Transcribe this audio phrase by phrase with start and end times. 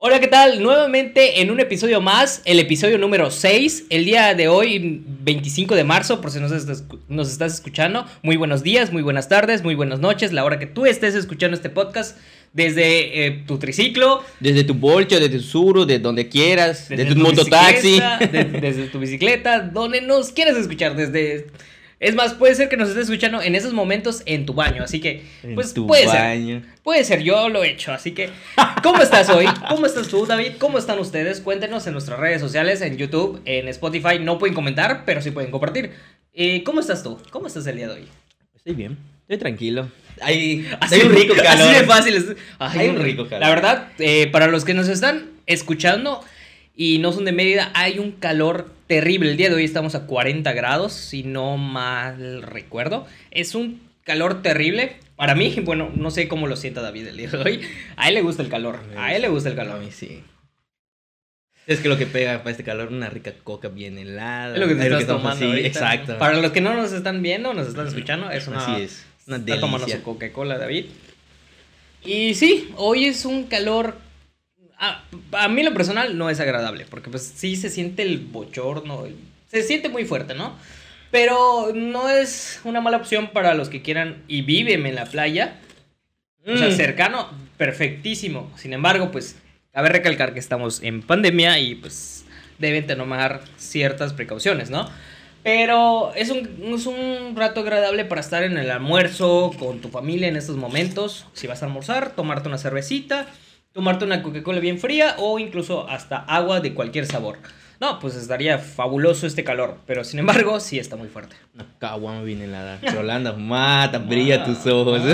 [0.00, 0.62] Hola, ¿qué tal?
[0.62, 3.86] Nuevamente en un episodio más, el episodio número 6.
[3.90, 8.06] El día de hoy, 25 de marzo, por si nos estás, nos estás escuchando.
[8.22, 10.32] Muy buenos días, muy buenas tardes, muy buenas noches.
[10.32, 12.16] La hora que tú estés escuchando este podcast,
[12.52, 17.14] desde eh, tu triciclo, Desde tu bolcho, desde tu suru, de donde quieras, desde, tu
[17.16, 18.00] tu mototaxi.
[18.30, 21.48] de- desde tu bicicleta, donde nos quieras escuchar, desde...
[22.00, 25.00] Es más, puede ser que nos estés escuchando en esos momentos en tu baño, así
[25.00, 26.62] que, En pues tu puede ser.
[26.84, 28.30] Puede ser, yo lo he hecho, así que,
[28.84, 29.46] ¿cómo estás hoy?
[29.68, 30.52] ¿Cómo estás tú, David?
[30.58, 31.40] ¿Cómo están ustedes?
[31.40, 34.20] Cuéntenos en nuestras redes sociales, en YouTube, en Spotify.
[34.20, 35.90] No pueden comentar, pero sí pueden compartir.
[36.32, 37.20] Eh, ¿Cómo estás tú?
[37.30, 38.08] ¿Cómo estás el día de hoy?
[38.54, 39.90] Estoy bien, estoy tranquilo.
[40.20, 41.68] Hay, Así hay un rico calor.
[41.68, 42.36] Así de fácil.
[42.60, 43.40] Ay, Hay un rico calor.
[43.40, 46.20] La verdad, eh, para los que nos están escuchando
[46.76, 49.30] y no son de Mérida, hay un calor terrible.
[49.30, 53.06] El día de hoy estamos a 40 grados, si no mal recuerdo.
[53.30, 54.96] Es un calor terrible.
[55.14, 57.60] Para mí, bueno, no sé cómo lo sienta David el día de hoy.
[57.96, 58.80] A él le gusta el calor.
[58.96, 59.80] A él le gusta el A calor.
[59.80, 60.24] mí sí.
[61.68, 64.54] Es que lo que pega para este calor, una rica coca bien helada.
[64.54, 65.68] Es lo que te Es estás tomando así, ahorita.
[65.68, 66.18] Exacto.
[66.18, 69.06] Para los que no nos están viendo, nos están escuchando, es una, Así es.
[69.26, 70.86] Una Está tomando su Coca-Cola, David.
[72.02, 73.98] Y sí, hoy es un calor.
[74.78, 76.86] A, a mí, lo personal, no es agradable.
[76.88, 79.06] Porque, pues, sí se siente el bochorno.
[79.06, 79.16] el-
[79.50, 80.54] se siente muy fuerte, ¿no?
[81.10, 85.56] Pero no es una mala opción para los que quieran y viven en la playa.
[86.46, 86.72] O sea, Mm.
[86.72, 88.50] cercano, perfectísimo.
[88.56, 89.36] Sin embargo, pues,
[89.72, 92.24] cabe recalcar que estamos en pandemia y, pues,
[92.58, 94.88] deben tomar ciertas precauciones, ¿no?
[95.42, 100.28] Pero es un, es un rato agradable para estar en el almuerzo con tu familia
[100.28, 101.26] en estos momentos.
[101.32, 103.26] Si vas a almorzar, tomarte una cervecita,
[103.78, 107.38] tomarte una Coca-Cola bien fría o incluso hasta agua de cualquier sabor.
[107.78, 111.36] No, pues estaría fabuloso este calor, pero sin embargo, sí está muy fuerte.
[111.54, 112.80] Una caguama bien helada.
[112.92, 115.00] Rolanda, mata, brilla tus ojos.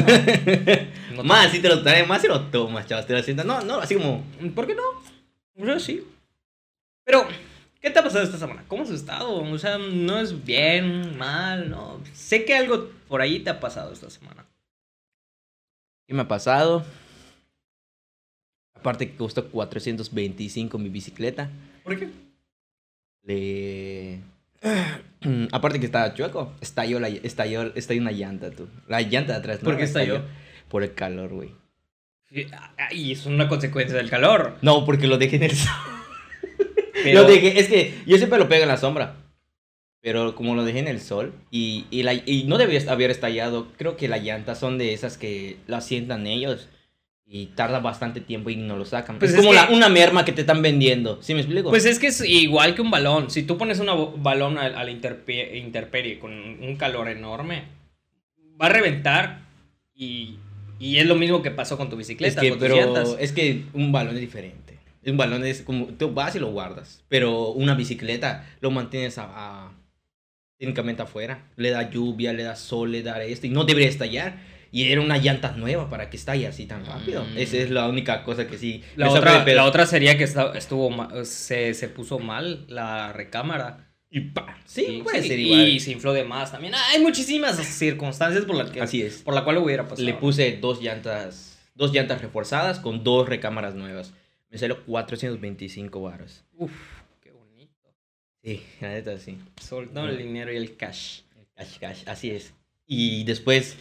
[1.15, 3.07] No más si te lo traes, más si lo tomas, chavos.
[3.07, 3.47] Te lo sientas.
[3.47, 4.25] No, no, así como.
[4.55, 4.83] ¿Por qué no?
[5.55, 6.03] Yo sí.
[7.05, 7.29] Pero,
[7.81, 8.65] ¿qué te ha pasado esta semana?
[8.67, 9.42] ¿Cómo has estado?
[9.42, 12.01] O sea, no es bien, mal, no.
[12.14, 14.45] Sé que algo por ahí te ha pasado esta semana.
[16.08, 16.85] ¿Qué me ha pasado?
[18.84, 21.48] Aparte que costó 425 mi bicicleta.
[21.84, 22.11] ¿Por qué?
[23.22, 24.20] Le...
[25.52, 28.68] Aparte que estaba chueco, estalló, la, estalló, estalló una llanta, tú.
[28.86, 29.58] La llanta de atrás.
[29.61, 30.20] ¿Por qué estalló?
[30.68, 31.52] Por el calor, güey.
[32.90, 34.58] Y es una consecuencia del calor.
[34.61, 35.73] No, porque lo dejé en el sol.
[36.92, 39.17] Pero, Lo dejé, es que yo siempre lo pego en la sombra.
[40.02, 43.68] Pero como lo dejé en el sol y, y, la- y no debería haber estallado,
[43.78, 46.68] creo que las llantas son de esas que la sientan ellos
[47.27, 49.18] y tarda bastante tiempo y no lo sacan.
[49.18, 51.23] Pues es, es como que- la- una merma que te están vendiendo.
[51.23, 51.70] ¿Sí me explico?
[51.70, 53.30] pues es que es igual que un balón.
[53.30, 57.64] Si tú pones un balón a, a la interpe- intemperie con un calor enorme,
[58.61, 59.40] va a reventar
[59.95, 60.36] y,
[60.79, 63.17] y es lo mismo que pasó con tu es bicicleta, que, con tus pero llantas.
[63.18, 64.79] es que un balón es diferente.
[65.06, 67.05] Un balón es como, tú vas y lo guardas.
[67.08, 69.24] Pero una bicicleta lo mantienes a,
[69.67, 69.73] a-
[70.58, 71.46] técnicamente afuera.
[71.56, 73.46] Le da lluvia, le da sol, le da esto.
[73.46, 74.39] Y no debería estallar.
[74.74, 77.24] Y era una llanta nueva para que estalle así tan rápido.
[77.24, 77.39] Mm.
[77.39, 78.83] Esa es la única cosa que sí.
[78.96, 80.90] La otra, la otra sería que estuvo
[81.24, 83.92] se, se puso mal la recámara.
[84.11, 84.58] Y pa.
[84.64, 85.80] Sí, Y- puede sí, ser y igual.
[85.80, 86.74] se infló de más también.
[86.74, 89.23] Hay muchísimas circunstancias por las que Así es.
[89.23, 90.02] por la cual hubiera pasado.
[90.05, 94.12] Le puse dos llantas, dos llantas reforzadas con dos recámaras nuevas.
[94.51, 96.42] Me salió 425 baros.
[96.56, 96.73] Uf,
[97.20, 97.95] qué bonito.
[98.42, 99.39] Sí, la neta sí.
[99.61, 101.20] Soltó el dinero y el cash.
[101.56, 102.55] Cash, cash, así es.
[102.86, 103.77] Y después,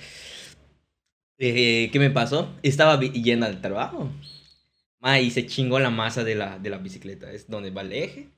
[1.40, 2.54] eh, ¿qué me pasó?
[2.64, 4.10] Estaba yendo al trabajo.
[5.00, 7.32] Ma, y se chingó la masa de la, de la bicicleta.
[7.32, 8.30] Es donde va el eje.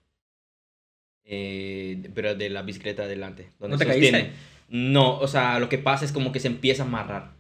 [1.24, 3.50] Eh, pero de la bicicleta adelante.
[3.60, 4.20] Donde ¿No te sostiene.
[4.20, 4.36] caíste?
[4.70, 7.34] No, o sea, lo que pasa es como que se empieza a amarrar.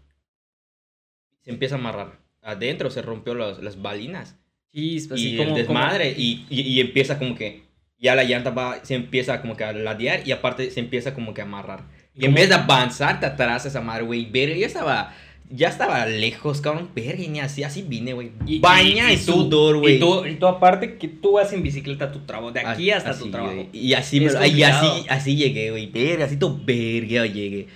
[1.41, 2.19] Se empieza a amarrar.
[2.41, 4.35] Adentro se rompió los- las balinas.
[4.71, 6.13] Chispas, y como el desmadre.
[6.17, 7.63] Y, y, y empieza como que.
[7.97, 11.33] Ya la llanta va, se empieza como que a ladear y aparte se empieza como
[11.33, 11.83] que a amarrar.
[12.13, 14.25] Y en vez de avanzar, te atrás esa madre, güey.
[14.25, 15.15] Ver, yo estaba.
[15.51, 16.89] Ya estaba lejos, cabrón.
[16.95, 18.31] Verga, ni así, así vine, güey.
[18.47, 19.97] Y- Baña y, tú- sudor, güey.
[19.97, 22.89] Y tú, y tú aparte que tú vas en bicicleta a tu trabajo, de aquí
[22.91, 23.67] Ah, hasta así, tu trabajo.
[23.71, 25.85] Y así, me, y así, así llegué, güey.
[25.87, 27.67] Verga, así todo verga llegué.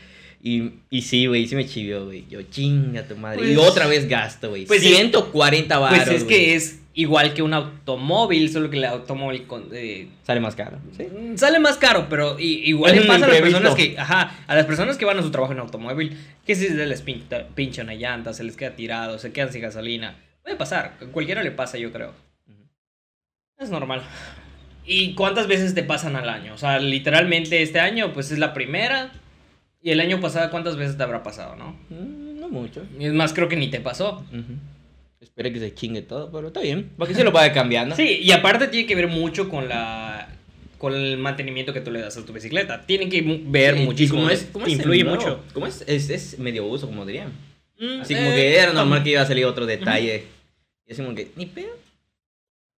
[0.41, 2.23] Y, y sí, güey, sí me chivió, güey.
[2.29, 3.51] Yo, chinga tu madre.
[3.51, 4.65] y Pues- otra vez gasto, güey.
[4.65, 8.85] pues es- 140 baros, Pues es que es igual que un automóvil, solo que el
[8.85, 10.77] automóvil con- eh, Sale más caro.
[10.97, 11.03] Sí.
[11.03, 14.65] Mm, Sale más caro, pero igual le pasa a las personas que, ajá, a las
[14.65, 17.93] personas que van a su trabajo en automóvil, que si se les pinta, pincha una
[17.95, 20.15] llanta, se les queda tirado, se quedan sin gasolina.
[20.43, 22.13] Puede pasar, a cualquiera le pasa, yo creo.
[23.57, 24.01] Es normal.
[24.85, 26.53] ¿Y cuántas veces te pasan al año?
[26.53, 29.11] O sea, literalmente este año, pues es la primera.
[29.81, 31.77] Y el año pasado, ¿cuántas veces te habrá pasado, no?
[31.89, 32.83] Mm, No mucho.
[32.97, 34.25] Y es más, creo que ni te pasó.
[34.31, 34.53] Ujú.
[35.21, 36.91] Espero que se chingue todo, pero está bien.
[36.97, 37.95] Porque se lo vaya cambiando.
[37.95, 40.29] Sí, y aparte tiene que ver mucho con la
[40.77, 42.85] con el mantenimiento que tú le das a tu bicicleta.
[42.85, 44.19] Tiene que ver Sí, muchísimo.
[44.21, 45.43] como es, como es influye nuevo, mucho.
[45.53, 47.33] Como es, es, es medio uso, como dirían.
[47.77, 50.23] Mm, Así eh, como que era normal que iba a salir otro detalle.
[50.87, 51.75] Y así como que, ni pedo.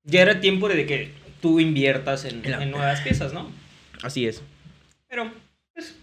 [0.03, 1.11] Ya era tiempo de que
[1.41, 3.51] tú inviertas en, En en nuevas piezas, ¿no?
[4.01, 4.41] Así es.
[5.07, 5.31] Pero,
[5.75, 5.95] pues,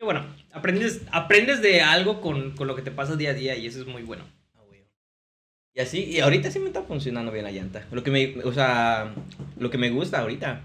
[0.00, 0.26] bueno.
[0.52, 3.80] Aprendes, aprendes de algo con, con lo que te pasa día a día y eso
[3.80, 4.24] es muy bueno.
[5.74, 7.84] Y así, y ahorita sí me está funcionando bien la llanta.
[7.90, 9.12] Lo que me, o sea,
[9.58, 10.60] lo que me gusta ahorita,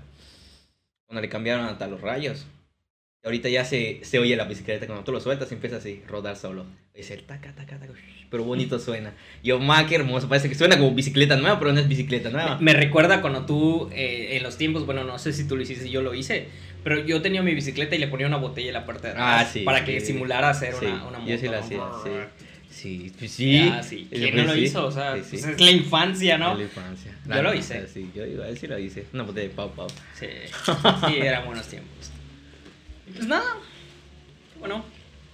[1.07, 2.45] cuando le cambiaron hasta los rayos.
[3.23, 6.35] Y ahorita ya se, se oye la bicicleta, cuando tú lo sueltas empieza así, rodar
[6.37, 6.65] solo.
[6.93, 7.93] Es el taca, taca, taca,
[8.29, 9.13] pero bonito suena.
[9.41, 12.29] Y yo, ma, qué hermoso, parece que suena como bicicleta nueva, pero no es bicicleta
[12.29, 12.57] nueva.
[12.61, 15.89] Me recuerda cuando tú, eh, en los tiempos, bueno, no sé si tú lo hiciste,
[15.89, 16.47] yo lo hice,
[16.83, 19.47] pero yo tenía mi bicicleta y le ponía una botella en la parte de atrás
[19.47, 20.07] Ah, sí, para que sí.
[20.07, 21.31] simulara ser Sí, una, una moto.
[21.31, 22.09] yo sí hacía, sí.
[22.69, 23.65] Sí, pues sí.
[23.65, 24.07] Ya, sí.
[24.09, 24.85] ¿Quién pues no lo hizo?
[24.85, 26.55] O sea, pues es la infancia, ¿no?
[26.55, 27.11] la infancia.
[27.25, 27.87] Yo La lo neta, hice.
[27.87, 29.05] Sí, yo igual sí lo hice.
[29.13, 29.87] Una botella de pau pau.
[30.17, 30.27] Sí,
[31.07, 32.11] sí, eran buenos tiempos.
[33.13, 33.55] Pues nada,
[34.59, 34.85] bueno,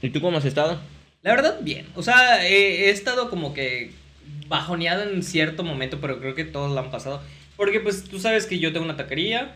[0.02, 0.80] ¿Y tú cómo has estado?
[1.22, 1.88] la verdad, bien.
[1.96, 3.92] O sea, he, he estado como que
[4.48, 7.22] bajoneado en cierto momento, pero creo que todos lo han pasado.
[7.58, 9.56] Porque pues tú sabes que yo tengo una taquería,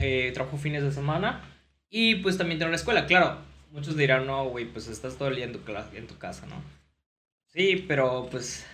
[0.00, 1.42] eh, trabajo fines de semana
[1.90, 3.06] y pues también tengo la escuela.
[3.06, 3.38] Claro,
[3.70, 5.60] muchos dirán, no, güey, pues estás todo el día en tu,
[5.94, 6.56] en tu casa, ¿no?
[7.54, 8.66] Sí, pero pues,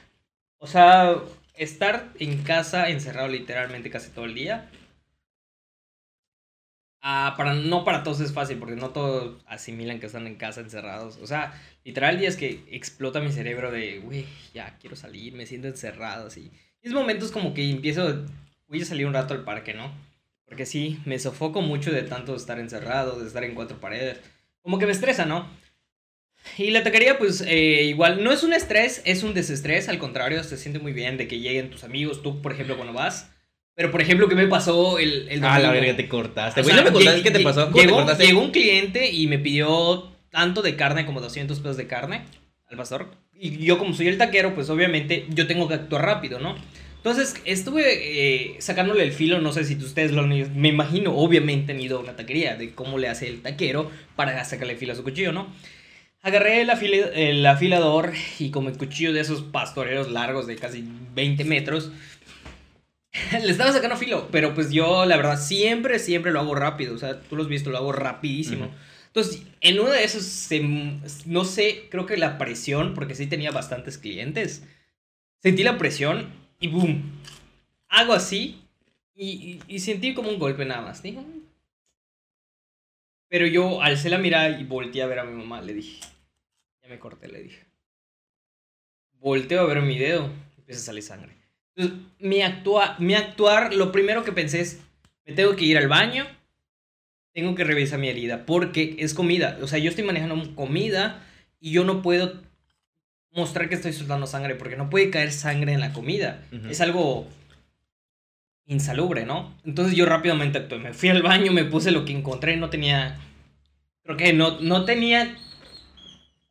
[0.58, 1.16] o sea,
[1.54, 4.70] estar en casa encerrado literalmente casi todo el día.
[7.02, 10.60] Ah, para, no para todos es fácil, porque no todos asimilan que están en casa
[10.60, 11.16] encerrados.
[11.22, 11.54] O sea,
[11.84, 16.50] literal días que explota mi cerebro de, güey, ya quiero salir, me siento encerrado, así.
[16.82, 18.26] Y es momentos como que empiezo,
[18.68, 19.90] voy a salir un rato al parque, ¿no?
[20.44, 24.20] Porque sí, me sofoco mucho de tanto estar encerrado, de estar en cuatro paredes.
[24.62, 25.46] Como que me estresa, ¿no?
[26.58, 30.42] Y la taquería, pues, eh, igual, no es un estrés, es un desestrés, al contrario,
[30.44, 33.30] se siente muy bien de que lleguen tus amigos, tú, por ejemplo, cuando vas.
[33.74, 36.62] Pero, por ejemplo, ¿qué me pasó el, el Ah, la verga, te cortaste.
[36.62, 37.64] Güey, no me contaste qué te pasó.
[37.66, 38.26] ¿Cómo te Llegó, cortaste?
[38.26, 42.24] llegó un cliente y me pidió tanto de carne como 200 pesos de carne
[42.68, 43.10] al pastor.
[43.32, 46.56] Y yo, como soy el taquero, pues obviamente yo tengo que actuar rápido, ¿no?
[46.96, 51.72] Entonces estuve eh, sacándole el filo, no sé si ustedes lo han me imagino, obviamente
[51.72, 54.96] han ido a una taquería de cómo le hace el taquero para sacarle filo a
[54.96, 55.46] su cuchillo, ¿no?
[56.22, 60.84] Agarré el, afile- el afilador y como el cuchillo de esos pastoreros largos de casi
[61.14, 61.90] 20 metros,
[63.32, 66.98] le estaba sacando filo, pero pues yo la verdad siempre, siempre lo hago rápido, o
[66.98, 68.66] sea, tú lo has visto, lo hago rapidísimo.
[68.66, 68.74] Ujú.
[69.06, 70.60] Entonces, en uno de esos, se-
[71.26, 74.62] no sé, creo que la presión, porque sí tenía bastantes clientes,
[75.42, 76.28] sentí la presión
[76.60, 77.02] y boom,
[77.88, 78.60] hago así
[79.16, 81.02] y, y- y sentí como un golpe nada más.
[81.02, 81.39] "Mm".
[83.30, 86.00] Pero yo alcé la mirada y volteé a ver a mi mamá, le dije,
[86.82, 87.64] ya me corté, le dije.
[89.20, 90.28] Volteo a ver mi dedo,
[90.58, 91.36] empieza a salir sangre.
[91.76, 94.80] Entonces, mi, actua mi actuar, lo primero que pensé es,
[95.24, 96.26] me tengo que ir al baño,
[97.32, 99.58] tengo que revisar mi herida, porque es comida.
[99.62, 101.24] O sea, yo estoy manejando comida
[101.60, 102.42] y yo no puedo
[103.30, 106.42] mostrar que estoy soltando sangre, porque no puede caer sangre en la comida.
[106.68, 107.28] Es algo
[108.70, 109.52] insalubre, ¿no?
[109.64, 110.78] Entonces yo rápidamente actué.
[110.78, 113.18] Me fui al baño, me puse lo que encontré, no tenía...
[114.04, 115.36] Creo que no, no tenía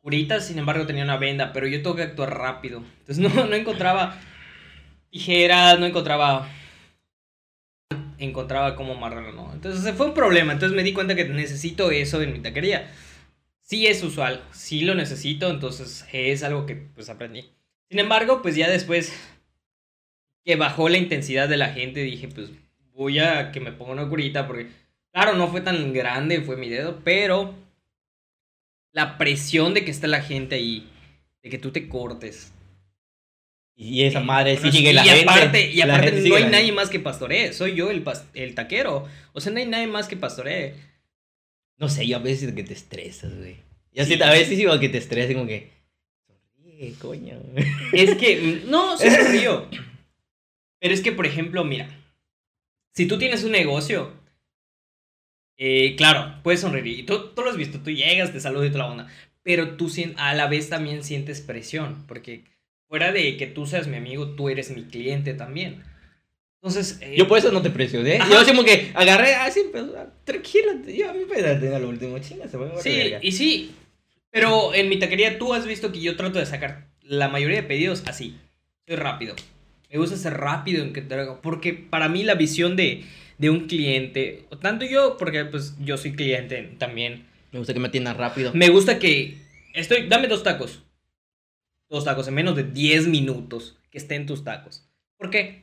[0.02, 2.84] curitas, sin embargo tenía una venda, pero yo tengo que actuar rápido.
[3.00, 4.20] Entonces no, no encontraba
[5.10, 6.46] tijeras, no encontraba
[8.18, 9.50] encontraba cómo amarrarlo, ¿no?
[9.54, 12.90] Entonces fue un problema, entonces me di cuenta que necesito eso en mi taquería.
[13.62, 17.50] Sí es usual, sí lo necesito, entonces es algo que pues aprendí.
[17.88, 19.10] Sin embargo, pues ya después
[20.44, 22.48] que bajó la intensidad de la gente, dije, pues
[22.92, 24.68] voy a que me ponga una curita porque
[25.12, 27.54] claro, no fue tan grande, fue mi dedo, pero
[28.92, 30.88] la presión de que está la gente ahí,
[31.42, 32.52] de que tú te cortes,
[33.76, 35.22] Y esa madre sí bueno, sigue y la gente.
[35.30, 36.72] aparte, y La aparte gente no hay nadie gente.
[36.72, 37.52] más que pastoree.
[37.54, 39.06] Soy yo el, pas- el taquero.
[39.32, 40.74] O sea, no hay nadie más que pastoree.
[41.78, 43.56] No sé, yo a veces que te estresas, güey.
[43.92, 44.20] Yo Sí.
[44.20, 45.70] a veces igual que te estresas, como que.
[46.26, 47.40] Sonríe, coño.
[47.94, 49.66] Es que, no, sí me río.
[50.80, 51.88] Pero es que, por ejemplo, mira.
[52.92, 54.12] Si tú tienes un negocio,
[55.56, 56.98] eh, claro, puedes sonreír.
[56.98, 59.08] Y tú, tú lo has visto, tú llegas, te saludas y toda la onda.
[59.42, 62.04] Pero tú a la vez también sientes presión.
[62.08, 62.44] Porque
[62.88, 65.84] fuera de que tú seas mi amigo, tú eres mi cliente también.
[66.62, 68.16] Entonces, eh, Yo por eso no te presioné.
[68.16, 68.30] Ajá.
[68.30, 72.18] Yo como que agarré así, pero ah, tranquilo, yo a mí me a lo último,
[72.18, 73.74] chinga, se va a Sí, y sí.
[74.30, 77.66] Pero en mi taquería tú has visto que yo trato de sacar la mayoría de
[77.66, 78.36] pedidos así.
[78.86, 79.34] Soy rápido.
[79.90, 81.02] Me gusta ser rápido en que.
[81.42, 83.04] Porque para mí la visión de,
[83.38, 87.26] de un cliente, tanto yo, porque pues yo soy cliente también.
[87.52, 88.52] Me gusta que me atiendan rápido.
[88.54, 89.38] Me gusta que
[89.74, 90.82] estoy, dame dos tacos.
[91.88, 93.76] Dos tacos en menos de 10 minutos.
[93.90, 94.88] que esté en tus tacos.
[95.16, 95.62] ¿Por qué?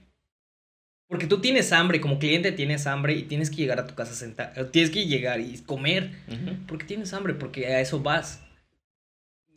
[1.07, 4.13] Porque tú tienes hambre, como cliente tienes hambre y tienes que llegar a tu casa
[4.13, 6.11] sentar, tienes que llegar y comer.
[6.27, 6.57] Ujú.
[6.67, 8.43] Porque tienes hambre, porque a eso vas.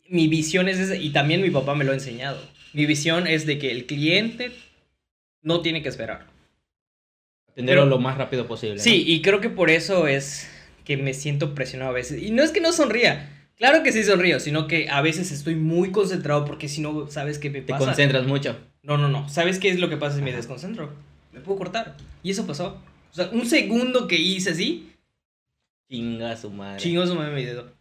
[0.08, 2.40] Mi visión es esa, y también mi papá me lo ha enseñado.
[2.72, 4.52] Mi visión es de que el cliente
[5.42, 6.26] no tiene que esperar.
[7.48, 8.76] Atenderlo lo más rápido posible.
[8.76, 8.82] ¿no?
[8.82, 10.48] Sí, y creo que por eso es
[10.84, 12.22] que me siento presionado a veces.
[12.22, 13.36] Y no es que no sonría.
[13.56, 17.38] Claro que sí sonrío, sino que a veces estoy muy concentrado porque si no, ¿sabes
[17.38, 17.84] qué me Te pasa?
[17.86, 18.58] concentras mucho.
[18.82, 19.28] No, no, no.
[19.28, 20.90] ¿Sabes qué es lo que pasa si me desconcentro?
[21.32, 21.96] Me puedo cortar.
[22.22, 22.80] Y eso pasó.
[23.10, 24.86] O sea, un segundo que hice así,
[25.90, 26.78] Chinga su madre.
[26.80, 27.72] chingó su madre mi dedo.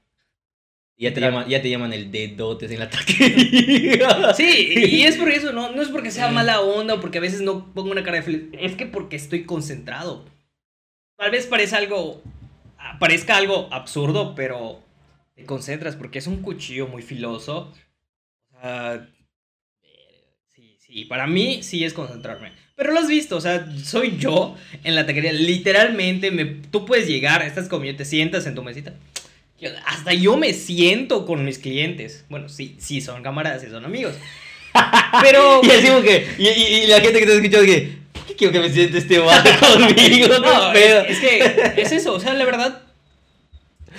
[1.02, 4.34] Ya te, llaman, ya te llaman el dedotes en la taquería.
[4.36, 7.22] Sí, y es por eso, no, no es porque sea mala onda o porque a
[7.22, 8.42] veces no pongo una cara de feliz.
[8.52, 10.26] Es que porque estoy concentrado.
[11.16, 12.22] Tal vez parezca algo,
[12.78, 14.84] ah, parezca algo absurdo, pero
[15.36, 17.74] te concentras porque es un cuchillo muy filoso.
[18.52, 19.10] Sea,
[20.54, 22.52] sí, sí, para mí sí es concentrarme.
[22.76, 25.32] Pero lo has visto, o sea, soy yo en la taquería.
[25.32, 28.96] Literalmente, me, tú puedes llegar, estás comiendo, te sientas en tu mesita.
[29.62, 32.26] Yo- hasta yo me siento con mis clientes.
[32.30, 34.16] Bueno, sí, sí son camaradas, sí son amigos.
[35.22, 35.62] Pero.
[35.64, 38.36] Y así como que, y, y- y la gente que te escuchó que, ¿por qué
[38.36, 40.40] quiero que me siente este vato conmigo?
[40.40, 42.82] No, es, es que es eso, o sea, la verdad.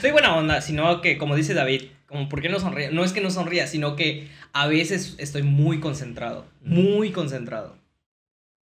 [0.00, 2.90] Soy buena onda, sino que, como dice David, como, ¿por qué no sonríe?
[2.90, 6.46] No es que no sonría, sino que a veces estoy muy concentrado.
[6.62, 7.76] Muy concentrado.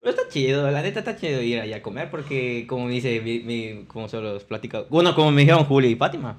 [0.00, 3.40] Pero está chido, la neta está chido ir allá a comer porque, como dice, mi,
[3.40, 6.38] mi- como se los platicado, bueno, como me dijeron Julio y Fátima.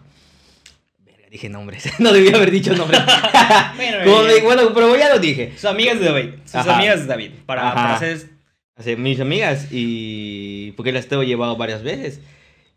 [1.30, 3.02] Dije nombres, no debía haber dicho nombres.
[3.76, 5.54] Bueno, me- bueno, pero ya lo dije.
[5.56, 6.30] sus amigas de David.
[6.46, 6.76] Sus Ajá.
[6.78, 7.32] amigas de David.
[7.46, 8.30] Para, para hacer.
[8.76, 12.22] Así, mis amigas y porque las tengo llevado varias veces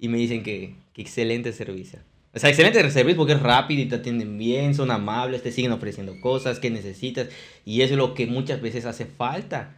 [0.00, 2.00] y me dicen que, que excelente servicio.
[2.34, 5.70] O sea, excelente servicio porque es rápido y te atienden bien, son amables, te siguen
[5.72, 7.28] ofreciendo cosas que necesitas
[7.64, 9.74] y eso es lo que muchas veces hace falta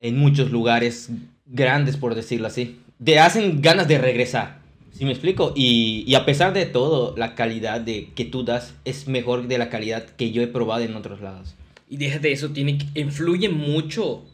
[0.00, 1.08] en muchos lugares
[1.46, 2.80] grandes, por decirlo así.
[3.02, 4.58] Te hacen ganas de regresar,
[4.96, 5.52] ¿sí me explico?
[5.54, 9.58] Y, y a pesar de todo, la calidad de, que tú das es mejor de
[9.58, 11.54] la calidad que yo he probado en otros lados.
[11.88, 14.24] Y déjate eso, tiene influye mucho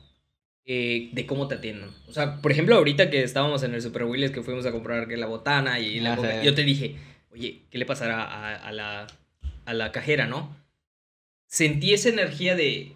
[0.64, 1.90] eh, de cómo te atiendan.
[2.08, 5.08] O sea, por ejemplo, ahorita que estábamos en el Super Willis, que fuimos a comprar
[5.08, 6.96] que la botana y la Ah, coca, yo te dije,
[7.30, 9.06] oye, ¿qué le pasará a, a la,
[9.64, 10.56] a la cajera, no?
[11.46, 12.94] Sentí esa energía de,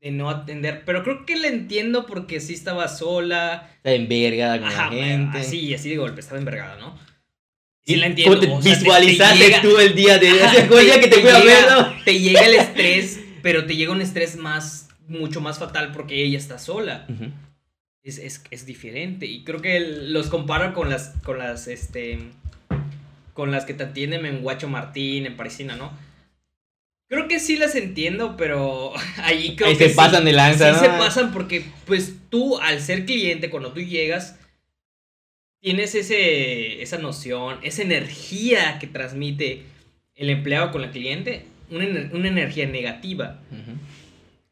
[0.00, 3.70] de no atender, pero creo que la entiendo porque sí estaba sola.
[3.78, 5.38] Está envergada con Ajá, la gente.
[5.38, 6.96] así, así de golpe, estaba envergada, ¿no?
[7.84, 8.38] Sí la entiendo.
[8.38, 11.00] ¿Cómo te o sea, te- te visualizaste llega- tú el día de Ajá, ese día
[11.00, 11.92] que te, fui a verlo?
[12.04, 16.38] Te llega el estrés, pero te llega un estrés más, mucho más fatal porque ella
[16.38, 17.06] está sola.
[18.04, 19.26] Es, es, es diferente.
[19.26, 22.20] Y creo que los comparo con las, con las, este,
[23.34, 25.90] con las que te atienden en Guacho Martín, en Parisina, ¿no?
[27.08, 30.66] Creo que sí las entiendo, pero ahí creo Ahí que se sí- pasan de lanza,
[30.68, 30.80] Sí ¿no?
[30.80, 34.38] se pasan porque, pues, tú, al ser cliente, cuando tú llegas,
[35.60, 39.62] tienes ese, esa noción, esa energía que transmite
[40.14, 43.40] el empleado con el cliente, una, una energía negativa.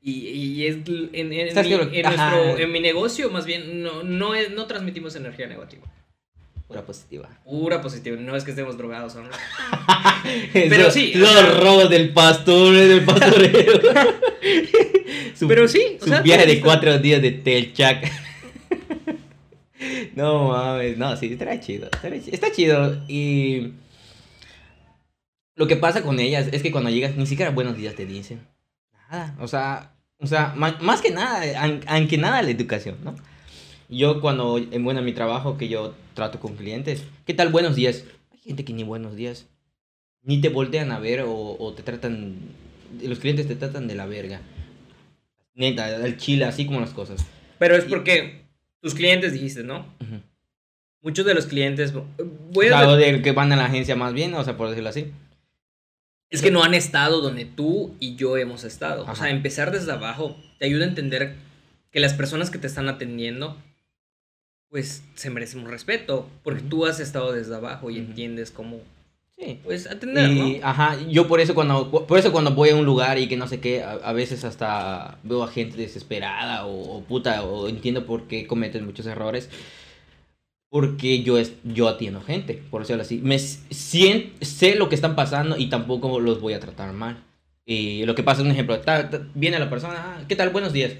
[0.00, 4.50] Y, y es en, en en nuestro, en mi negocio, más bien, no, no, es,
[4.52, 5.82] no transmitimos energía negativa.
[6.68, 7.28] Pura positiva.
[7.44, 8.16] Pura positiva.
[8.16, 9.22] No es que estemos drogados, ¿no?
[10.52, 13.80] Pero sí, o Los sea- robos del pastor, del pastorero.
[15.36, 18.10] Su- Pero sí, o Su sea, viaje de cuatro días de Telchac.
[20.16, 23.00] no mames, no, sí, estará chido, estará Está chido.
[23.06, 23.72] Y
[25.54, 28.40] lo que pasa con ellas es que cuando llegas ni siquiera buenos días te dicen.
[29.10, 31.42] Nada, o sea, o sea, más que nada,
[31.86, 33.14] aunque nada la educación, ¿no?
[33.88, 37.76] Yo cuando, en bueno, en mi trabajo que yo trato con clientes, ¿qué tal buenos
[37.76, 38.04] días?
[38.32, 39.46] Hay gente que ni buenos días,
[40.22, 42.36] ni te voltean a ver o, o te tratan,
[43.02, 44.40] los clientes te tratan de la verga.
[45.54, 47.24] Neta, el chile, así como las cosas.
[47.58, 48.42] Pero es porque
[48.80, 49.80] tus clientes dijiste, ¿no?
[50.00, 50.20] Ujú.
[51.00, 51.92] Muchos de los clientes.
[51.94, 54.68] Voy O a o de que van a la agencia más bien, o sea, por
[54.68, 55.12] decirlo así.
[56.28, 59.02] Es que no han estado donde tú y yo hemos estado.
[59.02, 59.14] O Ajá.
[59.14, 61.36] sea, empezar desde abajo te ayuda a entender
[61.92, 63.56] que las personas que te están atendiendo,
[64.70, 66.28] pues se merecen un respeto.
[66.42, 68.80] Porque tú has estado desde abajo y entiendes cómo,
[69.38, 69.60] Sí.
[69.64, 70.66] pues, atender, Y, ¿no?
[70.66, 73.46] ajá, yo por eso cuando por eso cuando voy a un lugar y que no
[73.48, 78.06] sé qué, a, a veces hasta veo a gente desesperada o, o puta, o entiendo
[78.06, 79.50] por qué cometen muchos errores.
[80.68, 83.18] Porque yo, es, yo atiendo gente, por decirlo así.
[83.22, 87.22] Me sien- sé lo que están pasando y tampoco los voy a tratar mal.
[87.64, 88.78] Y lo que pasa es un ejemplo.
[88.80, 90.50] ta- ta- viene la persona, "Ah, ¿qué tal?
[90.50, 90.92] Buenos días.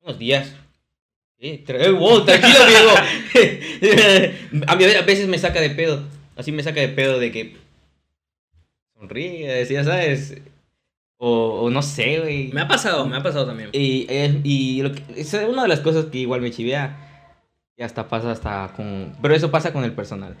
[0.00, 0.52] Buenos días.
[1.44, 2.90] Eh, wow, tranquilo, amigo.
[4.68, 6.00] a mí a veces me saca de pedo.
[6.36, 7.56] Así me saca de pedo de que
[8.96, 10.40] sonríe, ya sabes.
[11.18, 12.52] O, o no sé, güey.
[12.52, 13.70] Me ha pasado, me ha pasado también.
[13.72, 17.08] Y, eh, y lo que- es una de las cosas que igual me chivea.
[17.76, 19.16] Y hasta pasa hasta con...
[19.20, 20.36] Pero eso pasa con el personal.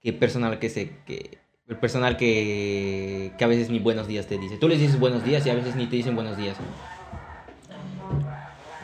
[0.00, 0.90] Que personal que se...
[1.06, 4.56] Que, el personal que, que a veces ni buenos días te dice.
[4.56, 6.56] Tú les dices buenos días y a veces ni te dicen buenos días.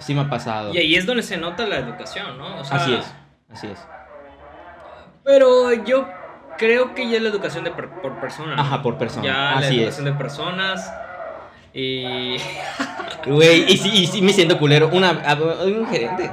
[0.05, 0.73] Sí me ha pasado.
[0.75, 2.59] Y ahí es donde se nota la educación, ¿no?
[2.61, 3.15] O sea, Así es.
[3.53, 3.79] Así es.
[5.25, 6.07] Pero yo
[6.59, 8.57] creo que ya es la educación de per- por persona.
[8.57, 8.61] ¿no?
[8.63, 9.25] Ajá, por persona.
[9.25, 9.81] Ya la Así es.
[9.83, 10.93] educación de personas.
[11.73, 12.37] Y.
[13.27, 14.91] Güey, y sí, y sí me siento culero.
[14.93, 15.13] Una,
[15.65, 16.31] un gerente.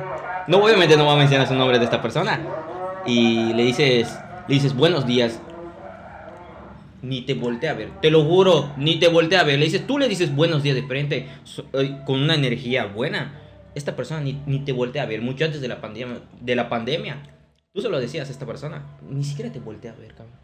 [0.48, 2.38] No, obviamente no voy a mencionar su nombre de esta persona.
[3.06, 4.14] Y le dices,
[4.50, 5.40] le dices buenos días.
[7.02, 7.90] Ni te voltea a ver.
[8.02, 9.58] Te lo juro, ni te voltea a ver.
[9.58, 13.40] Le dices, tú le dices buenos días de frente so- eh, con una energía buena.
[13.76, 15.22] Esta persona ni, ni te voltea a ver.
[15.22, 16.20] Mucho antes de la pandemia.
[16.42, 17.22] De la pandemia.
[17.74, 18.84] Tú se lo decías a esta persona.
[19.10, 20.36] Ni siquiera te voltea a ver, cabrón.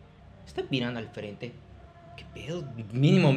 [0.46, 1.52] Está mirando al frente.
[2.16, 2.64] ¿Qué pedo?
[2.94, 3.34] Mínimo,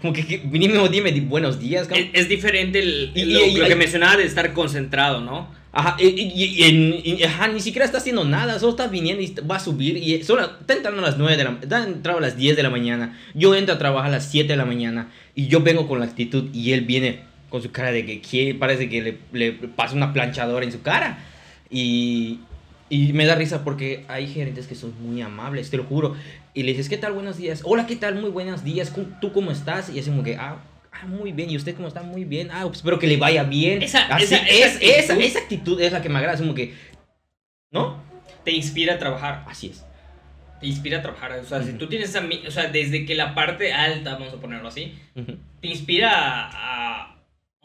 [0.00, 2.08] como que, que mínimo dime di- buenos días, cabrón.
[2.12, 5.48] Es, es diferente el, Y- lo, y- y- lo que mencionaba de estar concentrado, ¿no?
[5.72, 9.98] Ajá, y, ajá, ni siquiera está haciendo nada, solo está viniendo y va a subir
[9.98, 12.62] y solo está entrando a las 9 de la está entrando a las 10 de
[12.62, 13.18] la mañana.
[13.34, 16.06] Yo entro a trabajar a las 7 de la mañana y yo vengo con la
[16.06, 19.94] actitud y él viene con su cara de que quiere, parece que le, le pasa
[19.94, 21.18] una planchadora en su cara.
[21.70, 22.40] Y,
[22.88, 26.16] y me da risa porque hay gerentes que son muy amables, te lo juro.
[26.54, 27.12] Y le dices, ¿qué tal?
[27.12, 27.60] Buenos días.
[27.64, 28.14] Hola, ¿qué tal?
[28.16, 28.90] Muy buenos días.
[28.90, 29.90] ¿Cómo- ¿Tú cómo estás?
[29.94, 30.56] Y así como que, ah,
[30.92, 31.50] ah, muy bien.
[31.50, 32.02] ¿Y usted cómo está?
[32.02, 32.48] Muy bien.
[32.50, 33.82] Ah, pues espero que le vaya bien.
[33.82, 36.34] Esa- Así esa- es, esa actitud- esa actitud es la que me agrada.
[36.34, 36.74] Es como que,
[37.70, 38.02] ¿no?
[38.44, 39.44] Te inspira a trabajar.
[39.48, 39.84] Así es.
[40.60, 41.32] Te inspira a trabajar.
[41.32, 41.78] O sea, si Ujú.
[41.78, 44.94] tú tienes O sea, desde que la parte alta, vamos a ponerlo así,
[45.60, 47.15] te inspira a, a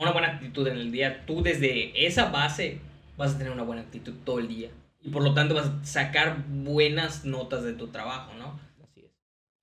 [0.01, 1.25] una buena actitud en el día.
[1.25, 2.79] Tú desde esa base
[3.17, 4.70] vas a tener una buena actitud todo el día.
[5.01, 8.60] Y por lo tanto vas a sacar buenas notas de tu trabajo, ¿no?
[8.84, 9.12] Así es.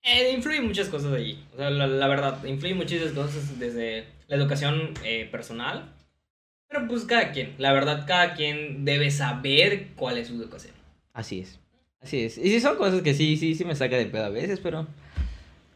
[0.03, 1.43] Eh, influyen muchas cosas allí.
[1.53, 5.93] O sea, la, la verdad, influyen muchísimas cosas desde la educación eh, personal.
[6.69, 10.73] Pero pues cada quien, la verdad, cada quien debe saber cuál es su educación.
[11.13, 11.59] Así es.
[12.01, 12.37] Así es.
[12.37, 14.87] Y sí son cosas que sí, sí, sí me saca de pedo a veces, pero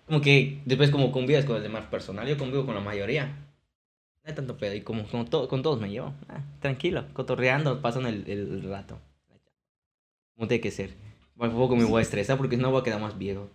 [0.05, 3.35] como que después como convives con el demás personal, yo convivo con la mayoría.
[4.23, 6.13] No hay tanto pedo y como, como to- con todos me llevo.
[6.29, 8.99] Ah, tranquilo, cotorreando, pasan el, el rato.
[10.35, 10.91] Como tiene que ser.
[11.37, 13.49] Tampoco me voy a estresar porque no voy a quedar más viejo.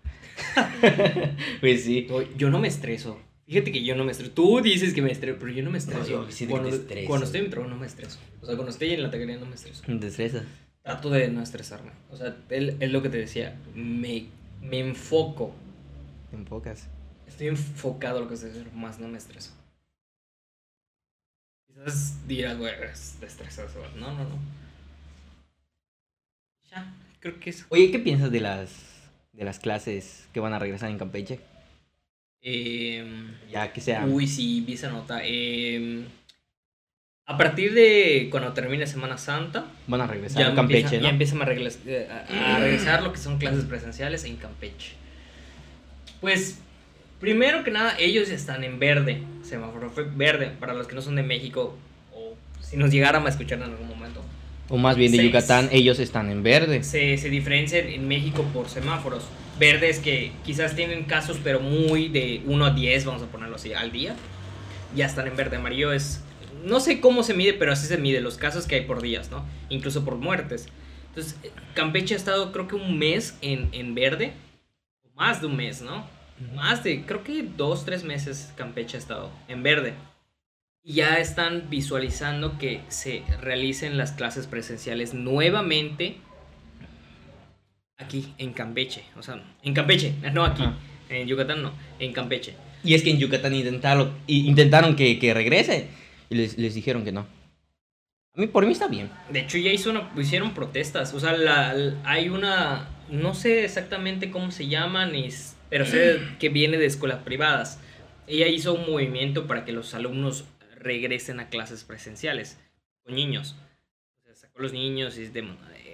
[1.60, 2.06] pues sí.
[2.08, 3.18] Yo- Yo no me estreso.
[3.46, 4.32] Fíjate que yo no me estreso.
[4.32, 6.06] Tú dices que me estreso, pero yo no me estreso.
[6.06, 6.70] yo sí que cuando,
[7.06, 8.18] cuando estoy en mi trabajo no me estreso.
[8.42, 9.82] O sea, cuando estoy en la taquería no me estreso.
[9.86, 10.42] Te estresas.
[10.82, 11.92] Trato de no estresarme.
[12.10, 13.56] O sea, es lo que te decía.
[13.74, 14.26] Me,
[14.60, 15.52] me enfoco.
[16.30, 16.88] Te enfocas.
[17.26, 19.52] Estoy enfocado a lo que estoy haciendo, más no me estreso.
[21.84, 23.16] Quizás dirás, güey, es-.
[23.96, 24.38] No, no, no.
[26.70, 27.66] Ya, creo que eso.
[27.70, 28.70] Oye, ¿qué piensas de las
[29.32, 31.40] de las clases que van a regresar en Campeche?
[32.42, 34.04] Em, Ya que sea.
[34.04, 35.20] Uy, sí, vi esa nota.
[35.24, 36.04] Em,
[37.26, 41.02] a partir de cuando termine Semana Santa, Van a regresar ya, a Campeche, empieza- ¿no?
[41.04, 41.44] ya empiezan a,
[41.86, 44.92] eh, a- a regresar lo que son clases presenciales en Campeche.
[46.20, 46.58] Pues,
[47.20, 49.22] primero que nada, ellos están en verde.
[49.42, 51.76] Semáforo fue verde para los que no son de México
[52.14, 54.22] o si nos llegaran a escuchar en algún momento.
[54.68, 55.28] O más bien de Seis.
[55.28, 56.82] Yucatán, ellos están en verde.
[56.82, 59.24] se, se diferencian en México por semáforos.
[59.58, 63.72] Verdes que quizás tienen casos, pero muy de 1 a 10, vamos a ponerlo así,
[63.72, 64.14] al día.
[64.94, 65.56] Ya están en verde.
[65.56, 66.22] Amarillo es.
[66.64, 69.30] No sé cómo se mide, pero así se mide los casos que hay por días,
[69.30, 69.44] ¿no?
[69.68, 70.66] Incluso por muertes.
[71.08, 71.36] Entonces,
[71.74, 74.32] Campeche ha estado, creo que un mes en, en verde.
[75.16, 76.04] Más de un mes, ¿no?
[76.54, 79.94] Más de, creo que dos, tres meses Campeche ha estado en verde.
[80.84, 86.16] Y ya están visualizando que se realicen las clases presenciales nuevamente
[87.96, 89.02] aquí en Campeche.
[89.16, 90.62] O sea, en Campeche, no aquí.
[90.62, 90.76] Ajá.
[91.08, 92.54] En Yucatán no, en Campeche.
[92.84, 95.88] Y es que en Yucatán intentaron, intentaron que, que regrese
[96.30, 97.20] y les, les dijeron que no.
[98.36, 99.10] A mí, por mí está bien.
[99.30, 101.12] De hecho, ya hizo una, hicieron protestas.
[101.14, 102.88] O sea, la, la- hay una.
[103.10, 105.30] No sé exactamente cómo se llaman, ni
[105.70, 107.78] pero sé que viene de escuelas privadas.
[108.26, 110.44] Ella hizo un movimiento para que los alumnos
[110.76, 112.58] regresen a clases presenciales
[113.02, 113.56] con niños.
[114.34, 115.44] Sacó a los niños y es de-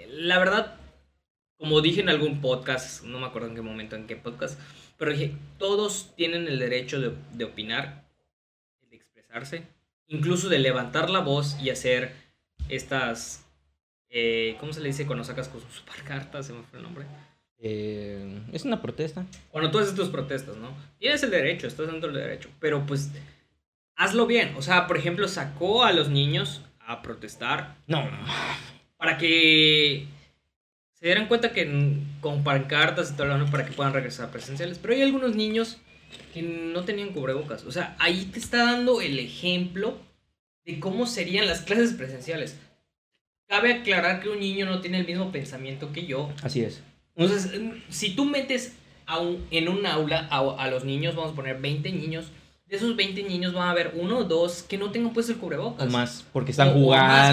[0.09, 0.77] La verdad,
[1.57, 4.59] como dije en algún podcast, no me acuerdo en qué momento, en qué podcast,
[4.99, 8.05] pero dije, todos tienen el derecho de, de opinar,
[8.91, 9.63] de expresarse,
[10.09, 12.13] incluso de levantar la voz y hacer
[12.69, 13.47] estas,
[14.11, 16.47] eh, ¿cómo se le dice cuando sacas con sus cartas?
[16.47, 17.07] Se me fue el nombre.
[17.67, 19.25] Eh, es una protesta.
[19.51, 20.69] Cuando tú haces tus protestas, ¿no?
[20.99, 23.11] Tienes el derecho, estás dando el derecho, pero pues
[23.97, 24.53] hazlo bien.
[24.59, 28.07] O sea, por ejemplo, sacó a los niños a protestar No.
[28.99, 30.07] para que
[30.93, 34.79] se dieran cuenta que con pancartas y todo lo demás para que puedan regresar presenciales.
[34.79, 35.79] Pero hay algunos niños
[36.35, 37.65] que no tenían cubrebocas.
[37.65, 39.97] O sea, ahí te está dando el ejemplo
[40.67, 42.59] de cómo serían las clases presenciales.
[43.49, 46.31] Cabe aclarar que un niño no tiene el mismo pensamiento que yo.
[46.43, 46.83] Así es.
[47.17, 47.53] Entonces,
[47.91, 48.75] si tú metes
[49.07, 52.27] a un- en un aula a, a los niños, vamos a poner 20 niños,
[52.67, 55.39] de esos 20 niños van a haber uno o dos que no tengan puesto el
[55.39, 55.87] cubrebocas.
[55.87, 56.81] O más, porque están O- o más,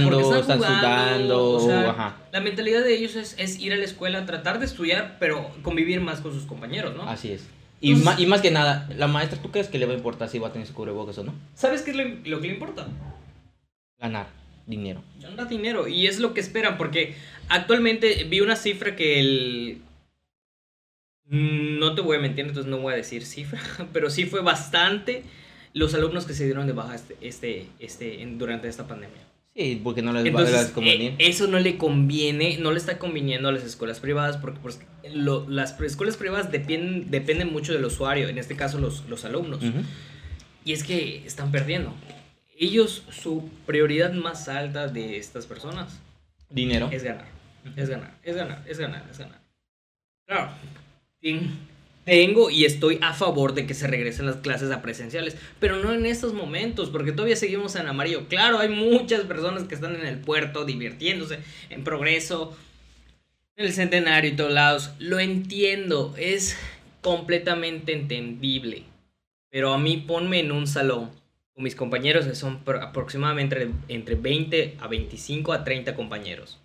[0.04, 2.18] jugando, porque están, jugando, sudando, o sea, ajá.
[2.34, 6.02] La mentalidad de ellos es, es ir a la escuela, tratar de estudiar, pero convivir
[6.02, 7.04] más con sus compañeros, ¿no?
[7.04, 7.48] Así es.
[7.80, 10.30] Y, Entonces- y más que nada, la maestra, ¿tú crees que le va a importar
[10.30, 11.34] si va a tener su cubrebocas o no?
[11.56, 12.88] ¿Sabes qué es lo, lo que le importa?
[14.00, 14.28] Ganar
[14.72, 15.04] dinero.
[15.22, 15.88] Ganar dinero.
[15.88, 17.14] Y es lo que esperan, porque
[17.50, 19.82] actualmente vi una cifra que el...
[21.28, 23.62] Mm, No te voy a mentir, entonces no voy a decir cifra,
[23.94, 25.24] pero sí fue bastante
[25.74, 29.18] los alumnos que se dieron de baja este, este, este, durante esta pandemia.
[29.56, 31.12] Sí, porque no les va a Entonces, convenir.
[31.12, 34.80] eh, eso no le conviene, no le está conviniendo a las escuelas privadas, porque pues,
[35.14, 39.60] lo- las escuelas privadas dependen, dependen mucho del usuario, en este caso los, los alumnos.
[40.64, 41.94] Y es que están perdiendo.
[42.62, 46.00] Ellos, su prioridad más alta de estas personas
[46.50, 46.90] Dinero.
[46.92, 47.26] es ganar.
[47.76, 49.42] Es ganar, es ganar, es ganar, es ganar.
[50.28, 50.52] Claro,
[51.20, 51.58] ten-
[52.06, 55.92] tengo y estoy a favor de que se regresen las clases a presenciales, pero no
[55.92, 58.28] en estos momentos, porque todavía seguimos en amarillo.
[58.28, 61.40] Claro, hay muchas personas que están en el puerto divirtiéndose,
[61.72, 62.56] en progreso,
[63.56, 64.92] en el centenario y todos lados.
[65.00, 66.58] Lo entiendo, es
[67.02, 68.84] completamente entendible.
[69.50, 71.10] Pero a mí ponme en un salón
[71.62, 76.60] mis compañeros son pro- aproximadamente entre, entre 20 a 25 a 30 compañeros.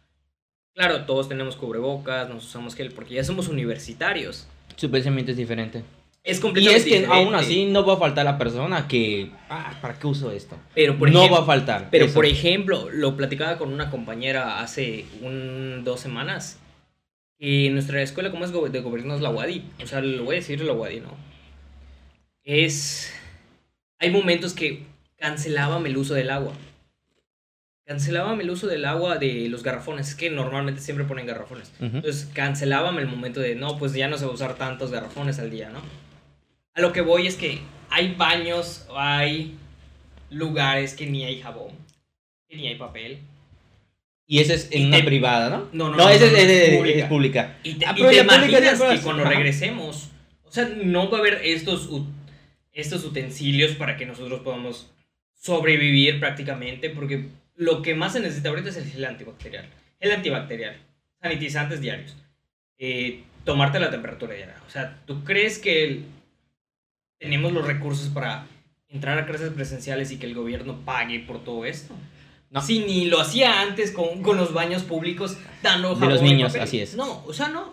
[0.74, 4.46] Claro, todos tenemos cubrebocas, nos usamos gel porque ya somos universitarios.
[4.76, 5.82] Su pensamiento es diferente.
[6.22, 7.06] Es Y es que diferente.
[7.14, 10.56] aún así no va a faltar la persona que, ah, ¿para qué uso esto?
[10.74, 11.88] pero por no ejemplo, va a faltar.
[11.90, 12.14] Pero eso.
[12.14, 16.58] por ejemplo, lo platicaba con una compañera hace un, dos semanas.
[17.38, 19.62] Y nuestra escuela, como es de gobierno, es la UADI.
[19.82, 21.10] O sea, lo voy a decir la UADI, ¿no?
[22.44, 23.12] Es.
[23.98, 24.82] Hay momentos que
[25.18, 26.52] cancelábame el uso del agua.
[27.86, 30.08] Cancelábame el uso del agua de los garrafones.
[30.08, 31.70] Es que normalmente siempre ponen garrafones.
[31.78, 31.96] Ujú.
[31.98, 35.38] Entonces cancelábame el momento de, no, pues ya no se va a usar tantos garrafones
[35.38, 35.80] al día, ¿no?
[36.74, 39.56] A lo que voy es que hay baños, hay
[40.30, 41.70] lugares que ni hay jabón,
[42.48, 43.20] que ni hay papel.
[44.26, 45.68] Y ese es en Y una te- privada, ¿no?
[45.72, 47.08] No, no, No, no, ese no, es, es- es es pública.
[47.08, 47.56] pública.
[47.62, 50.08] Y te, Ah, y te pública imaginas que cuando regresemos,
[50.42, 51.88] o sea, no va a haber estos,
[52.76, 54.90] estos utensilios para que nosotros podamos
[55.34, 59.66] sobrevivir prácticamente, porque lo que más se necesita ahorita es el gel antibacterial.
[60.00, 60.76] El antibacterial,
[61.20, 62.14] sanitizantes diarios,
[62.78, 64.60] eh, tomarte la temperatura diaria.
[64.66, 66.04] O sea, ¿tú crees que el-
[67.18, 68.46] tenemos los recursos para
[68.88, 71.94] entrar a clases presenciales y que el gobierno pague por todo esto?
[72.50, 72.60] No.
[72.60, 76.80] Si ni lo hacía antes con, con los baños públicos dando De los niños, así
[76.80, 76.94] es.
[76.94, 77.70] No, o sea, no.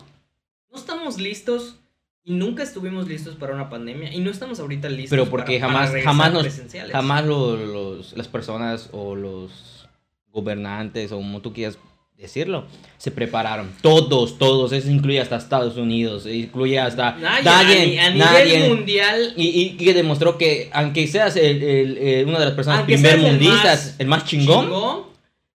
[0.71, 1.79] No estamos listos
[2.25, 5.73] y nunca estuvimos listos para una pandemia y no estamos ahorita listos Pero porque para-
[5.73, 9.87] para jamás, regresar jamás, nos, jamás lo- los, las personas o los
[10.31, 11.77] gobernantes o como tú quieras
[12.17, 12.65] decirlo,
[12.97, 13.69] se prepararon.
[13.81, 14.71] Todos, todos.
[14.71, 18.69] Eso incluye hasta Estados Unidos, incluye hasta Nadie, nadie, a, a nivel nadie.
[18.69, 22.79] mundial Y, y que demostró que aunque seas el, el- el- una de las personas
[22.79, 25.03] Aunque primer mundistas, más el más chingón, chingón,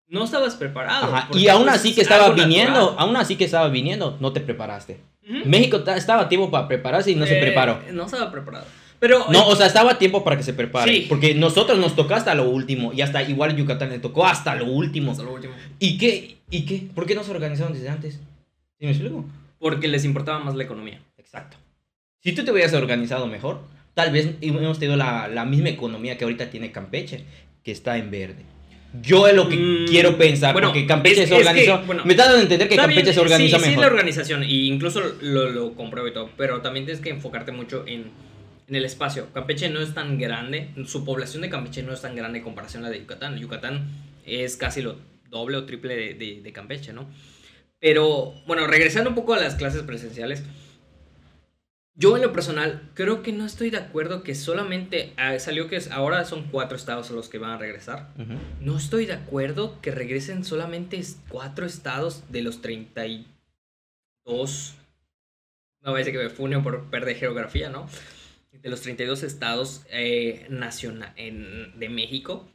[0.09, 1.13] no estabas preparado.
[1.15, 2.95] ajá, y aún pues, así que es estaba viniendo, natural.
[2.99, 4.99] aún así que estaba viniendo, no te preparaste.
[5.45, 7.79] México ta- estaba a tiempo para prepararse y no se Eh, preparó.
[7.91, 8.65] No estaba preparado.
[8.99, 10.91] Pero No, o sea, estaba a tiempo para que se prepare.
[10.91, 11.05] Sí.
[11.07, 12.93] Porque nosotros nos tocó hasta lo último.
[12.93, 15.11] Y hasta igual Yucatán le tocó hasta lo último.
[15.11, 15.53] hasta lo último.
[15.79, 16.37] ¿Y qué?
[16.49, 16.87] ¿Y qué?
[16.95, 18.15] ¿Por qué no se organizaron desde antes?
[18.79, 19.23] ¿Sí me explico?
[19.59, 20.99] Porque les importaba más la economía.
[21.17, 21.57] Exacto.
[22.23, 23.61] Si tú te hubieras organizado mejor,
[23.93, 27.23] tal vez hemos tenido la, la misma economía que ahorita tiene Campeche,
[27.63, 28.43] que está en verde.
[29.01, 31.81] Yo es lo que Mm, quiero pensar, bueno, porque Campeche es- se es que, organizó.
[31.85, 33.81] bueno, me está dando a entender que Campeche bien, se organiza sí, Sí, mejor.
[33.83, 37.83] la organización, y incluso lo, lo compruebo y todo, pero también tienes que enfocarte mucho
[37.85, 38.05] en,
[38.67, 39.27] en el espacio.
[39.33, 42.83] Campeche no es tan grande, su población de Campeche no es tan grande en comparación
[42.83, 43.37] a la de Yucatán.
[43.37, 43.87] Yucatán
[44.25, 44.97] es casi lo
[45.29, 47.07] doble o triple de, de- de Campeche, ¿no?
[47.79, 50.43] Pero, bueno, regresando un poco a las clases presenciales,
[51.99, 55.81] yo en lo personal creo que no estoy de acuerdo que solamente ah, salió que
[55.91, 58.13] ahora son cuatro estados los que van a regresar.
[58.61, 63.25] No estoy de acuerdo que regresen solamente cuatro estados de los 32.
[65.81, 67.87] No ser que me funio por perder geografía, ¿no?
[68.51, 72.47] De los 32 estados eh, naciona- en- de México.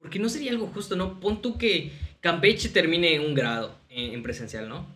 [0.00, 1.18] Porque no sería algo justo, ¿no?
[1.20, 4.86] Pon tú que Campeche termine un grado en, en presencial, ¿no?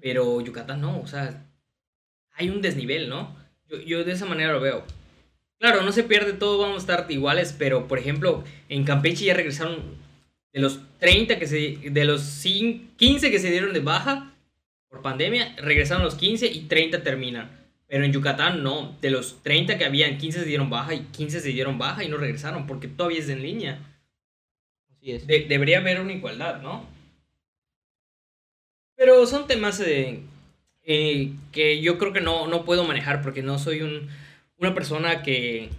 [0.00, 1.46] Pero Yucatán no, o sea,
[2.34, 3.36] hay un desnivel, ¿no?
[3.68, 4.84] Yo, yo de esa manera lo veo.
[5.58, 9.34] Claro, no se pierde todo, vamos a estar iguales, pero por ejemplo, en Campeche ya
[9.34, 9.80] regresaron
[10.52, 14.34] de los 30 que se de los cin- 15 que se dieron de baja
[14.88, 17.50] por pandemia, regresaron los 15 y 30 terminan.
[17.86, 18.96] Pero en Yucatán no.
[19.00, 22.08] De los 30 que habían, 15 se dieron baja y 15 se dieron baja y
[22.08, 23.78] no regresaron porque todavía es en línea.
[24.90, 25.26] Así es.
[25.26, 26.86] De- debería haber una igualdad, ¿no?
[28.96, 30.20] Pero son temas eh,
[30.84, 34.08] eh, que yo creo que no, no puedo manejar porque no soy un,
[34.58, 35.70] una persona que,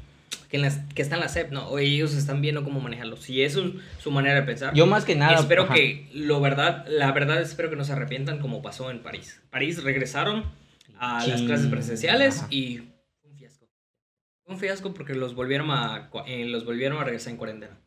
[0.49, 1.67] que, en las- que está en la SEP, ¿no?
[1.67, 3.17] O ellos están viendo cómo manejarlo.
[3.17, 4.73] Si eso es su manera de pensar.
[4.73, 5.39] Yo más que nada.
[5.39, 5.73] espero ajá.
[5.73, 9.41] que, lo verdad, la verdad espero que no se arrepientan como pasó en París.
[9.49, 10.45] París regresaron
[10.99, 12.47] a las Chin, clases presenciales ajá.
[12.49, 12.77] y
[13.21, 13.69] fue un fiasco.
[14.45, 17.77] Fue un fiasco porque los volvieron a, eh, los volvieron a regresar en cuarentena.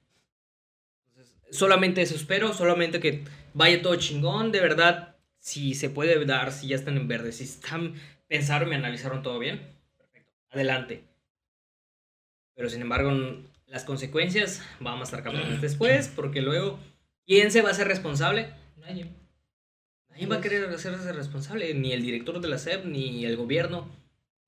[1.08, 3.24] Entonces, solamente eso espero, solamente que
[3.54, 5.15] vaya todo chingón, de verdad,
[5.46, 7.94] si se puede dar, si ya están en verde, si están,
[8.26, 9.60] pensaron y analizaron todo bien,
[9.96, 11.04] perfecto, adelante.
[12.56, 13.12] Pero sin embargo,
[13.66, 16.80] las consecuencias vamos a estar cambiando después, porque luego,
[17.26, 18.48] ¿quién se va a hacer responsable?
[18.76, 19.06] Nadie.
[20.10, 23.88] Nadie va a querer hacerse responsable, ni el director de la SEP, ni el gobierno.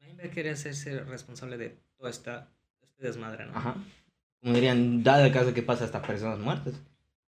[0.00, 2.48] Nadie va a querer hacerse responsable de toda esta,
[2.82, 3.56] este desmadre, ¿no?
[3.56, 3.76] Ajá.
[4.40, 6.74] Como dirían, dado el caso que pasa hasta personas muertas.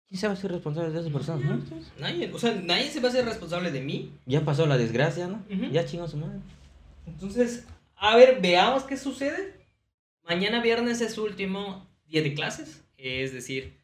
[0.09, 1.91] ¿Quién se va a ser responsable de esas personas muertas?
[1.99, 4.13] Nadie, o sea, nadie se va a hacer responsable de mí.
[4.25, 5.43] Ya pasó la desgracia, ¿no?
[5.53, 5.71] Ujú.
[5.71, 6.39] Ya chingó su madre.
[7.05, 7.65] Entonces,
[7.97, 9.53] a ver, veamos qué sucede.
[10.27, 13.77] Mañana viernes es su último día de clases, es decir,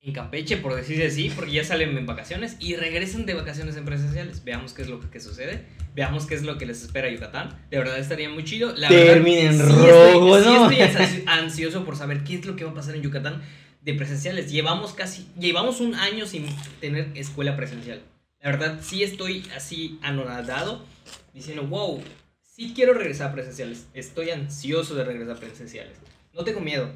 [0.00, 3.84] en Campeche, por decir así, porque ya salen en vacaciones y regresan de vacaciones en
[3.84, 4.44] presenciales.
[4.44, 7.58] Veamos qué es lo que, sucede, veamos qué es lo que les espera a Yucatán.
[7.70, 8.74] De verdad estaría muy chido.
[8.76, 9.74] La Termina en verdad,
[10.12, 10.68] rojo, estoy, ¿no?
[10.70, 13.42] Sí estoy ansi- ansioso por saber qué es lo que va a pasar en Yucatán
[13.88, 14.50] de presenciales.
[14.52, 16.44] Llevamos casi, llevamos un año sin
[16.78, 18.02] tener escuela presencial.
[18.40, 20.84] La verdad, sí estoy así anonadado,
[21.32, 22.02] diciendo, wow,
[22.42, 23.86] sí quiero regresar a presenciales.
[23.94, 25.96] Estoy ansioso de regresar a presenciales.
[26.34, 26.92] No tengo miedo.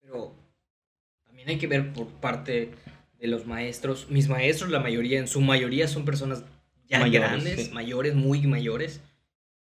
[0.00, 0.34] Pero
[1.24, 2.70] también hay que ver por parte
[3.18, 4.06] de los maestros.
[4.08, 6.44] Mis maestros, la mayoría, en su mayoría son personas
[6.88, 7.72] ya Mayores, grandes, sí.
[7.72, 9.00] mayores, muy mayores.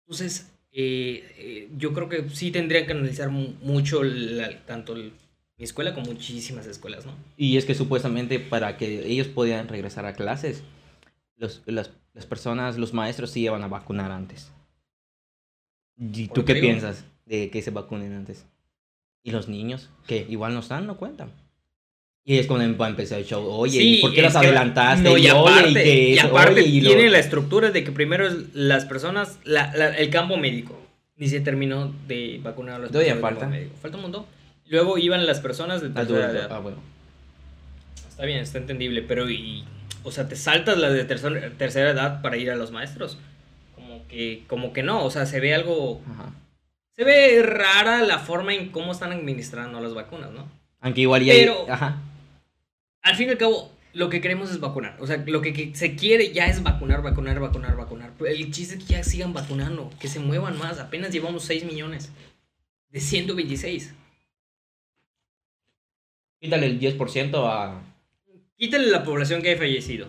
[0.02, 5.12] Entonces, eh, eh, yo creo que sí tendrían que analizar mu- mucho la- tanto el-
[5.58, 7.12] mi escuela como muchísimas escuelas, ¿no?
[7.36, 10.62] Y es que supuestamente para que ellos pudieran regresar a clases,
[11.36, 14.52] los, las, las personas, los maestros se iban a vacunar antes.
[15.98, 16.66] ¿Y tú qué digo.
[16.66, 18.46] piensas de que se vacunen antes?
[19.24, 19.90] ¿Y los niños?
[20.06, 21.32] que Igual no están, no cuentan.
[22.24, 23.42] Y es cuando empezar el show.
[23.44, 25.02] Oye, ¿y Sí, ¿por qué las adelantaste?
[25.02, 27.70] No, y Y, oye, aparte, y que y aparte oye, y lo- tiene la estructura
[27.70, 30.78] de que primero las personas, la- la- el campo médico.
[31.16, 32.78] Ni se terminó de vacunar a
[33.14, 33.46] del campo falta.
[33.48, 33.74] médico.
[33.80, 34.26] Falta un montón.
[34.68, 36.48] Luego iban las personas de tercera edad.
[36.52, 36.78] Ah, bueno.
[38.08, 39.64] Está bien, está entendible, pero y,
[40.02, 43.18] o sea, te saltas la de tercera, tercera edad para ir a los maestros.
[43.74, 46.32] Como que, como que no, o sea, se ve algo, Ajá.
[46.96, 50.48] se ve rara la forma en cómo están administrando las vacunas, ¿no?
[50.80, 51.32] Aunque igual ya...
[51.32, 52.02] Pero- Ajá.
[53.02, 54.96] Al fin y al cabo, lo que queremos es vacunar.
[55.00, 58.12] O sea, lo que, se quiere ya es vacunar, vacunar, vacunar, vacunar.
[58.26, 60.78] El chiste es que ya sigan vacunando, que se muevan más.
[60.78, 62.10] Apenas llevamos 6 millones
[62.90, 63.94] de 126.
[66.40, 67.82] Quítale el 10% a...
[68.56, 70.06] Quítale la población que haya fallecido.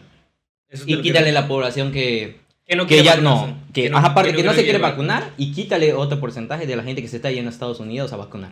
[0.69, 2.39] Eso Y quítale quiero- la población que...
[2.65, 5.93] que no que ya no, que, ajá, aparte que, no se quiere vacunar y quítale
[5.93, 8.51] otro porcentaje de la gente que se está yendo a Estados Unidos a vacunar.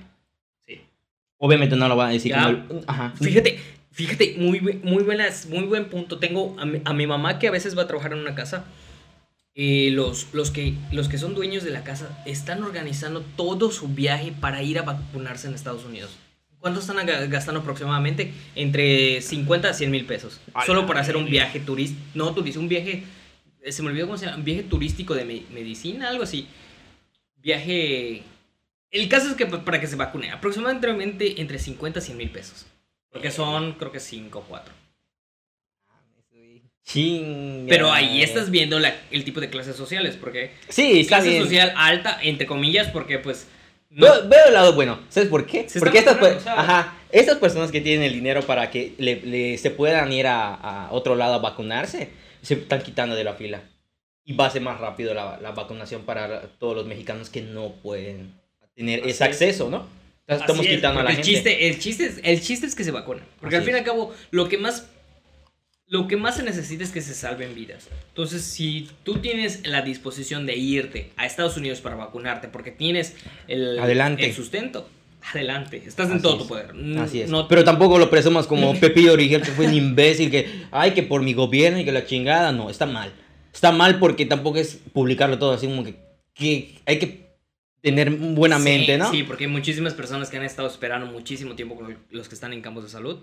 [0.66, 0.82] Sí.
[1.38, 3.13] Obviamente no lo van a decir como ajá.
[3.22, 3.60] Fíjate,
[3.92, 6.18] fíjate, muy, muy, buenas, muy buen punto.
[6.18, 8.66] Tengo a mi, a mi mamá que a veces va a trabajar en una casa.
[9.56, 13.88] eh, los, los, que, los que son dueños de la casa están organizando todo su
[13.90, 16.16] viaje para ir a vacunarse en Estados Unidos.
[16.67, 18.34] ¿Cuánto están gastando aproximadamente?
[18.56, 20.41] Entre 50 a 100 mil pesos.
[20.65, 22.01] Solo para hacer un viaje turístico.
[22.13, 23.03] No turístico, un viaje.
[23.62, 24.38] eh, Se me olvidó cómo se llama.
[24.38, 26.47] Un viaje turístico de me- medicina, algo así.
[27.38, 28.23] Viaje.
[28.91, 32.30] El caso es que pues, para que se vacune, aproximadamente entre 50 a 100 mil
[32.32, 32.65] pesos.
[33.12, 34.73] Porque son, creo que 5 o 4.
[36.84, 37.67] Chinga.
[37.69, 41.43] Pero ahí estás viendo la- el tipo de clases sociales, porque Sí, clase bien.
[41.43, 43.47] social alta, entre comillas, porque pues...
[43.99, 44.99] No, Veo, veo el lado bueno.
[45.10, 45.67] ¿Sabes por qué?
[45.67, 49.71] Se Porque estas, ajá, estas personas que tienen el dinero para que le, le- se
[49.71, 52.10] puedan ir a, a otro lado a vacunarse,
[52.41, 53.63] se están quitando de la fila.
[54.23, 57.71] Y va a ser más rápido la, la vacunación para todos los mexicanos que no
[57.81, 58.33] pueden
[58.75, 59.29] tener Así ese es.
[59.29, 59.88] acceso, ¿no?
[60.27, 61.31] Entonces, Estamos es, quitando a la porque gente.
[61.31, 63.23] el chiste, el chiste es, el chiste es que se vacunen.
[63.39, 64.86] Porque Así al fin y al cabo, lo que más
[65.89, 67.88] lo que más se necesita es que se salven vidas.
[68.10, 73.15] Entonces, si tú tienes la disposición de irte a Estados Unidos para vacunarte porque tienes
[73.47, 74.26] el, Adelante.
[74.26, 74.89] el sustento,
[75.34, 75.82] adelante.
[75.86, 76.41] Estás en Así todo es.
[76.41, 76.73] tu poder.
[77.00, 77.30] Así es.
[77.30, 81.04] No, Pero tampoco lo presumas como Pepillo Origel, que fue un imbécil, que, ay, que
[81.04, 82.52] por mi gobierno y que la chingada.
[82.52, 83.13] No, está mal.
[83.54, 85.95] Está mal porque tampoco es publicarlo todo así como que,
[86.34, 87.28] que hay que
[87.82, 89.10] tener buena Sí, mente, ¿no?
[89.10, 92.52] Sí, porque hay muchísimas personas que han estado esperando muchísimo tiempo con los que están
[92.54, 93.19] en campos de salud.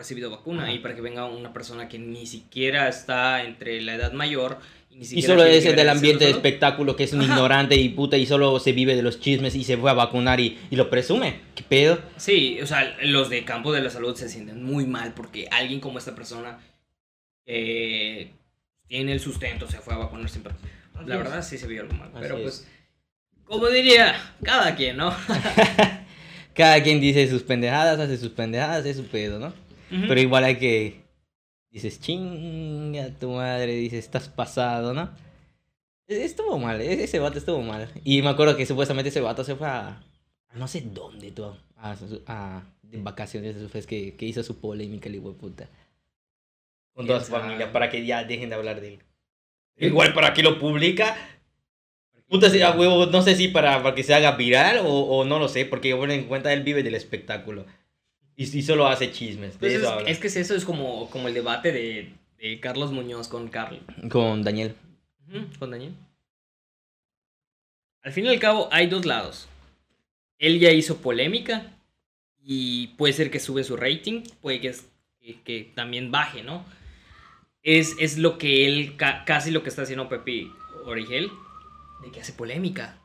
[0.00, 0.72] Recibido vacuna Ajá.
[0.72, 4.56] y para que venga una persona que ni siquiera está entre la edad mayor
[4.90, 7.34] y ni Y siquiera solo quiere es del ambiente de espectáculo que es un Ajá.
[7.34, 10.40] ignorante y puta y solo se vive de los chismes y se fue a vacunar
[10.40, 11.40] y, y lo presume.
[11.54, 11.98] ¿Qué pedo?
[12.16, 15.80] Sí, o sea, los de campo de la salud se sienten muy mal porque alguien
[15.80, 16.58] como esta persona
[17.46, 18.30] eh,
[18.88, 20.54] tiene el sustento, se fue a vacunar siempre.
[20.94, 21.22] Así La es.
[21.22, 22.42] verdad sí se vio algo mal, Así pero es.
[22.42, 22.68] pues,
[23.44, 25.14] como diría, cada quien, ¿no?
[26.54, 29.52] Cada quien dice sus pendejadas, hace sus pendejadas, es su pedo, ¿no?
[29.90, 31.00] Pero igual hay que.
[31.70, 35.10] Dices, chinga tu madre, dices, estás pasado, ¿no?
[36.08, 37.88] E- Estuvo mal, e- ese vato estuvo mal.
[38.04, 40.02] Y me acuerdo que supuestamente ese vato se fue a.
[40.48, 41.44] a no sé dónde, tú.
[41.76, 45.68] A, a- de vacaciones, fue que, que hizo su polémica, el puta.
[46.92, 48.98] Con toda su familia, para que ya dejen de hablar de él.
[49.76, 51.16] Igual para que lo publica.
[52.28, 55.24] Puta, si a huevo, no sé si para, para que se haga viral o, o
[55.24, 57.64] no lo sé, porque bueno, en cuenta él vive del espectáculo.
[58.40, 59.54] Y, y solo hace chismes.
[59.54, 60.08] De Pues eso es, habla.
[60.10, 63.80] es que eso es como, como el debate de, de Carlos Muñoz con Carl.
[64.10, 64.74] Con Daniel.
[65.58, 65.94] Con Daniel.
[68.02, 69.48] Al fin y al cabo, hay dos lados.
[70.38, 71.70] Él ya hizo polémica
[72.42, 74.88] y puede ser que sube su rating, puede que, es-
[75.20, 76.64] que, que también baje, ¿no?
[77.62, 80.46] Es, es lo que él, ca- casi lo que está haciendo Pepe
[80.86, 81.30] Origel,
[82.02, 82.98] de que hace polémica.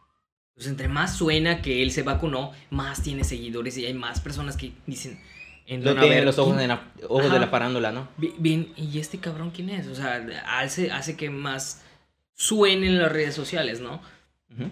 [0.56, 4.58] Pues entre más suena que él se vacunó, más tiene seguidores y hay más personas
[4.58, 5.20] que dicen...
[5.68, 8.08] Lo tiene los ojos, de la, ojos de la farándula, ¿no?
[8.18, 9.88] Bi- Bien, ¿y este cabrón quién es?
[9.88, 10.24] O sea,
[10.60, 11.84] hace, hace que más
[12.36, 13.96] suenen las redes sociales, ¿no?
[14.54, 14.70] Ujú.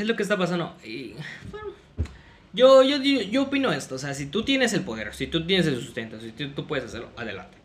[0.00, 0.76] Es lo que está pasando.
[0.84, 1.14] Y,
[1.52, 1.68] bueno,
[2.52, 3.94] yo, yo, yo, yo opino esto.
[3.94, 6.66] O sea, si tú tienes el poder, si tú tienes el sustento, si tú, tú
[6.66, 7.56] puedes hacerlo, adelante.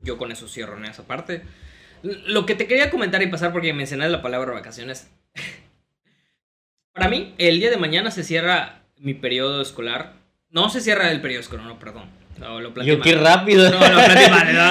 [0.00, 1.42] Yo con eso cierro en esa parte.
[2.02, 5.08] Lo que te quería comentar y pasar porque mencionaste la palabra vacaciones.
[6.94, 10.12] Para mí, el día de mañana se cierra mi periodo escolar.
[10.50, 12.04] No se cierra el periodo escolar, no, perdón.
[12.38, 13.68] No, lo planteé Yo, qué rápido.
[13.70, 14.70] No, no, planteé mal, no,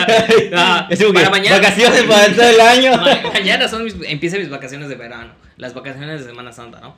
[0.52, 0.88] no.
[0.90, 2.92] Es Para mañana- vacaciones para todo el año.
[3.24, 5.34] Ma- mañana son mis, empiezan mis vacaciones de verano.
[5.58, 6.96] Las vacaciones de Semana Santa, ¿no?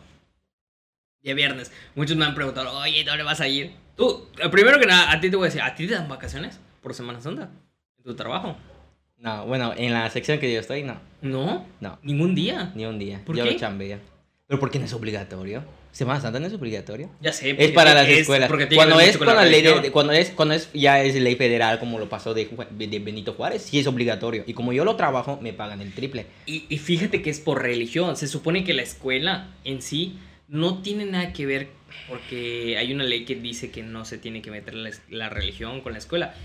[1.24, 1.72] Ya viernes.
[1.96, 3.72] Muchos me han preguntado, oye, ¿dónde vas a ir?
[3.98, 6.08] Tú, eh, primero que nada, a ti te voy a decir, ¿a ti te dan
[6.08, 7.50] vacaciones por Semana Santa?
[7.98, 8.56] ¿En tu trabajo?
[9.18, 11.00] No, bueno, en la sección que yo estoy, no.
[11.22, 12.72] No, No, ningún día.
[12.76, 13.22] ni un día.
[13.26, 13.52] ¿Por yo qué?
[13.54, 14.00] lo chambea.
[14.48, 15.64] Pero ¿por qué no es obligatorio?
[15.92, 17.10] Semana Santa no es obligatorio.
[17.20, 17.56] Ya sé.
[17.58, 18.52] Es para las es- escuelas.
[18.76, 21.98] Cuando es con la ley de, cuando es cuando es ya es ley federal como
[21.98, 24.44] lo pasó de, de Benito Juárez, sí es obligatorio.
[24.46, 26.28] Y como yo lo trabajo, me pagan el triple.
[26.46, 28.18] Y, y fíjate que es por religión.
[28.18, 31.70] Se supone que la escuela en sí no tiene nada que ver
[32.08, 35.82] porque hay una ley que dice que no se tiene que meter la, la religión
[35.82, 36.36] con la escuela.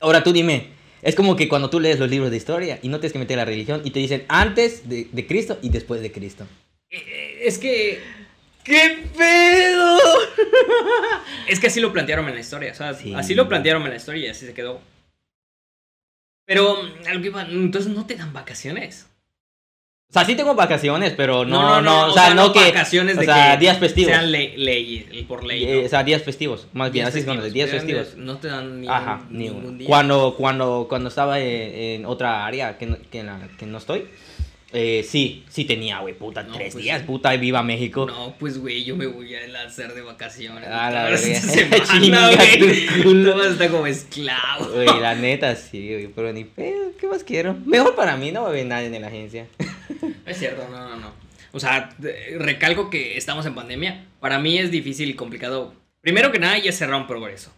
[0.00, 0.70] Ahora tú dime,
[1.02, 3.36] es como que cuando tú lees los libros de historia y no tienes que meter
[3.36, 6.46] la religión y te dicen antes de, de Cristo y después de Cristo.
[6.94, 8.00] Eh, eh, Es que
[8.62, 9.98] ¡Qué pedo!
[11.48, 13.12] Es que así lo plantearon en la historia, o sea, Sí.
[13.14, 14.80] así lo plantearon en la historia y así se quedó.
[16.46, 19.06] Pero, mm, entonces no te dan vacaciones.
[20.10, 22.52] O sea, sí tengo vacaciones, pero no, No, no, no, o, o sea, sea, no
[22.52, 22.60] que...
[22.60, 24.12] vacaciones o de sea, que días festivos.
[24.12, 25.64] Sean ley, ley, por ley.
[25.64, 28.04] Eh, o sea, días festivos, más bien, Días así es festivos, días festivos.
[28.14, 29.78] días- No te dan ni Ajá, un- ni ningún uno.
[29.78, 29.88] día.
[29.88, 31.46] Cuando, cuando, cuando estaba en,
[32.02, 34.06] en otra área que que, en la que no estoy,
[34.76, 38.06] eh, sí, sí tenía, güey, puta, No, tres pues días, puta, y viva México.
[38.06, 40.68] No, pues, güey, yo me voy a lanzar de vacaciones.
[40.68, 41.48] A la esta
[41.86, 43.40] semana, güey.
[43.40, 44.66] a estar como esclavo.
[44.72, 47.54] Güey, la neta, sí, güey, pero ni pedo, ¿qué más quiero?
[47.64, 49.46] Mejor para mí, no va a haber nadie en la agencia.
[50.26, 51.12] Es cierto, no, no, no.
[51.52, 51.94] O sea,
[52.38, 54.06] recalco que estamos en pandemia.
[54.18, 55.74] Para mí es difícil y complicado.
[56.00, 57.52] Primero que nada, ya cerraron Progreso.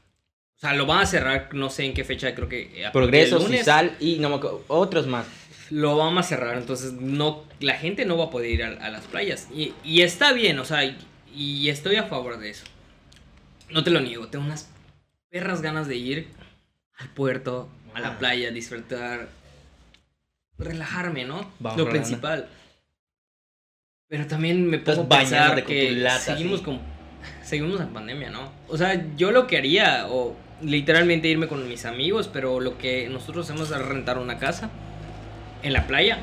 [0.57, 2.65] O sea, lo van a cerrar, no sé en qué fecha, creo que...
[2.65, 5.27] partir Progreso, Cisal y no me acuerdo, otros más.
[5.71, 8.91] Lo vamos a cerrar, entonces no, la gente no va a poder ir a, a
[8.91, 9.49] las playas.
[9.55, 10.97] Y, y está bien, o sea, y,
[11.35, 12.65] y estoy a favor de eso.
[13.71, 14.69] No te lo niego, tengo unas
[15.29, 16.29] perras ganas de ir
[16.99, 18.19] al puerto, a la Ah.
[18.19, 19.29] playa, disfrutar,
[20.59, 21.51] relajarme, ¿no?
[21.59, 22.49] Bajo lo principal.
[24.09, 26.81] Pero también me a pensar que lata, seguimos con
[27.43, 28.53] seguimos en pandemia, ¿no?
[28.69, 33.09] O sea, yo lo que haría o literalmente irme con mis amigos, pero lo que
[33.09, 34.71] nosotros hacemos es rentar una casa
[35.67, 36.19] en la playa.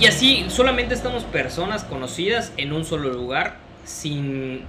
[0.00, 4.62] Y así solamente estamos personas conocidas en un solo lugar sin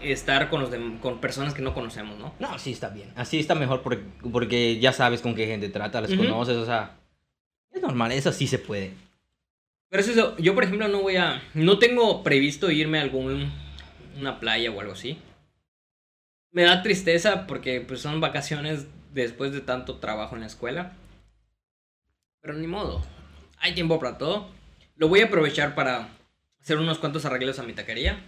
[0.00, 2.32] estar con los dem- con personas que no conocemos, ¿no?
[2.38, 3.12] No, sí está bien.
[3.16, 6.18] Así está mejor porque, porque ya sabes con qué gente trata, las Ujú.
[6.22, 6.92] conoces, o sea,
[7.72, 8.92] es normal, eso sí se puede.
[9.90, 13.50] Pero eso, yo por ejemplo no voy a, no tengo previsto irme a algún,
[14.18, 15.18] una playa o algo así.
[16.52, 20.92] Me da tristeza porque pues son vacaciones después de tanto trabajo en la escuela.
[22.40, 23.02] Pero ni modo,
[23.66, 24.48] hay tiempo para todo.
[24.96, 26.08] Lo voy a aprovechar para
[26.60, 28.20] hacer unos cuantos arreglos a mi taquería.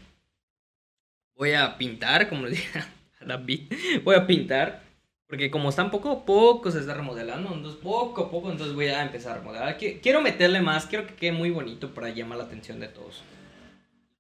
[1.34, 3.72] Voy a pintar, como le dije a David,
[4.05, 4.82] voy a pintar.
[5.28, 8.86] Porque como están poco a poco, se está remodelando, entonces poco a poco, entonces voy
[8.86, 9.76] a empezar a remodelar.
[9.78, 13.22] Qui- Quiero meterle más, quiero que quede muy bonito para llamar la atención de todos.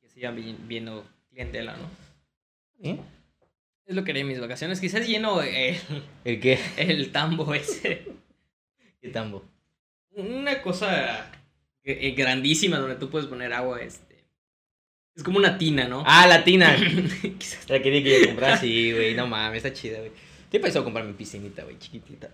[0.02, 1.88] Que sigan vi- viendo clientela, ¿no?
[2.86, 3.00] ¿Eh?
[3.86, 4.80] Es lo que haré en mis vacaciones.
[4.82, 5.76] Quizás lleno el,
[6.26, 6.58] ¿El qué?
[6.76, 8.06] el tambo ese.
[9.00, 9.42] ¿Qué tambo?
[10.12, 11.30] Una cosa
[11.84, 14.24] eh, grandísima donde tú puedes poner agua, este.
[15.16, 16.02] Es como una tina, ¿no?
[16.06, 16.76] Ah, la tina.
[17.38, 19.14] Quizás- La que dije que yo comprar, sí, güey.
[19.14, 20.12] No mames, está chida, güey.
[20.44, 22.30] Estoy pensando comprar mi piscinita, güey, chiquitita.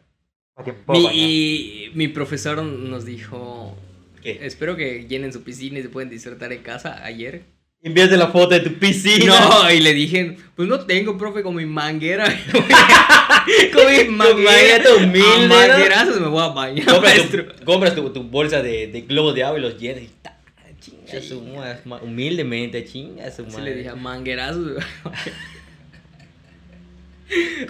[0.89, 3.77] Mi, y mi profesor nos dijo,
[4.23, 4.39] ¿Qué?
[4.43, 7.43] espero que llenen su piscina y se pueden disfrutar en casa ayer.
[7.85, 9.39] Envíate la foto de tu piscina.
[9.39, 12.25] No, y le dije, pues no tengo, profe, con mi manguera.
[13.75, 14.79] con mi manguera.
[14.81, 19.03] manguera humilde, manguerazos me voy a bañar, Compras, tu, compras tu, tu bolsa de, de
[19.03, 20.39] globos de agua y los llenas y ta,
[20.81, 23.65] chinga su madre, ma- humildemente, chinga su Sí madre.
[23.71, 24.83] le dije, a manguerazos.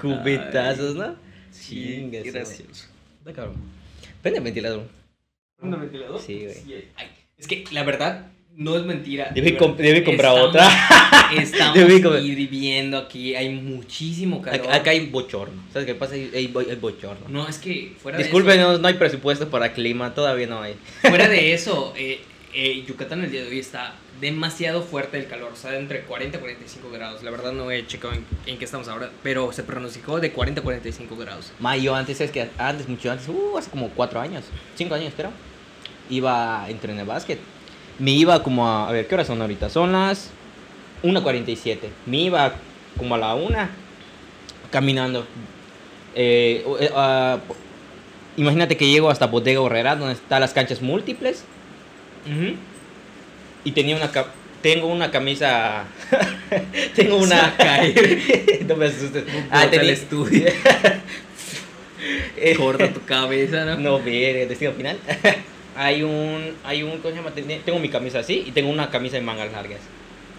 [0.01, 1.17] Cubetazos, ¿no?
[1.51, 2.87] Sí, Chinga gracioso.
[3.19, 3.57] Está cabrón.
[4.23, 4.89] Prende el ventilador.
[5.61, 6.21] ¿Un ventilador?
[6.21, 6.85] Sí, güey.
[7.39, 8.27] Es que la verdad
[8.57, 9.31] no es mentira.
[9.35, 9.57] Debe de
[10.05, 10.69] comprar Estamos- otra.
[11.37, 14.67] Estamos Debe hirviendo aquí, hay muchísimo calor.
[14.67, 15.63] Acá, acá hay bochorno.
[15.73, 16.15] ¿Sabes qué pasa?
[16.15, 17.27] Hay, hay bo- hay bochorno.
[17.29, 20.61] No, es que fuera de Disculpen, eso, no, no hay presupuesto para clima, todavía no
[20.63, 20.77] hay.
[21.01, 22.21] fuera de eso eh,
[22.53, 26.37] eh, Yucatán el día de hoy está demasiado fuerte el calor, o sea, entre 40
[26.39, 27.23] y 45 grados.
[27.25, 30.61] La verdad no he checado en, en qué estamos ahora, pero se pronosticó de 40
[30.61, 31.51] a 45 grados.
[31.59, 34.45] Ma, yo antes, es que antes, mucho antes, uh, hace como cuatro años,
[34.77, 35.33] cinco años creo,
[36.09, 37.41] iba a entrenar básquet.
[37.99, 39.69] Me iba como a, a ver, ¿qué horas son ahorita?
[39.71, 40.31] Son las
[41.03, 41.79] 1.47.
[42.07, 42.55] Me iba
[42.97, 43.69] como a la 1
[44.71, 45.25] caminando.
[46.15, 46.65] Eh,
[46.95, 47.39] ah,
[48.37, 51.45] imagínate que llego hasta Bodega Horrera, donde están las canchas múltiples,
[53.65, 54.11] y tenía una...
[54.63, 55.85] Tengo una camisa...
[56.97, 57.55] tengo una...
[58.67, 59.25] no me asustes.
[59.51, 59.83] Ah, tenía...
[59.83, 60.47] el estudio.
[62.57, 63.77] Corta tu cabeza, ¿no?
[63.77, 64.99] No, ver, destino final.
[65.77, 67.31] Hay un, hay un, ¿cómo se llama?
[67.31, 69.81] Ten- Tengo mi camisa así y tengo una camisa de mangas largas.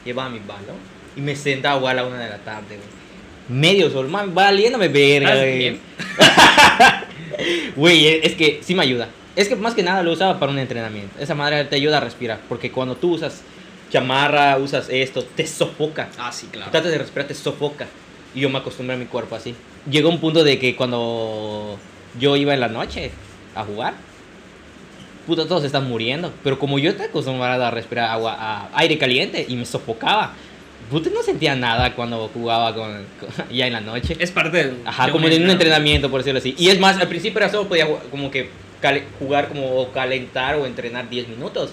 [0.05, 0.77] Llevaba mi balón
[1.15, 3.59] y me sentaba a la una de la tarde, güey.
[3.59, 5.79] Medio sol, man, valiéndome verga, ¿Estás güey.
[7.75, 9.09] Güey, es- es que sí me ayuda.
[9.35, 11.19] Es que más que nada lo usaba para un entrenamiento.
[11.19, 12.39] Esa madre te ayuda a respirar.
[12.47, 13.41] Porque cuando tú usas
[13.91, 16.09] chamarra, usas esto, te sofoca.
[16.17, 16.71] Ah, sí, claro.
[16.71, 17.87] Tratas de respirar, te sofoca.
[18.33, 19.53] Y yo me acostumbré a mi cuerpo así.
[19.89, 21.77] Llegó un punto de que cuando
[22.19, 23.11] yo iba en la noche
[23.55, 23.93] a jugar,
[25.25, 26.33] puta, todos están muriendo.
[26.43, 30.33] Pero como yo estaba acostumbrado a respirar agua, a aire caliente y me sofocaba,
[30.89, 34.15] puta, no sentía nada cuando jugaba con, con- ya en la noche.
[34.19, 34.77] Es parte del.
[34.85, 36.09] Ajá, de como de un entrenamiento.
[36.09, 36.55] por decirlo así.
[36.57, 38.49] Y es más, al principio era solo podía como que
[39.19, 41.71] jugar como o calentar o entrenar 10 minutos.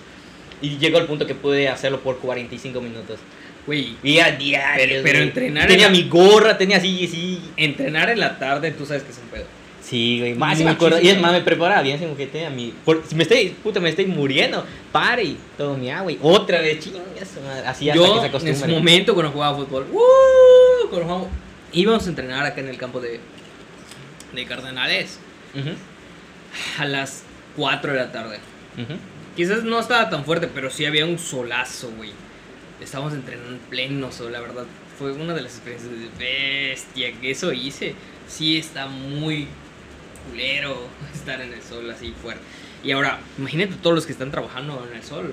[0.63, 3.19] Y llegó al punto que pude hacerlo por 45 minutos.
[3.67, 4.85] Güey, Y a diario.
[4.87, 7.41] Pero- pero entrenar Tenía en la- mi gorra, tenía así, así.
[7.57, 9.45] entrenar en la tarde, tú sabes que es un pedo.
[9.93, 10.99] Sí, güey, más me acuerdo.
[11.03, 12.73] Y es más, me preparaba bien, como que tenía mi.
[12.83, 14.65] por- si me estoy, puta, me estoy muriendo.
[14.91, 16.11] Pare y todo mi agua.
[16.11, 17.03] Y otra vez, chingas.
[17.67, 17.93] Así hasta
[18.31, 20.89] que Yo, en su momento, cuando jugaba fútbol, ¡uh!
[20.89, 21.29] cuando
[21.73, 23.21] íbamos a entrenar acá en el campo de,
[24.35, 25.19] de Cardenales
[26.79, 27.25] a las
[27.57, 28.39] 4 de la tarde.
[29.37, 32.13] Quizás no estaba tan fuerte, pero sí había un solazo, güey.
[32.81, 34.65] Estábamos entrenando en pleno sol, la verdad.
[34.99, 37.95] Fue una de las experiencias de bestia que eso hice.
[38.27, 39.49] Sí está muy
[40.31, 40.77] culero
[41.15, 42.43] estar en el sol así fuerte.
[42.85, 45.33] Y ahora, imagínate todos los que están trabajando en el sol.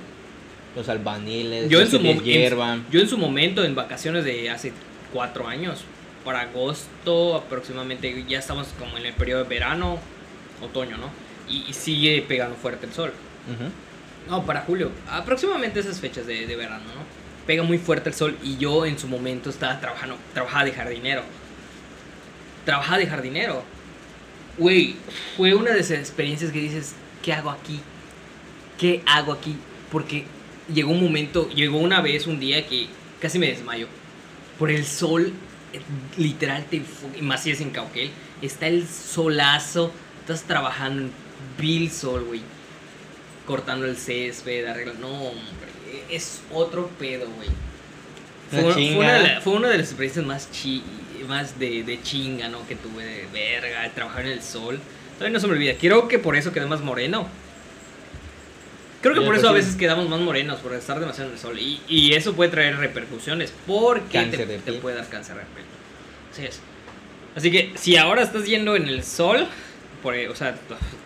[0.75, 2.85] Los albaniles, Yo en, los su en- hiervan.
[2.91, 4.71] yo en su momento, en vacaciones de hace
[5.11, 5.79] cuatro años,
[6.23, 9.97] para agosto aproximadamente, ya estamos como en el periodo de verano,
[10.61, 11.09] otoño, ¿no?
[11.47, 13.11] Y, y sigue pegando fuerte el sol.
[13.51, 13.69] Ujú.
[14.29, 14.91] No, para julio.
[15.09, 17.01] Aproximadamente esas fechas de, de verano, ¿no?
[17.47, 21.23] Pega muy fuerte el sol y yo en su momento estaba trabajando, trabajaba de jardinero.
[22.65, 23.63] Trabajaba de jardinero.
[24.59, 24.95] Güey,
[25.37, 26.93] fue una de esas experiencias que dices,
[27.23, 27.79] ¿qué hago aquí?
[28.77, 29.55] ¿Qué hago aquí?
[29.91, 30.25] Porque
[30.71, 32.87] llegó un momento, llegó una vez, un día que
[33.19, 33.87] casi me desmayo.
[34.59, 35.33] Por el sol,
[35.73, 35.79] eh,
[36.17, 36.83] literal, te,
[37.21, 41.11] más si es en Cauquel, está el solazo, estás trabajando en
[41.57, 42.41] vil sol, güey
[43.49, 45.07] cortando el césped, arreglando.
[45.07, 45.69] No, hombre,
[46.11, 47.49] es otro pedo, güey.
[49.41, 50.83] Fue una de las experiencias más, chi,
[51.27, 52.67] más de, de chinga, ¿no?
[52.67, 54.79] Que tuve de verga, de trabajar en el sol.
[55.17, 55.73] Todavía no se me olvida.
[55.79, 57.27] Creo que por eso quedé más moreno.
[59.01, 61.39] Creo que por pues eso a veces quedamos más morenos, por estar demasiado en el
[61.39, 61.57] sol.
[61.57, 65.65] Y, y eso puede traer repercusiones, porque te, te puede dar cáncer de piel.
[66.31, 66.59] Así es.
[67.35, 69.47] Así que si ahora estás yendo en el sol,
[70.03, 70.55] por, o sea,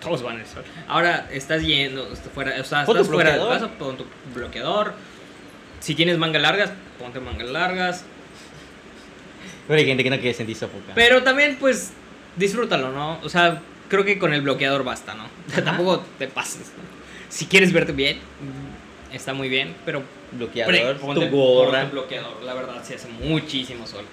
[0.01, 0.63] todos van en el sol.
[0.87, 3.53] Ahora estás yendo fuera, o sea, estás fuera de bloqueador.
[3.53, 4.93] casa, pon tu bloqueador.
[5.79, 8.05] Si tienes mangas largas, ponte mangas largas.
[9.67, 10.93] Pero hay gente que no quiere sentir sofocar.
[10.95, 11.91] Pero también, pues,
[12.35, 13.19] disfrútalo, ¿no?
[13.23, 15.23] O sea, creo que con el bloqueador basta, ¿no?
[15.51, 15.63] Ajá.
[15.63, 16.83] Tampoco te pases, ¿no?
[17.29, 18.19] Si quieres verte bien,
[19.11, 21.79] está muy bien, pero Bloqueador, pre- tu ponte- gorra.
[21.81, 22.43] ponte bloqueador.
[22.43, 24.03] La verdad, sí hace muchísimo sol.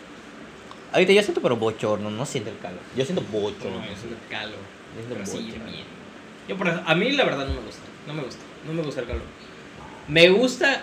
[0.92, 2.80] Ahorita yo siento pero bochorno, no siento el calor.
[2.96, 3.78] Yo siento bochorno.
[3.78, 4.58] No, es el calor.
[4.98, 5.64] Es Pero lo sí, bochorno.
[5.70, 5.84] bien.
[6.48, 7.82] Yo por eso- a mí la verdad no me gusta.
[8.06, 8.42] No me gusta.
[8.66, 9.22] No me gusta el calor.
[10.08, 10.82] Me gusta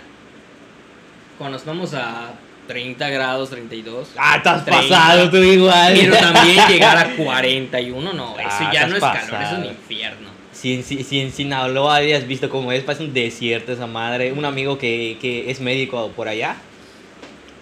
[1.37, 2.31] cuando estamos a
[2.67, 4.09] 30 grados, 32.
[4.17, 4.89] Ah, estás 30.
[4.89, 5.93] pasado tú igual.
[5.99, 9.65] Pero también llegar a 41, no, eso Ah, ya no es calor, eso es un
[9.65, 10.29] infierno.
[10.51, 14.31] Si en, si, si en Sinaloa habías visto cómo es, parece un desierto esa madre.
[14.31, 16.57] Un amigo que, que es médico por allá.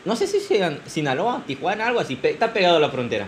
[0.05, 2.17] No sé si sea Sinaloa, Tijuana, algo así.
[2.21, 3.27] Está pegado a la frontera.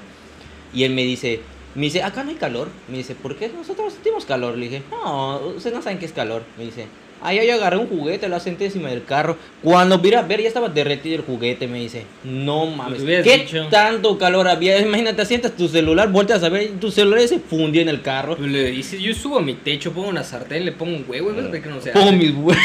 [0.74, 1.42] Y él me dice,
[1.76, 2.70] me dice, acá no hay calor.
[2.88, 4.58] Me dice, ¿por qué nosotros sentimos calor?
[4.58, 6.44] Le dije, no, ustedes no saben qué es calor.
[6.58, 6.88] Me dice,
[7.22, 9.38] ah, yo agarré un juguete, lo senté encima del carro.
[9.64, 11.68] Cuando vi a ver, ya estaba derretido el juguete.
[11.68, 13.68] Me dice, no mames, ¿qué dicho.
[13.70, 14.80] tanto calor había?
[14.82, 18.38] Imagínate, sientas tu celular, volteas a ver, tu celular se fundió en el carro.
[18.38, 21.34] Pues le dices, yo subo a mi techo, pongo una sartén, le pongo un huevo
[21.34, 22.58] ver que no se Pongo mis huevos.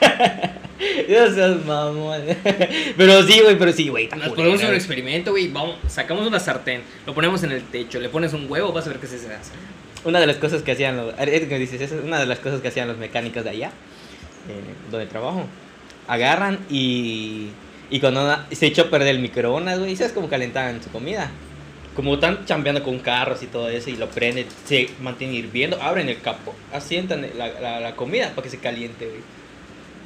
[1.08, 2.22] No seas mamón.
[2.96, 4.08] Pero sí, güey, pero sí, güey.
[4.08, 8.08] Nos ponemos un experimento, güey, vamos, sacamos una sartén, lo ponemos en el techo, le
[8.08, 9.52] pones un huevo, vas a ver qué se hace.
[10.04, 11.14] Una de las cosas que hacían los.
[12.04, 13.72] una de las cosas que hacían los mecánicos de allá,
[14.90, 15.44] donde trabajo.
[16.06, 17.48] Agarran y.
[17.90, 21.30] Y cuando se echó a perder el microondas, güey, ¿sabes cómo calentaban su comida?
[21.96, 26.08] Como están chambeando con carros y todo eso, y lo prenden, se mantiene hirviendo, abren
[26.08, 29.22] el capó, asientan la, la, la comida para que se caliente, güey.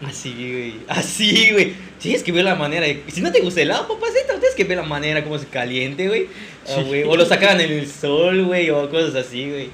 [0.07, 0.75] Así, güey.
[0.89, 1.75] Así, güey.
[2.01, 2.87] Tienes que ver la manera.
[2.87, 5.47] de- Si no te gusta el helado, papacito, tienes que ver la manera como se
[5.47, 6.27] caliente, güey.
[6.69, 7.05] Ah, güey.
[7.05, 9.71] O lo sacan en el sol, güey, o cosas así, güey.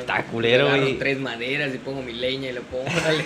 [0.00, 0.98] Está culero, güey.
[0.98, 3.24] tres maderas y pongo mi leña y lo pongo, órale.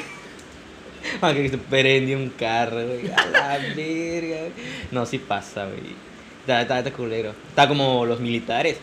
[1.21, 3.11] Para que se prende un carro, güey.
[3.17, 4.49] A la verga.
[4.91, 5.95] No, sí pasa, güey.
[6.41, 7.35] Está, está, está culero.
[7.51, 8.77] Está como los militares.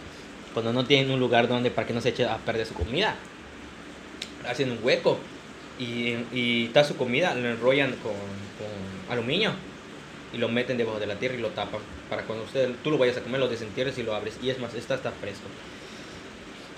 [0.54, 3.16] Cuando no tienen un lugar donde para que no se eche a perder su comida.
[4.48, 5.20] Hacen un hueco.
[5.82, 9.52] Y, y está su comida, lo enrollan con, con aluminio.
[10.34, 11.82] Y lo meten debajo de la tierra y lo tapan.
[12.10, 14.36] Para cuando usted, tú lo vayas a comer, lo desentierres y lo abres.
[14.42, 15.44] Y es más, esta está fresco.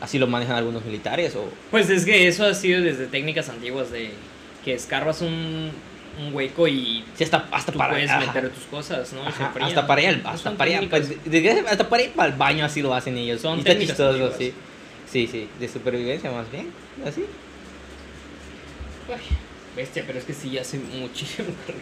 [0.02, 1.48] Así lo manejan algunos militares o...
[1.72, 4.10] Pues es que eso ha sido desde técnicas antiguas de
[4.66, 5.72] que escarbas un,
[6.20, 7.94] un hueco y Sí, hasta, hasta tú para...
[7.94, 8.26] puedes ajá.
[8.26, 9.22] meter tus cosas, ¿no?
[9.26, 11.00] Ajá, hasta para ir al, Pues hasta para técnicas.
[11.08, 13.40] pues, de- de- hasta para ir para el baño así lo hacen ellos.
[13.42, 14.52] Son Y está chistoso, sí.
[15.10, 16.70] Sí, sí, de supervivencia más bien,
[17.06, 17.24] así.
[19.10, 19.22] Ay,
[19.76, 21.82] bestia, pero es que sí hace muchísimo calor.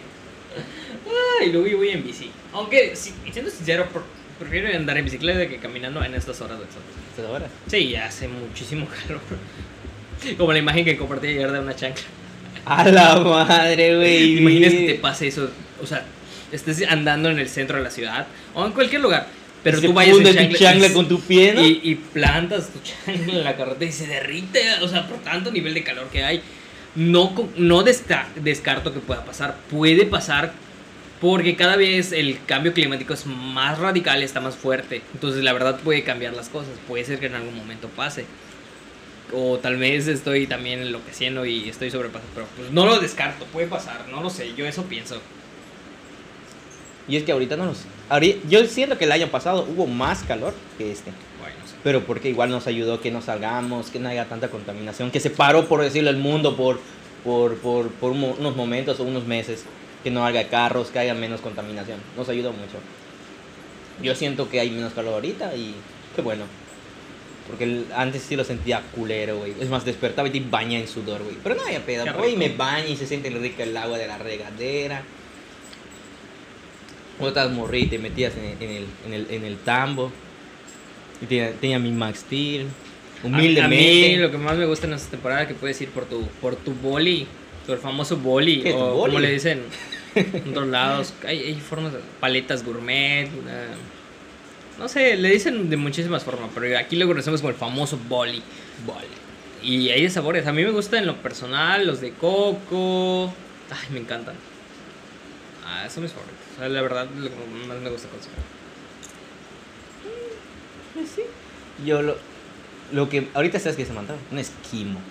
[1.41, 2.29] Ay, luego yo voy en bici.
[2.53, 3.87] Aunque, si, siendo sincero,
[4.39, 6.81] prefiero andar en bicicleta que caminando en estas horas del sol.
[7.11, 7.49] Estas horas.
[7.67, 9.21] Sí, hace muchísimo calor.
[10.37, 12.03] Como la imagen que compartí ayer de una chancla.
[12.65, 14.37] A la madre, güey.
[14.37, 15.49] Imagínate que te pase eso,
[15.81, 16.05] o sea,
[16.51, 19.25] estés andando en el centro de la ciudad o en cualquier lugar,
[19.63, 21.65] pero Se tú vayas en funde tu chancla, chancla y- con tu pie, ¿no?
[21.65, 25.49] y, y plantas tu chancla en la carretera y se derrite, o sea, por tanto
[25.51, 26.41] nivel de calor que hay.
[26.95, 30.51] No, no desca- descarto que pueda pasar, puede pasar
[31.21, 35.01] porque cada vez el cambio climático es más radical, está más fuerte.
[35.13, 36.71] Entonces, la verdad puede cambiar las cosas.
[36.87, 38.25] Puede ser que en algún momento pase.
[39.33, 42.31] O tal vez estoy también enloqueciendo y estoy sobrepasando.
[42.33, 44.07] Pero pues, no lo descarto, puede pasar.
[44.09, 45.21] No lo sé, yo eso pienso.
[47.07, 47.83] Y es que ahorita no nos...
[48.09, 51.11] ahori- Yo siento que el año pasado hubo más calor que este.
[51.83, 55.29] Pero porque igual nos ayudó que no salgamos, que no haya tanta contaminación, que se
[55.29, 56.79] paró, por decirlo, el mundo por,
[57.23, 59.65] por, por, por unos momentos o unos meses,
[60.03, 61.99] que no haya carros, que haya menos contaminación.
[62.15, 62.77] Nos ayudó mucho.
[64.01, 65.75] Yo siento que hay menos calor ahorita y
[66.15, 66.45] qué bueno.
[67.47, 69.53] Porque antes sí lo sentía culero, güey.
[69.59, 71.35] Es más, despertaba y te baña en sudor, güey.
[71.43, 72.05] Pero no había pedo.
[72.05, 72.37] Rico.
[72.37, 75.03] me baña y se siente rico el agua de la regadera.
[77.73, 80.11] Y te metías en, en el, en, el, en el tambo.
[81.21, 82.67] Y tenía, tenía mi Max Steel.
[83.23, 84.05] A- Humildemente.
[84.05, 86.05] A, mí lo que más me gusta en esta temporada es que puedes ir por
[86.05, 87.27] tu, por tu boli,
[87.67, 89.11] tu famoso boli, ¿Qué, tu o boli?
[89.13, 89.61] como le dicen
[90.15, 91.13] en otros lados.
[91.25, 93.67] Hay, hay formas, paletas gourmet, una-
[94.79, 98.41] no sé, le dicen de muchísimas formas, pero aquí lo conocemos como el famoso boli.
[98.87, 99.07] Vale.
[99.61, 103.31] Y hay de sabores, a mí me gustan en lo personal, los de coco,
[103.69, 104.33] ay, me encantan.
[105.63, 107.35] Ah, son mis favoritos, o sea, la verdad, lo que
[107.67, 108.39] más me gusta consumir.
[110.93, 111.23] Pues sí.
[111.85, 112.15] Yo lo,
[112.91, 115.01] lo que ahorita sabes que se me antoja, un esquimo.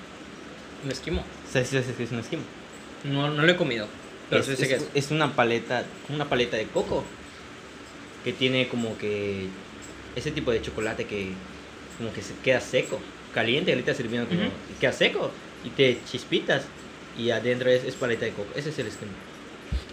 [0.82, 2.42] Un esquimo, ¿Sabes sabes qué es un esquimo?
[3.04, 3.86] no, no lo he comido,
[4.28, 4.90] pero es, sí sé que es- es.
[4.94, 7.04] es una paleta, una paleta de coco
[8.22, 9.48] que tiene como que
[10.14, 11.34] ese tipo de chocolate que
[11.96, 12.98] como que se queda seco,
[13.30, 16.72] caliente, ahorita sirviendo como queda seco y te chispitas
[17.14, 18.54] y adentro es, es paleta de coco.
[18.54, 19.12] Ese es el esquimo.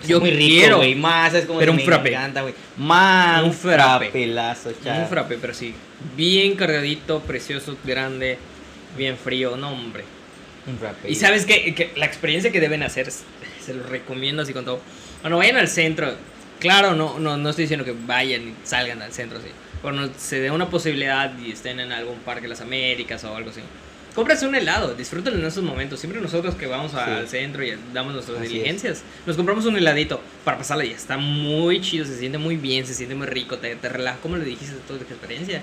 [0.05, 0.77] Yo muy rico, quiero.
[0.77, 0.95] güey.
[0.95, 2.09] Más, es como Pero que un me frappé.
[2.09, 2.53] encanta, güey.
[2.77, 5.01] Más Un frapelazo, chaval.
[5.03, 5.73] Un frappe, pero sí.
[6.15, 8.37] Bien cargadito, precioso, grande,
[8.97, 9.57] bien frío.
[9.57, 10.03] No, hombre.
[10.67, 11.09] Un frappé.
[11.09, 14.81] Y sabes que, que la experiencia que deben hacer, se los recomiendo así con todo.
[15.21, 16.13] Cuando vayan al centro,
[16.59, 19.47] claro, no, no, no estoy diciendo que vayan y salgan al centro, sí.
[19.81, 23.49] Cuando se dé una posibilidad y estén en algún parque de las Américas o algo
[23.51, 23.61] así.
[24.17, 25.99] Cómprase un helado, disfrútenlo en esos momentos.
[25.99, 26.97] Siempre nosotros que vamos Sí.
[26.97, 28.51] al centro y damos nuestras Así es.
[28.51, 32.87] diligencias, nos compramos un heladito para pasarla y está muy chido, se siente muy bien,
[32.87, 34.17] se siente muy rico, te, te relaja.
[34.23, 35.61] ¿Cómo le dijiste toda tu experiencia?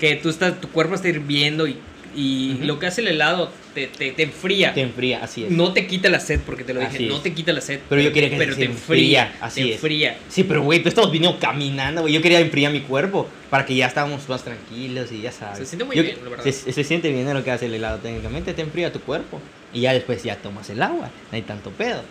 [0.00, 1.76] Que tú estás, tu cuerpo está hirviendo y,
[2.16, 4.72] y lo que hace el helado te, te, te enfría.
[4.74, 5.50] Te enfría, así es.
[5.50, 7.22] No te quita la sed, porque te lo dije, Así no es.
[7.22, 7.80] te quita la sed.
[7.88, 9.74] Pero yo quería que pero se te enfría, enfría, así te es.
[9.74, 10.18] enfría.
[10.28, 12.14] Sí, pero güey, tú estamos viniendo caminando, güey.
[12.14, 15.58] Yo quería enfriar mi cuerpo para que ya estábamos más tranquilos y ya sabes.
[15.58, 16.44] Se siente muy Yo- bien, la verdad.
[16.44, 19.40] Se, se siente bien lo que hace el helado técnicamente, te enfría tu cuerpo.
[19.74, 22.02] Y ya después ya tomas el agua, no hay tanto pedo.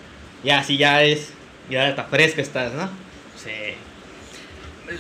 [0.44, 1.30] Ya así ya es,
[1.70, 2.88] ya está fresco estás, ¿no?
[3.44, 3.74] Sí.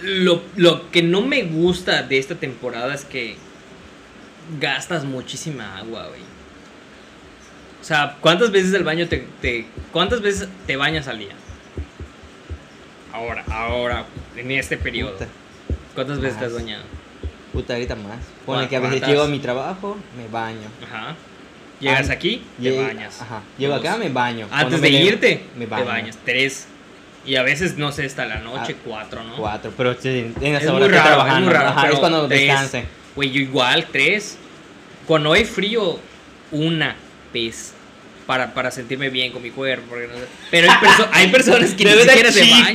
[0.01, 3.35] Lo, lo que no me gusta de esta temporada es que
[4.59, 6.21] gastas muchísima agua, güey.
[7.81, 11.33] O sea, ¿cuántas veces al baño te, te- ¿Cuántas veces te bañas al día?
[13.13, 15.13] Ahora, ahora, en este periodo.
[15.13, 15.27] Puta,
[15.93, 16.61] ¿Cuántas veces te has Más.
[16.61, 16.83] bañado?
[17.53, 18.17] puta, ahorita más.
[18.45, 20.67] Pone que a veces llego a mi trabajo, me baño.
[20.85, 21.15] Ajá.
[21.79, 23.21] Llegas aquí, te Llego- bañas.
[23.21, 23.41] Ajá.
[23.57, 23.85] Llego Dos.
[23.85, 24.47] acá, me baño.
[24.51, 25.85] Antes Cuando de irte, me te baño.
[25.85, 26.17] bañas.
[26.25, 26.67] Tres.
[27.25, 29.37] Y a veces, no sé, hasta la noche, Ah, cuatro, ¿no?
[29.37, 31.89] Cuatro, pero sí, en Es muy raro, es muy raro.
[31.93, 32.71] Es cuando tres.
[33.15, 34.37] Güey, yo igual, tres.
[35.07, 35.99] Cuando hay frío,
[36.51, 36.95] una
[37.33, 37.71] vez.
[38.25, 39.85] Para, para sentirme bien con mi cuerpo.
[39.87, 40.21] porque no sé.
[40.49, 42.65] Pero hay, perso- hay personas que ni siquiera se bañan.
[42.65, 42.73] Ay,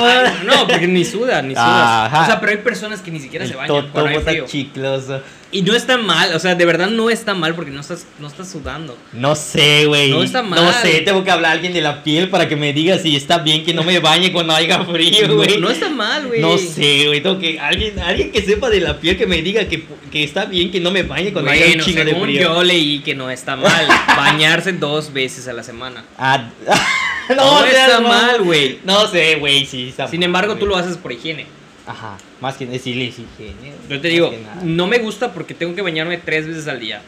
[0.00, 0.32] madre.
[0.44, 1.66] no, porque ni sudas, ni sudas.
[1.68, 2.22] Ajá.
[2.22, 3.68] O sea, pero hay personas que ni siquiera El se bañan
[4.08, 4.18] frío.
[4.18, 5.22] está chicloso.
[5.52, 8.26] Y no está mal, o sea, de verdad no está mal porque no estás, no
[8.26, 8.98] estás sudando.
[9.12, 10.10] No sé, güey.
[10.10, 10.74] No está No mal.
[10.82, 13.38] sé, tengo que hablar a alguien de la piel para que me diga si está
[13.38, 15.58] bien que no me bañe cuando haya frío, No, güey.
[15.60, 16.40] no está mal, güey.
[16.40, 17.22] No sé, güey.
[17.22, 17.60] Tengo que.
[17.60, 20.80] Alguien, alguien que sepa de la piel que me diga que, que está bien que
[20.80, 22.40] no me bañe cuando haya un Bueno, chingo de según frío.
[22.42, 23.86] yo leí que no está mal
[24.16, 26.04] bañarse dos veces a la semana.
[26.18, 26.50] Ah,
[27.34, 28.78] No seas está mal, güey.
[28.84, 30.60] No sé, güey, sí está Sin mal, embargo, güey.
[30.60, 31.46] tú lo haces por higiene.
[31.86, 33.72] Ajá, más que decirle higiene.
[33.88, 37.00] Yo te digo, no me gusta porque tengo que bañarme tres veces al día.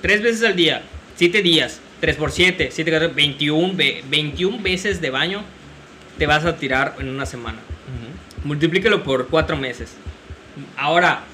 [0.00, 0.82] Tres veces al día,
[1.16, 5.42] siete días, tres por siete, siete, catorce, 21, ve- 21 veces de baño
[6.18, 7.58] te vas a tirar en una semana.
[7.58, 8.46] Ujú.
[8.48, 9.94] Multiplícalo por cuatro meses.
[10.76, 11.24] Ahora,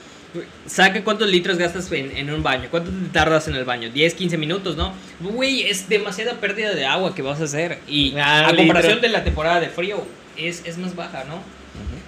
[0.67, 2.69] saca cuántos litros gastas en, en un baño.
[2.71, 3.91] ¿Cuánto te tardas en el baño?
[3.91, 4.95] 10, 15 minutos, ¿no?
[5.21, 7.81] Güey, es demasiada pérdida de agua que vas a hacer.
[7.87, 10.05] Y Ah, a comparación de la temporada de frío,
[10.37, 11.43] es, es más baja, ¿no?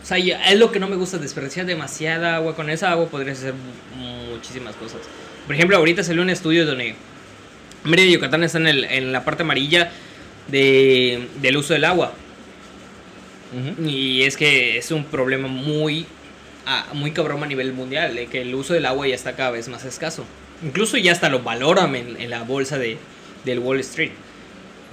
[0.03, 2.55] O sea, es lo que no me gusta, desperdiciar demasiada agua.
[2.55, 5.01] Con esa agua podrías hacer mu- muchísimas cosas.
[5.47, 6.95] Por ejemplo, ahorita salió un estudio donde
[7.85, 9.91] Mérida y Yucatán están en, el- en la parte amarilla
[10.49, 12.13] de, del uso del agua.
[13.87, 16.07] Y es que es un problema muy,
[16.67, 19.53] ah, muy cabrón a nivel mundial, de que el uso del agua ya está cada
[19.53, 20.25] vez más escaso.
[20.63, 22.99] Incluso ya hasta lo valoran en, en la bolsa de,
[23.45, 24.11] del Wall Street.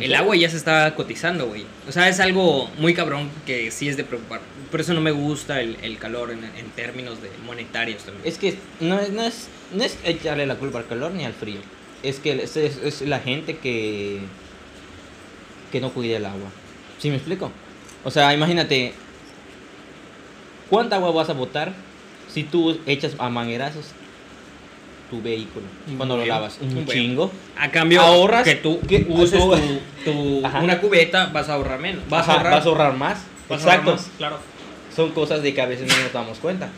[0.04, 1.66] El agua ya se está cotizando, güey.
[1.88, 4.42] O sea, es algo muy cabrón que sí es de preocupar.
[4.70, 6.42] Por eso no me gusta el, calor en,
[6.76, 8.26] términos monetarios también.
[8.28, 11.34] Es que no es, no, es, no es echarle la culpa al calor ni al
[11.34, 11.60] frío.
[12.04, 14.22] Es que es, es- es la gente que,
[15.72, 16.50] que no cuida el agua.
[17.00, 17.52] ¿Sí me explico?
[18.04, 18.94] O sea, imagínate,
[20.70, 21.74] ¿cuánta agua vas a botar
[22.34, 23.88] si tú echas a manguerazos
[25.12, 26.58] tu vehículo Un cuando lo lavas?
[26.62, 27.32] Un, chingo.
[27.58, 29.56] A cambio, ahorras que tú que- uses tú-
[30.04, 30.12] tu,
[30.64, 32.02] una cubeta, vas a ahorrar menos.
[32.10, 32.52] Vas Ajá, a ahorrar.
[32.54, 33.18] vas a ahorrar más.
[33.48, 33.92] vas a ahorrar Exacto.
[33.92, 34.40] más, claro.
[34.96, 36.70] Son cosas de que a veces no nos damos cuenta.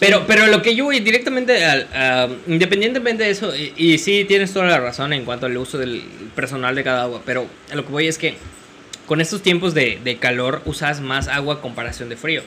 [0.00, 4.24] Pero, pero lo que yo voy directamente al, a- independientemente de eso, y, y sí
[4.28, 6.02] tienes toda la razón en cuanto al uso del
[6.36, 8.36] personal de cada agua, pero a lo que voy es que
[9.06, 12.42] con estos tiempos de, de calor usas más agua a comparación de frío.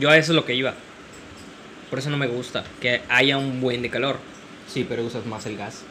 [0.00, 0.72] Yo a eso es lo que iba.
[1.90, 4.18] Por eso no me gusta que haya un buen de calor.
[4.72, 5.82] Sí, pero usas más el gas.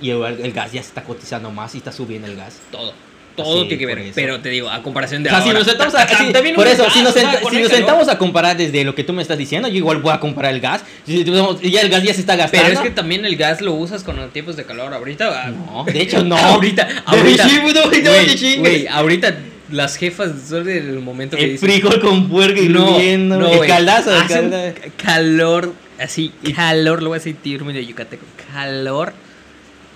[0.00, 2.58] Y el, el gas ya se está cotizando más y está subiendo el gas.
[2.70, 2.92] Todo.
[3.36, 3.98] Todo Sí, tiene que ver.
[3.98, 4.12] eso.
[4.14, 5.58] Pero te digo, a comparación de O sea, si ahora.
[5.58, 8.56] nos sentamos a, si- por eso, gas, si nos, senta- si nos sentamos a comparar
[8.56, 10.84] desde lo que tú me estás diciendo, yo igual voy a comparar el gas.
[11.04, 12.68] Si ya el gas ya se está gastando.
[12.68, 14.94] Pero es que también el gas lo usas con los tiempos de calor.
[14.94, 15.46] Ahorita.
[15.46, 16.36] ah, No, de hecho no.
[16.38, 16.88] ahorita.
[17.06, 17.48] Ahorita.
[17.48, 18.58] chingues.
[18.60, 19.36] güey, ahorita
[19.70, 21.68] las jefas son del momento que El dicen.
[21.70, 23.38] frijol con puerco No, hirviendo.
[23.38, 24.74] no, el caldazo, el caldazo.
[24.96, 29.12] ca- calor, así, calor, lo voy a término de yucateco, calor,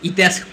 [0.03, 0.45] y te hace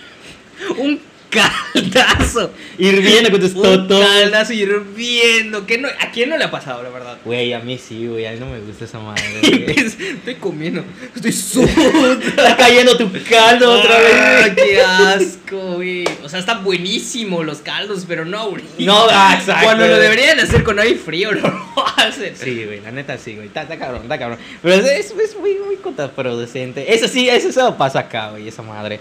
[0.78, 1.00] un
[1.30, 2.52] caldazo.
[2.78, 4.06] Hirviendo con tus totos.
[4.06, 5.66] caldazo hirviendo.
[5.66, 7.18] ¿Qué no, ¿A quién no le ha pasado, la verdad?
[7.24, 8.26] Güey, a mí sí, güey.
[8.26, 9.24] A mí no me gusta esa madre.
[9.42, 9.80] güey.
[9.80, 10.84] Estoy comiendo.
[11.16, 12.14] Estoy sudando.
[12.28, 14.14] Está cayendo tu caldo otra vez.
[14.16, 14.56] Ah, güey.
[14.56, 16.06] qué asco, güey.
[16.24, 18.70] O sea, están buenísimos los caldos, pero no ahorita.
[18.80, 19.66] No, ah, exacto.
[19.66, 22.36] Cuando lo deberían hacer con aire frío, no lo hacen.
[22.36, 23.48] Sí, güey, la neta sí, güey.
[23.48, 24.40] Está, está cabrón, está cabrón.
[24.62, 26.94] Pero es, es, es muy, muy contraproducente.
[26.94, 29.00] Eso sí, eso solo pasa acá, güey, esa madre.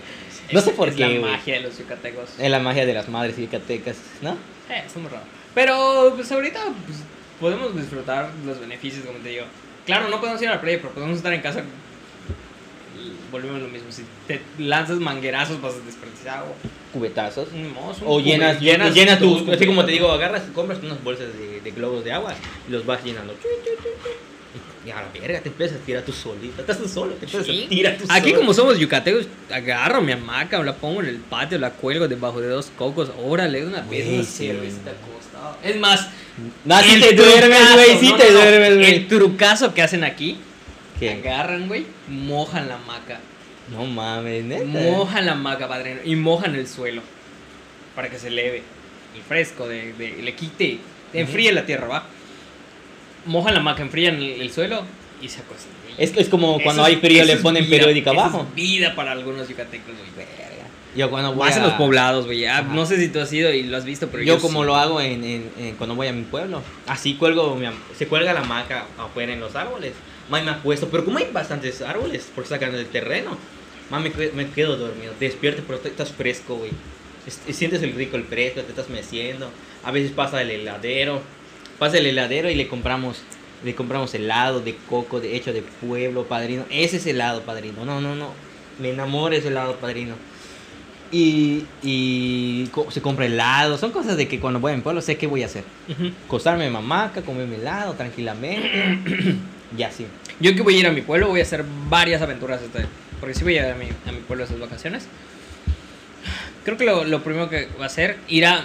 [0.53, 1.20] No sé por es qué, la güey.
[1.20, 2.30] magia de los yucatecos.
[2.38, 4.32] Es la magia de las madres yucatecas, ¿no?
[4.70, 5.24] Eh, está muy raro.
[5.55, 6.99] Pero, pues ahorita pues,
[7.40, 9.45] podemos disfrutar los beneficios, como te digo.
[9.86, 11.61] Claro, no podemos ir a la playa, pero podemos estar en casa.
[12.99, 13.90] Y volvemos a lo mismo.
[13.90, 16.53] Si te lanzas manguerazos, vas a desperdiciar agua.
[16.92, 17.49] Cubetazos.
[17.53, 21.61] Mozo, O llenas, llenas, llenas tus, así como te digo, agarras, compras unas bolsas de,
[21.61, 22.34] de globos de agua
[22.68, 23.34] y los vas llenando.
[24.87, 26.61] Y a la verga, te empiezas a tirar tú solito.
[26.61, 27.62] Estás tú solo, te empiezas Sí.
[27.64, 28.41] a tirar tú Aquí solo.
[28.41, 32.49] como somos yucatecos, agarro mi hamaca, la pongo en el patio, la cuelgo debajo de
[32.49, 35.57] dos cocos, órale, una vez una cervecita acostado.
[35.62, 36.09] Es más,
[36.64, 38.95] No, si el te duermes, trucazo, güey, no, te duermes, güey.
[38.95, 40.37] El trucazo que hacen aquí,
[40.99, 41.12] ¿Qué?
[41.12, 43.20] agarran, güey, mojan la hamaca,
[43.70, 44.64] No mames, neta.
[44.66, 47.01] mojan la hamaca, padrino, y mojan el suelo
[47.95, 48.62] para que se eleve
[49.16, 50.78] el fresco, de, de- le quite,
[51.14, 52.07] enfríe la tierra, ¿va?
[53.26, 54.82] Mojan la hamaca, enfrían el, el suelo
[55.22, 55.72] y se acuestan.
[55.96, 58.20] Es, es como cuando Eso hay es- frío eso le es ponen vida, periódica eso
[58.20, 58.46] abajo.
[58.50, 60.10] Es vida para algunos yucatecos, güey.
[60.16, 60.44] Verga.
[60.96, 62.44] Yo cuando voy Más en a- los poblados, güey.
[62.72, 64.66] No sé si tú has ido y lo has visto, pero yo, yo, como sí.
[64.66, 66.62] lo hago en, en- en- cuando voy a mi pueblo.
[66.86, 69.92] Así cuelgo, mi am- se cuelga la hamaca afuera en los árboles.
[70.30, 73.36] Mami me acuesto, pero como hay bastantes árboles porque sacan del terreno,
[73.90, 75.12] mami me, quedo dormido.
[75.20, 76.70] Despierto, pero estás fresco, güey.
[77.26, 79.50] Es- Sientes el rico, el fresco, te estás meciendo.
[79.84, 81.22] A veces pasa el heladero.
[81.78, 83.22] Pasa el heladero y le compramos
[83.64, 86.64] le compramos helado de coco de hecho de pueblo, padrino.
[86.70, 87.84] Ese es helado, padrino.
[87.86, 88.32] No, no, no.
[88.78, 90.16] Me enamora ese helado, padrino.
[91.10, 93.78] Y, y co- se compra helado.
[93.78, 95.64] Son cosas de que cuando voy a mi pueblo sé qué voy a hacer.
[96.66, 98.68] En mamaca, comerme helado tranquilamente.
[99.78, 100.06] y así.
[100.40, 102.60] Yo que voy a ir a mi pueblo, voy a hacer varias aventuras.
[102.60, 102.84] Este,
[103.20, 105.06] porque sí voy a ir a mi, a mi pueblo esas vacaciones.
[106.64, 108.64] Creo que lo, lo primero que va a hacer, ir, a,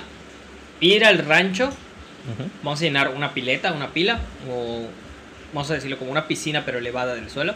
[0.82, 1.70] ir al rancho.
[2.64, 4.20] Vamos a llenar una pileta, una pila.
[4.50, 4.88] O
[5.54, 7.54] vamos a decirlo como una piscina, pero elevada del suelo.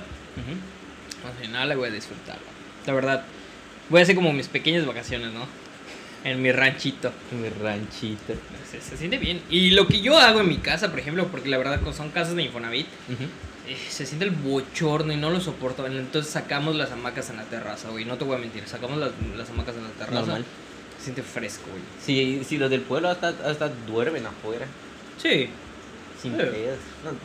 [1.23, 2.41] Vamos a llenarla y voy a disfrutarla.
[2.85, 3.23] La verdad,
[3.89, 5.45] voy a hacer como mis pequeñas vacaciones, ¿no?
[6.23, 7.11] En mi ranchito.
[7.31, 8.33] Mi ranchito.
[8.69, 9.41] Se, se siente bien.
[9.49, 12.35] Y lo que yo hago en mi casa, por ejemplo, porque la verdad son casas
[12.35, 12.87] de Infonavit,
[13.67, 15.85] eh, se siente el bochorno y no lo soporto.
[15.85, 18.05] Entonces sacamos las hamacas en la terraza, güey.
[18.05, 20.19] No te voy a mentir, sacamos las, las hamacas en la terraza.
[20.21, 20.45] Normal.
[21.03, 21.81] Se siente fresco, güey.
[22.01, 24.65] Si, si los del pueblo hasta, hasta duermen afuera.
[25.21, 25.49] Sí.
[26.21, 26.37] Sin Sí.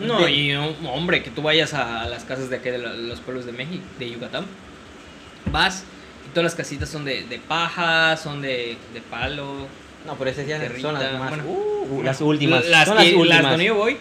[0.00, 3.46] No, de- y hombre, que tú vayas a las casas de aquí de los pueblos
[3.46, 4.46] de México, de Yucatán.
[5.52, 5.84] Vas
[6.26, 9.68] y todas las casitas son de, de paja, son de, de palo.
[10.04, 11.28] No, pero esas ya Territa, son las más.
[11.28, 11.44] bueno.
[11.46, 12.66] uh, las últimas.
[12.66, 13.42] Las, son las que- últimas.
[13.42, 13.96] las donde yo voy.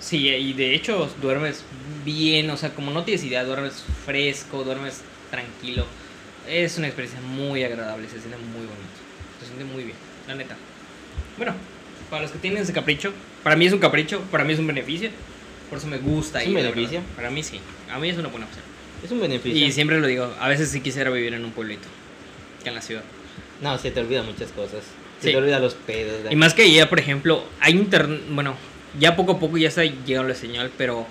[0.00, 1.62] Sí, y de hecho duermes
[2.04, 5.00] bien, o sea, como no tienes idea, duermes fresco, duermes
[5.30, 5.86] tranquilo.
[6.48, 8.96] Es una experiencia muy agradable, se siente muy bonito.
[9.40, 9.96] Se siente muy bien,
[10.28, 10.56] la neta.
[11.36, 11.54] Bueno,
[12.10, 14.66] para los que tienen ese capricho, para mí es un capricho, para mí es un
[14.66, 15.10] beneficio.
[15.68, 16.40] Por eso me gusta.
[16.42, 17.00] ¿Es un ir, la beneficio?
[17.16, 18.64] Para mí sí, a mí es una buena opción.
[19.04, 19.66] Es un beneficio.
[19.66, 21.86] Y siempre lo digo, a veces sí quisiera vivir en un pueblito
[22.62, 23.02] que en la ciudad.
[23.60, 24.84] No, se te olvidan muchas cosas.
[25.20, 25.32] Se Sí.
[25.32, 26.30] te olvidan los pedos.
[26.30, 28.54] Y más que ya, por ejemplo, hay internet, bueno,
[29.00, 31.06] ya poco a poco ya está llegando la señal, pero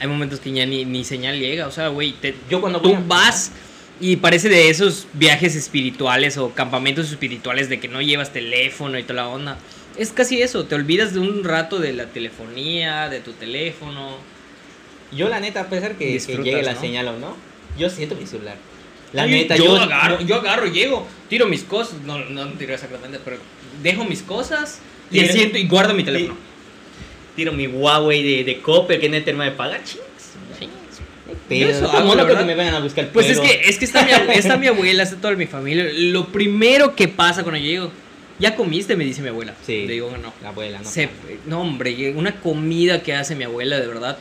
[0.00, 2.14] hay momentos que ya ni, ni señal llega, o sea, güey,
[2.50, 3.52] Yo cuando voy tú a- vas
[4.00, 9.02] y parece de esos viajes espirituales o campamentos espirituales de que no llevas teléfono y
[9.02, 9.58] toda la onda.
[9.96, 14.16] Es casi eso, te olvidas de un rato de la telefonía, de tu teléfono.
[15.12, 16.80] Yo la neta, a pesar que, que llegue la ¿no?
[16.80, 17.36] señal o no,
[17.78, 18.56] yo siento mi celular.
[19.12, 22.74] La neta, yo, yo, agarro, yo- yo agarro, llego, tiro mis cosas, no, no tiro
[22.74, 23.36] exactamente, pero
[23.80, 24.80] dejo mis cosas
[25.12, 26.36] y siento y guardo mi teléfono.
[27.36, 29.80] tiro mi Huawei de, de Coppel que no hay terma de pagar.
[31.50, 32.46] Eso la que verdad.
[32.46, 34.66] me vengan a buscar el Pues es que, es que está, mi, abue- está mi
[34.66, 35.86] abuela, está toda mi familia.
[35.92, 37.90] Lo primero que pasa cuando llego,
[38.38, 38.96] ¿ya comiste?
[38.96, 39.54] Me dice mi abuela.
[39.66, 39.86] Sí.
[39.86, 40.32] Le digo no.
[40.42, 40.88] La abuela, ¿no?
[40.88, 41.08] Se-
[41.46, 44.18] no, hombre, una comida que hace mi abuela, de verdad.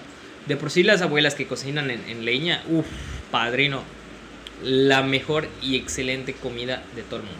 [0.48, 2.86] De por sí las abuelas que cocinan en, en leña, uff,
[3.32, 3.84] padrino.
[4.64, 7.40] La mejor y excelente comida de todo el mundo.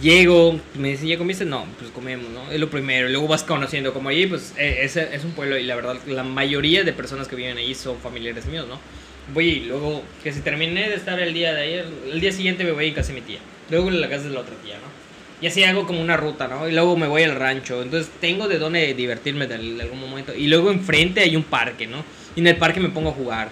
[0.00, 1.44] Llego, me dicen, ¿ya comiste?
[1.44, 2.50] No, pues comemos, ¿no?
[2.50, 3.08] Es lo primero.
[3.08, 6.24] Luego vas conociendo, como allí, pues eh, es, es un pueblo y la verdad, la
[6.24, 8.78] mayoría de personas que viven ahí son familiares míos, ¿no?
[9.34, 12.64] Voy y luego, que si terminé de estar el día de ayer, el día siguiente
[12.64, 13.40] me voy en casa de mi tía.
[13.68, 14.90] Luego en la casa de la otra tía, ¿no?
[15.42, 16.68] Y así hago como una ruta, ¿no?
[16.68, 17.82] Y luego me voy al rancho.
[17.82, 20.34] Entonces tengo de dónde divertirme de, algún momento.
[20.34, 22.04] Y luego enfrente hay un parque, ¿no?
[22.36, 23.50] Y en el parque me pongo a jugar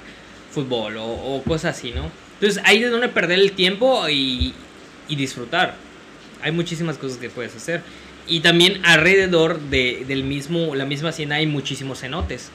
[0.51, 2.11] fútbol o, o cosas así, ¿no?
[2.34, 4.55] Entonces hay de dónde perder el tiempo y,
[5.09, 5.88] y disfrutar.
[6.43, 7.82] Hay muchísimas cosas que puedes hacer.
[8.26, 12.51] Y también alrededor de, del mismo, la misma hacienda hay muchísimos cenotes.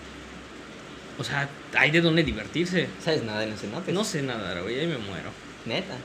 [1.17, 2.87] O sea, hay de dónde divertirse.
[3.03, 3.93] ¿Sabes nada en los cenotes?
[3.93, 5.31] No sé nadar, güey, ahí me muero.
[5.65, 5.95] Neta.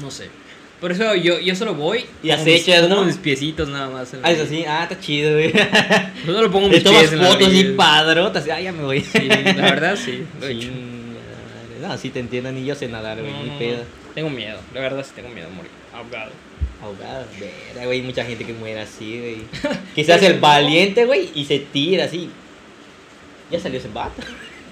[0.00, 0.30] No sé.
[0.80, 2.04] Por eso yo, yo solo voy.
[2.22, 3.04] Y pongo acechas, mis, ¿no?
[3.04, 4.12] mis piecitos nada más.
[4.22, 4.64] Ah, eso sí.
[4.68, 5.52] Ah, está chido, güey.
[6.26, 8.44] Yo solo pongo mis pies en fotos y padrotas.
[8.48, 9.00] Ah, ya me voy.
[9.00, 10.24] Sí, la verdad sí.
[10.40, 10.68] lo he hecho.
[11.80, 13.84] No, sí te entiendo, ni yo sé nadar, güey, No, no, pedo.
[14.14, 16.32] Tengo miedo, la verdad sí tengo miedo de morir ahogado.
[16.82, 19.72] Ahogado, verga, güey, mucha gente que muere así, güey.
[19.94, 22.28] Quizás el valiente, güey, y se tira así.
[23.50, 24.22] Ya salió ese vato.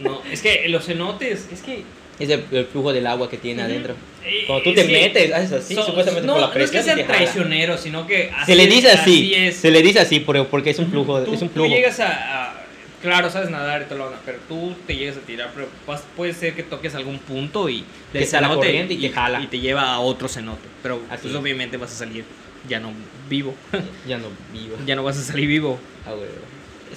[0.00, 1.82] No, es que los cenotes, es que.
[2.18, 3.94] Es el, el flujo del agua que tiene adentro.
[4.24, 6.76] eh, Cuando tú es te metes, haces así, supuestamente no, por la no es que
[6.78, 6.96] presión.
[6.96, 8.30] sean traicioneros, sino que.
[8.36, 9.56] así Se le dice así, es.
[9.56, 11.70] se le dice así, porque es un flujo, Tú- es un tú flujo.
[11.74, 12.06] llegas a,
[12.50, 12.63] a-
[13.04, 15.68] Claro, sabes nadar y todo lo demás, pero tú te llegas a tirar, pero
[16.16, 19.40] puede ser que toques algún punto y Que está la corriente y te jala.
[19.42, 20.66] y te lleva a otro cenote.
[20.82, 21.40] Pero Así pues, es.
[21.40, 22.24] obviamente vas a salir
[22.66, 22.90] ya no
[23.28, 23.54] vivo.
[24.08, 24.76] Ya no vivo.
[24.86, 25.78] ya no vas a salir vivo.
[26.06, 26.28] Ah, güey.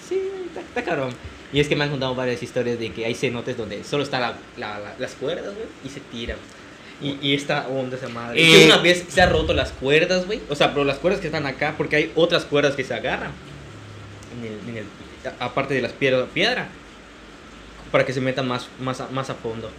[0.08, 1.10] Sí, está, está cabrón.
[1.52, 4.22] Y es que me han contado varias historias de que hay cenotes donde solo están
[4.22, 6.38] la, la- la- las cuerdas, güey, y se tiran.
[7.02, 8.42] Y, y esta onda esa madre.
[8.42, 10.40] Eh, que una vez se ha roto las cuerdas, güey.
[10.50, 13.32] O sea, pero las cuerdas que están acá, porque hay otras cuerdas que se agarran.
[14.40, 15.07] En el, en el- a-
[15.40, 16.68] aparte de las piedras, piedra.
[17.92, 19.70] Para que se metan más, más, a, más a fondo,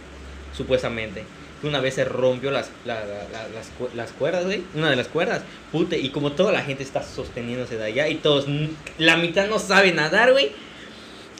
[0.55, 1.23] supuestamente.
[1.61, 4.63] Una vez se rompió las, la- la- la- las, las cuerdas, güey.
[4.75, 5.41] Una de las cuerdas.
[5.71, 8.45] Puta, y como toda la gente está sosteniéndose de allá y todos,
[8.97, 10.51] la mitad no sabe nadar, güey.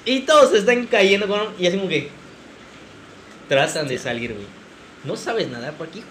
[0.05, 1.39] Y todos se están cayendo con...
[1.57, 2.09] Y así como que...
[3.47, 4.45] Tratan de salir, güey.
[5.05, 6.01] No sabes nadar, ¿por qué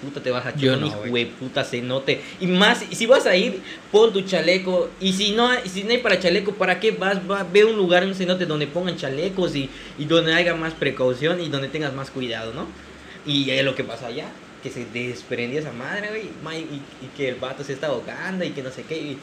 [0.00, 1.26] puta te vas a Yo echar no, un güey.
[1.26, 2.20] puta cenote?
[2.40, 3.62] Y más, si vas a ir,
[3.92, 4.90] pon tu chaleco.
[5.00, 7.18] Y si no, hay- si no hay para chaleco, ¿para qué vas?
[7.30, 11.40] Va, ve un lugar, un cenote donde pongan chalecos y, y donde haya más precaución
[11.40, 12.66] y donde tengas más cuidado, ¿no?
[13.24, 14.26] Y es lo que pasa allá,
[14.60, 16.08] que se desprendió esa madre,
[16.42, 18.96] güey, y, y que el vato se está ahogando y que no sé qué.
[18.98, 19.18] Y,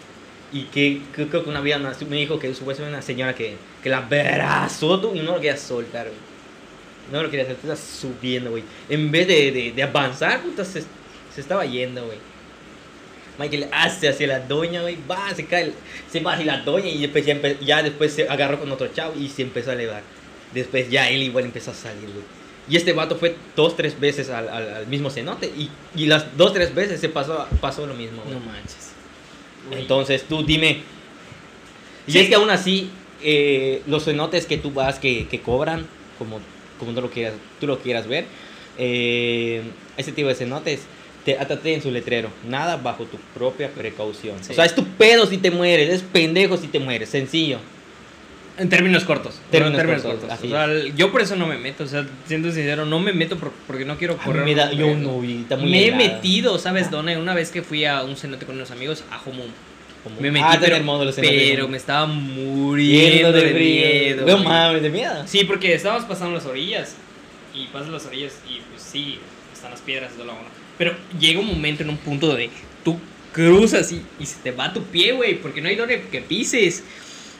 [0.52, 1.76] y que que- creo que una vez
[2.08, 5.58] me dijo que supuestamente una señora que, que la abrazó tú y no lo quería
[5.58, 6.29] soltar, güey.
[7.12, 8.64] No lo quería hacer, estaba subiendo, güey.
[8.90, 10.82] En vez de, de, de avanzar, puta, se,
[11.34, 12.18] se estaba yendo, güey.
[13.38, 15.72] Michael hace hacia la doña, güey, va, se cae,
[16.12, 19.14] se va hacia la doña y después ya, ya después se agarró con otro chavo
[19.18, 20.02] y se empezó a elevar.
[20.54, 22.26] Después ya él igual empezó a salir, güey.
[22.68, 26.36] Y este vato fue dos, tres veces al, al, al mismo cenote y, y las
[26.38, 28.36] dos, tres veces se pasó, pasó lo mismo, güey.
[28.36, 28.90] No manches.
[29.72, 30.84] Entonces tú dime.
[32.08, 32.20] Y Sí.
[32.20, 32.90] es que aún así,
[33.24, 35.86] eh, los cenotes que tú vas que, que cobran,
[36.18, 36.40] como,
[36.80, 38.26] como tú, lo quieras, tú lo quieras ver,
[38.78, 39.62] eh,
[39.98, 40.82] ese tipo de cenotes,
[41.26, 42.30] te, hasta tienen su letrero.
[42.48, 44.38] Nada bajo tu propia precaución.
[44.42, 44.52] Sí.
[44.54, 47.60] O sea, es tu pedo si te mueres, es pendejo si te mueres, sencillo.
[48.58, 49.40] En términos cortos.
[49.52, 51.86] Términos en cortos, O sea, yo por eso no me meto.
[51.86, 54.44] O sea, siendo sincero, no me meto por- porque no quiero correr.
[54.44, 56.92] me da- yo no vi, Me he metido, ¿sabes Ah.
[56.92, 57.18] dónde?
[57.18, 59.48] Una vez que fui a un cenote con unos amigos, a Homum.
[60.04, 61.70] Como- Me metí, Ah, pero, cenotes, pero ¿no?
[61.70, 64.26] me estaba muriendo de, miedo.
[64.26, 65.24] No mames, de miedo.
[65.28, 66.96] Sí, porque estábamos pasando las orillas.
[67.54, 69.18] Y pasas las orillas y pues sí,
[69.54, 70.48] están las piedras todo lo bueno.
[70.78, 72.50] Pero llega un momento en un punto donde
[72.86, 72.98] tú
[73.34, 76.84] cruzas y, y se te va tu pie, güey, porque no hay donde que pises.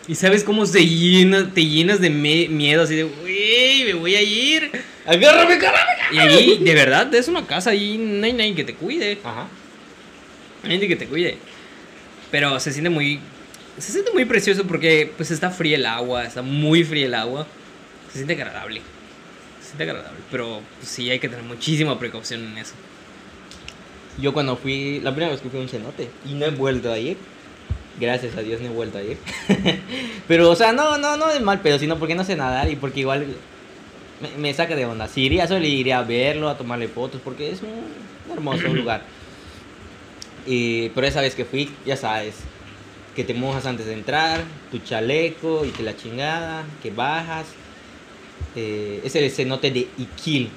[0.08, 4.22] Y sabes cómo se llena, te llenas de miedo, así de, güey, me voy a
[4.22, 4.72] ir.
[5.06, 5.92] Agárrame, agárrame.
[6.12, 9.20] Y ahí, de verdad, es una casa, ahí no hay nadie que te cuide.
[9.24, 9.48] Ajá.
[10.64, 11.38] Hay nadie que te cuide.
[12.32, 13.20] Pero se siente muy,
[13.78, 17.48] se siente muy precioso porque pues está fría el agua, está muy fría el agua.
[18.12, 18.82] Se siente agradable.
[19.62, 22.74] Se siente agradable, pero pues, sí hay que tener muchísima precaución en eso.
[24.20, 26.92] Yo cuando fui, la primera vez que fui a un cenote y no he vuelto
[26.92, 27.18] a ir.
[28.00, 29.18] Gracias a Dios no he vuelto a ir.
[30.28, 32.76] pero, o sea, no, no, no de mal pedo, sino porque no sé nadar y
[32.76, 33.28] porque igual
[34.22, 35.08] me, me saca de onda.
[35.08, 39.04] Si iría solo iría a verlo, a tomarle fotos, porque es un hermoso lugar.
[40.52, 42.34] Y, pero esa vez que fui, ya sabes,
[43.16, 44.42] que te mojas antes de entrar,
[44.72, 47.46] tu chaleco y que la chingada, que bajas.
[48.56, 50.50] Eh, es el cenote de Iquil.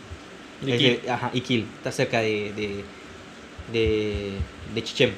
[0.67, 1.01] Iquil.
[1.03, 1.67] de- ajá, Iquil.
[1.77, 2.85] Está cerca de, de,
[3.73, 4.31] de,
[4.75, 5.13] de Chichén.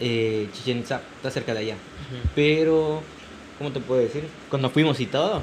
[0.00, 1.76] Eh, Chichen Itza, está cerca de allá.
[2.34, 3.02] Pero,
[3.58, 4.24] ¿cómo te puedo decir?
[4.48, 5.42] Cuando fuimos y todo,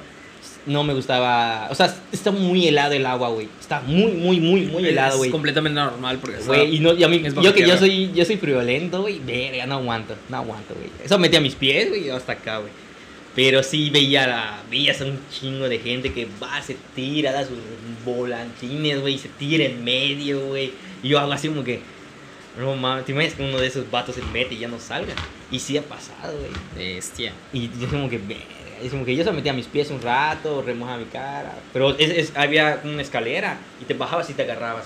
[0.65, 1.67] no me gustaba.
[1.71, 3.47] O sea, está muy helado el agua, güey.
[3.59, 5.31] Está muy, muy, muy, muy helado, Es güey.
[5.31, 8.11] completamente normal porque está- Güey, y, no, y a mí, es yo que yo soy,
[8.13, 10.89] yo soy friolento, güey, verga, no aguanto, no aguanto, güey.
[11.03, 12.71] Eso metí a mis pies, güey, hasta acá, güey.
[13.35, 17.43] Pero sí veía la, veías a un chingo de gente que va, se tira, da
[17.45, 17.57] sus
[18.03, 20.71] volantines, güey, y se tira en medio, güey.
[21.03, 21.79] Y yo hago así como que,
[22.59, 25.13] no mames, te imaginas que uno de esos vatos se mete y ya no salga.
[25.51, 26.51] Y sí ha pasado, güey.
[26.95, 27.31] Bestia.
[27.53, 28.17] Y yo como que,
[28.83, 31.53] es como que yo solo metía mis pies un rato, remojaba mi cara.
[31.73, 34.85] Pero es, es- había una escalera y te bajabas y te agarrabas.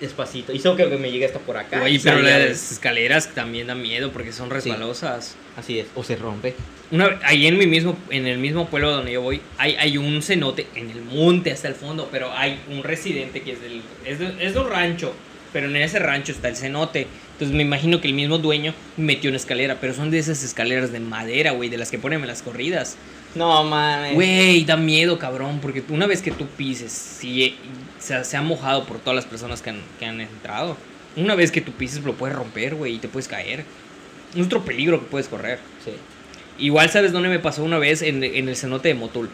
[0.00, 0.52] despacito.
[0.52, 1.88] Y solo creo que me llegue hasta por acá.
[1.88, 5.30] Y pero las escaleras también dan miedo porque son resbalosas.
[5.54, 6.54] de- Así es, o se rompe.
[6.90, 10.20] Una, ahí en mi mismo, en el mismo pueblo donde yo voy, hay, hay un
[10.22, 14.18] cenote en el monte hasta el fondo, pero hay un residente que es del, es
[14.18, 15.14] de, es de un rancho,
[15.52, 17.06] pero en ese rancho está el cenote.
[17.32, 20.92] Entonces me imagino que el mismo dueño metió una escalera, pero son de esas escaleras
[20.92, 22.96] de madera, güey, de las que ponen en las corridas.
[23.34, 24.14] No, mames.
[24.14, 27.56] Güey, da miedo, cabrón, porque una vez que tú pises, si
[27.98, 30.76] se, se ha mojado por todas las personas que han, que han entrado.
[31.16, 33.64] Una vez que tú pises lo puedes romper, güey, y te puedes caer.
[34.34, 35.58] Es otro peligro que puedes correr.
[35.84, 35.92] Sí.
[36.58, 38.00] Igual, ¿sabes dónde me pasó una vez?
[38.00, 39.28] En, en el cenote de Motul.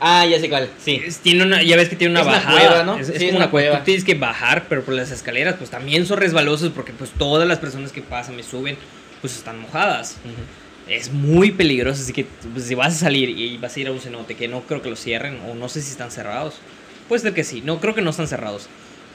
[0.00, 0.68] Ah, ya sé cuál.
[0.78, 1.00] Sí.
[1.04, 2.58] Es- tiene una, ya ves que tiene una Es una bajada.
[2.68, 2.98] cueva, ¿no?
[2.98, 3.78] Es, Sí, como es una una cueva.
[3.78, 7.48] Tú tienes que bajar, pero por las escaleras, pues también son resbalosos porque pues todas
[7.48, 8.76] las personas que pasan y suben,
[9.20, 10.16] pues están mojadas.
[10.24, 10.90] Ujú.
[10.92, 13.92] Es muy peligroso, así que pues, si vas a salir y vas a ir a
[13.92, 16.56] un cenote, que no creo que lo cierren, o no sé si están cerrados.
[17.08, 18.68] Puede ser que sí, no creo que no están cerrados.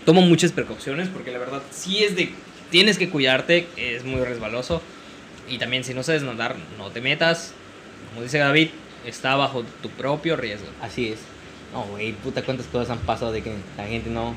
[0.05, 2.32] Tomo muchas precauciones porque la verdad sí es de...
[2.71, 4.82] Tienes que cuidarte, es muy resbaloso.
[5.49, 7.53] Y también si no sabes nadar, no te metas.
[8.09, 8.69] Como dice David,
[9.06, 10.68] está bajo tu propio riesgo.
[10.82, 11.20] Así es.
[11.74, 14.36] No, güey, puta, cuántas cosas han pasado de que la gente no.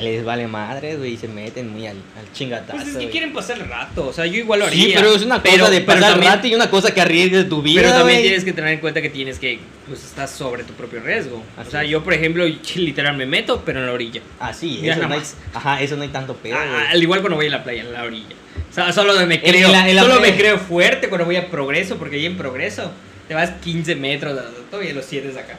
[0.00, 2.72] Les vale madre, güey, y se meten muy al, al chingatazo.
[2.72, 3.10] Pues es que güey.
[3.10, 4.84] quieren pasar el rato, o sea, yo igual lo haría.
[4.84, 7.00] Sí, pero es una cosa pero- de pero pasar también- rato y una cosa que
[7.00, 7.80] arriesgue tu vida.
[7.82, 8.22] Pero también güey.
[8.28, 11.40] tienes que tener en cuenta que tienes que, pues estás sobre tu propio riesgo.
[11.56, 11.90] Así o sea, es.
[11.90, 14.20] yo por ejemplo, literal me meto, pero en la orilla.
[14.40, 15.22] Ah, sí, Mira eso no hay,
[15.54, 17.92] ajá, eso no hay tanto pedo, Ah, al igual cuando voy a la playa, en
[17.92, 18.34] la orilla.
[18.68, 21.36] O sea, solo me En creo, la- en la solo me creo fuerte cuando voy
[21.36, 22.90] a progreso, porque ahí en progreso
[23.28, 24.38] te vas 15 metros,
[24.70, 25.56] todavía los sientes acá.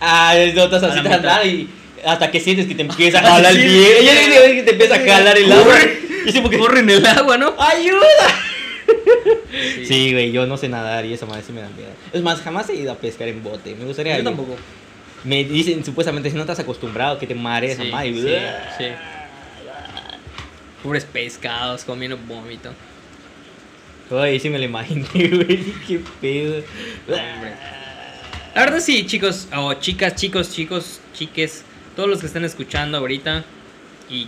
[0.00, 1.68] Ah, no estás A así andar y
[2.04, 3.98] hasta que sientes que te empieza a jalar el pie.
[4.00, 5.76] Ella dice que te empieza a jalar el agua.
[6.26, 7.54] Y porque Corre en el agua, ¿no?
[7.58, 8.06] ¡Ayuda!
[9.84, 10.12] Sí.
[10.12, 11.90] Güey, yo no sé nadar y esa madre sí me da miedo.
[12.12, 13.74] Es más, jamás he ido a pescar en bote.
[13.74, 14.56] Me gustaría Yo tampoco.
[15.24, 18.36] Me dicen supuestamente si no estás acostumbrado que te marees Sí, sí,
[18.78, 18.84] sí.
[20.82, 22.72] Pobres pescados comiendo vómito.
[24.10, 25.72] Ay, sí me lo imaginé, güey.
[25.86, 26.56] Qué pedo.
[27.08, 27.54] Hombre.
[28.54, 33.44] La verdad sí, chicos, o chicas, chicos, chicos, chiques, todos los que están escuchando ahorita
[34.08, 34.26] y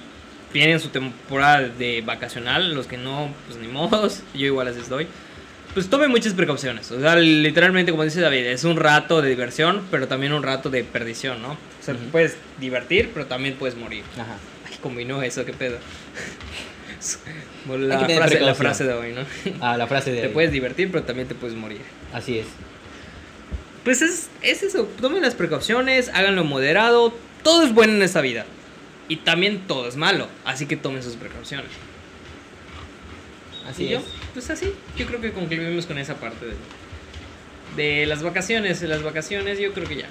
[0.55, 5.07] vienen su temporada de vacacional, los que no, pues ni modos, yo igual así estoy.
[5.75, 6.91] Pues tomen muchas precauciones.
[6.93, 10.69] O sea, literalmente, como dice David, es un rato de diversión, pero también un rato
[10.69, 11.53] de perdición, ¿no?
[11.53, 12.05] O sea, Ujú.
[12.13, 14.05] puedes divertir, pero también puedes morir.
[14.15, 14.37] Ajá.
[14.71, 15.79] Ay, combinó eso, qué pedo.
[17.79, 19.23] La que frase, la frase de hoy, ¿no?
[19.61, 20.21] Ah, la frase de.
[20.23, 21.81] Te puedes divertir, pero también te puedes morir.
[22.13, 22.47] Así es.
[23.85, 28.45] Pues es, es eso, tomen las precauciones, háganlo moderado, todo es bueno en esta vida.
[29.09, 31.67] Y también todo es malo, así que tomen sus precauciones.
[33.69, 34.05] Así y yo, es.
[34.33, 36.55] pues así, yo creo que concluimos con esa parte de,
[38.01, 38.81] de las vacaciones.
[38.81, 40.09] De las vacaciones, yo creo que ya.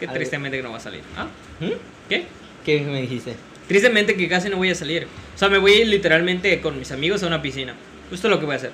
[0.00, 1.02] Algo- tristemente que no va a salir.
[1.16, 1.26] ¿Ah?
[1.60, 1.70] ¿Mm?
[2.08, 2.26] ¿Qué?
[2.64, 3.34] ¿Qué me dijiste?
[3.68, 5.06] Tristemente que casi no voy a salir.
[5.34, 7.74] O sea, me voy literalmente con mis amigos a una piscina.
[8.12, 8.72] Es lo que voy a hacer.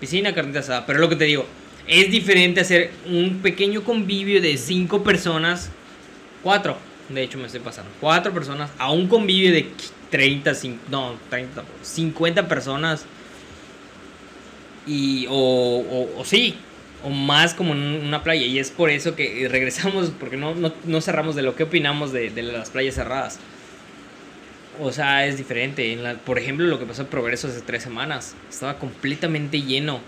[0.00, 0.86] Piscina, carnita asada.
[0.86, 1.44] Pero lo que te digo,
[1.88, 5.70] es diferente hacer un pequeño convivio de cinco personas.
[6.42, 6.76] Cuatro,
[7.08, 7.90] de hecho me estoy pasando.
[8.00, 9.66] Cuatro personas a un convivio de
[10.10, 13.04] 30, cin- no, 30, tampoco, 50 personas.
[14.86, 16.54] Y, o, o, sí,
[17.04, 18.46] o más como en una playa.
[18.46, 22.12] Y es por eso que regresamos, porque no, no, no cerramos de lo que opinamos
[22.12, 23.38] de las playas cerradas.
[24.80, 25.92] O sea, es diferente.
[25.92, 28.34] En la- por ejemplo, lo que pasó en Progreso hace tres semanas.
[28.50, 30.00] Estaba completamente lleno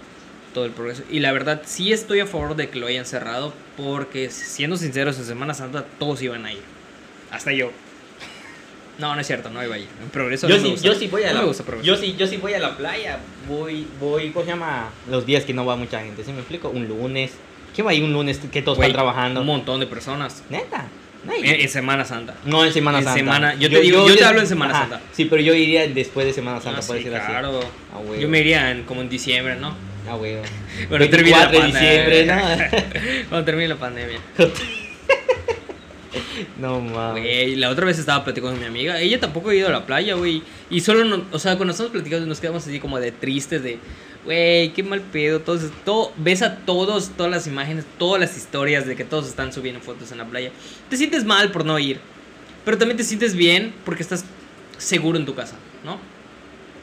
[0.54, 1.02] todo el Progreso.
[1.10, 3.52] Y la verdad, sí estoy a favor de que lo hayan cerrado.
[3.76, 6.62] Porque, siendo sinceros, en Semana Santa todos iban a ir.
[7.30, 7.70] Hasta yo.
[8.98, 9.88] No, no es cierto, no iba a ir.
[10.00, 10.86] En Progreso Yo no me sí, gusta.
[10.88, 12.76] yo sí voy a No la me gusta yo sí, yo sí voy a la
[12.76, 13.18] playa.
[13.48, 14.90] Voy, voy, ¿cómo se llama?
[15.10, 16.22] Los días que no va mucha gente.
[16.22, 16.68] ¿Sí me explico?
[16.68, 17.32] Un lunes.
[17.74, 19.40] ¿Qué va a ir un lunes que todos están trabajando?
[19.40, 20.44] Un montón de personas.
[20.48, 20.86] Neta.
[21.27, 22.35] No, En, en Semana Santa.
[22.45, 23.18] no en Semana en Santa.
[23.18, 25.01] Semana- yo te digo- yo te hablo en Semana Santa.
[25.12, 27.09] Sí, pero yo iría después de Semana Santa, Ah, por sí, así.
[27.09, 27.61] claro.
[27.93, 27.99] Ah.
[28.20, 29.75] Yo me iría en- como en diciembre, ¿no?
[30.09, 30.37] Ah, güey.
[30.89, 33.25] Cuando termine la 24 de diciembre, pandemia.
[33.31, 34.18] Cuando termine la pandemia.
[36.59, 37.57] No mames.
[37.59, 39.01] La otra vez estaba platicando con mi amiga.
[39.01, 40.43] Ella tampoco ha ido a la playa, güey.
[40.70, 43.79] Y solo, no- o sea, cuando estamos platicando nos quedamos así como de tristes, de,
[44.25, 45.41] güey, qué mal pedo.
[45.41, 49.53] Todos, todo, ves a todos, todas las imágenes, todas las historias de que todos están
[49.53, 50.51] subiendo fotos en la playa.
[50.91, 52.01] Te sientes mal por no ir.
[52.64, 54.25] Pero también te sientes bien porque estás
[54.79, 55.99] seguro en tu casa, ¿no?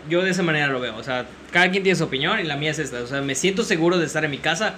[0.10, 0.96] Yo de esa manera lo veo.
[0.98, 3.02] O sea, cada quien tiene su opinión y la mía es esta.
[3.02, 4.76] O sea, me siento seguro de estar en mi casa.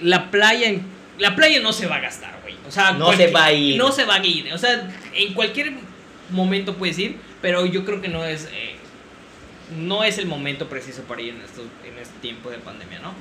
[0.00, 0.72] La playa,
[1.18, 2.54] la playa no se va a gastar, güey.
[2.66, 3.76] O sea, No se va a ir.
[3.76, 4.52] No se va a ir.
[4.52, 5.72] O sea, en cualquier
[6.30, 8.44] momento puedes ir, pero yo creo que no es.
[8.52, 8.76] eh,
[9.76, 13.12] no es el momento preciso para ir en, estos, en este tiempo de pandemia, ¿no?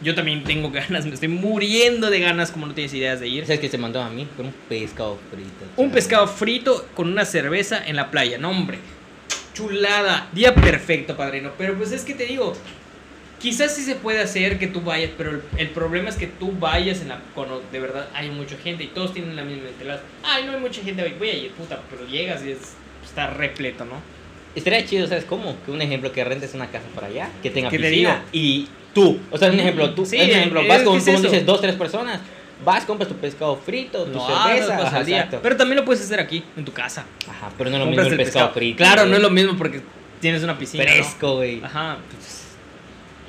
[0.00, 3.44] Yo también tengo ganas, me estoy muriendo de ganas, como no tienes ideas de ir.
[3.44, 4.26] ¿Sabes qué se mandó a mí?
[4.36, 5.50] Con un pescado frito.
[5.76, 8.78] Un pescado frito con una cerveza en la playa, no hombre.
[9.54, 11.52] Chulada, día perfecto, padrino.
[11.58, 12.54] Pero pues es que te digo,
[13.38, 16.52] quizás sí se puede hacer que tú vayas, pero el, el problema es que tú
[16.52, 20.00] vayas en la, cuando de verdad hay mucha gente y todos tienen la misma mentalidad.
[20.22, 22.74] Ay, no hay mucha gente, voy a ir, puta, pero llegas y es,
[23.04, 24.21] está repleto, ¿no?
[24.54, 25.56] Estaría chido, ¿sabes cómo?
[25.64, 28.22] Que un ejemplo, que rentes una casa para allá, que tenga ¿Qué te piscina.
[28.32, 30.96] Y tú, o sea, un ejemplo, tú, Sí, es un ejemplo, es- vas es con,
[30.98, 32.20] es como dices, dos, tres personas,
[32.64, 35.28] vas, compras tu pescado frito, tu No, cerveza, no, al día.
[35.42, 37.04] Pero también lo puedes hacer aquí, en tu casa.
[37.28, 38.76] Ajá, pero no es lo mismo el pescado, frito.
[38.76, 39.80] Claro, no es lo mismo porque
[40.20, 40.84] tienes una piscina.
[40.84, 41.62] Fresco, güey.
[41.64, 42.42] Ajá, pues.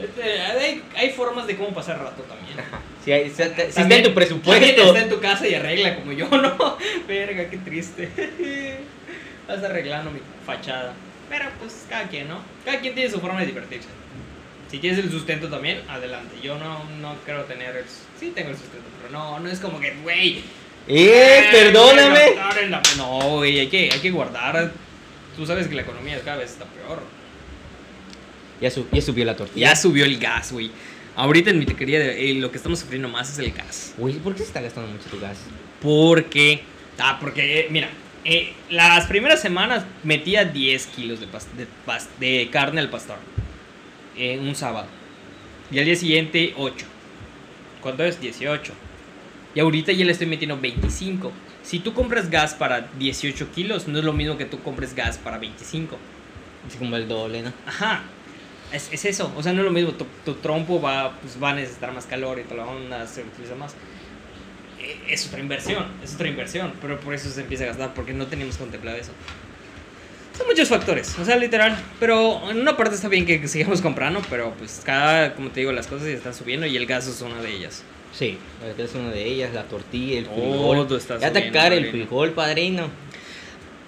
[0.10, 2.60] este, Hay, hay formas de cómo pasar rato también.
[2.60, 2.80] Ajá.
[3.06, 3.42] Si, hay- si, si
[3.82, 4.66] está en tu presupuesto.
[4.84, 6.78] está en tu casa y arregla como yo, ¿no?
[7.08, 8.10] Verga, qué triste.
[9.48, 10.94] Estás arreglando mi fachada.
[11.34, 12.38] Pero pues cada quien, ¿no?
[12.64, 13.88] Cada quien tiene su forma de divertirse.
[14.70, 16.36] Si tienes el sustento también, adelante.
[16.44, 17.86] Yo no, no creo tener el...
[18.20, 20.44] Sí tengo el sustento, pero no, no es como que, güey...
[20.88, 22.36] ¡Eh, perdóname!
[22.70, 24.74] la- No, güey, hay que, hay que guardar.
[25.36, 27.02] Tú sabes que la economía cada vez está peor.
[28.62, 29.70] Ya, ya subió la tortilla.
[29.70, 30.70] Ya subió el gas, güey.
[31.16, 33.96] Ahorita en mi tequería eh, lo que estamos sufriendo más es el gas.
[33.98, 35.38] Güey, ¿por qué se está gastando mucho tu gas?
[35.82, 36.62] Porque,
[37.00, 37.90] ah, porque, eh, mira,
[38.26, 43.18] eh, las primeras semanas metía 10 kilos de, pas- de, pas- de carne al pastor
[44.18, 44.88] en un sábado.
[45.72, 46.86] Y al día siguiente 8.
[47.82, 48.20] ¿Cuánto es?
[48.22, 48.74] 18.
[49.56, 51.32] Y ahorita ya le estoy metiendo 25.
[51.64, 55.18] Si tú compras gas para 18 kilos, no es lo mismo que tú compres gas
[55.18, 55.98] para 25.
[56.68, 57.54] Es como el doble, ¿no?
[57.66, 58.04] Ajá.
[58.72, 59.32] Es, es eso.
[59.38, 59.92] O sea, no es lo mismo.
[59.92, 63.22] Tu, tu trompo va, pues, va a necesitar más calor y toda la onda se
[63.22, 63.76] utiliza más.
[65.08, 65.86] Es otra inversión.
[66.04, 66.74] Es otra inversión.
[66.82, 67.94] Pero por eso se empieza a gastar.
[67.94, 69.12] Porque no teníamos contemplado eso.
[70.38, 71.18] Son muchos factores.
[71.20, 71.78] O sea, literal.
[72.00, 74.22] Pero en una parte está bien que sigamos comprando.
[74.30, 76.66] Pero pues cada, como te digo, las cosas ya están subiendo.
[76.66, 77.84] Y el gas es una de ellas.
[78.12, 78.38] Sí,
[78.78, 80.36] es una de ellas, la tortilla, el Todo
[80.86, 80.98] frijol.
[80.98, 82.88] está ya te subiendo, cara el frijol, padrino.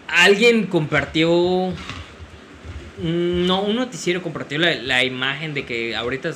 [0.07, 1.29] Alguien compartió.
[3.01, 6.31] mm, No, un noticiero compartió la, la imagen de que ahorita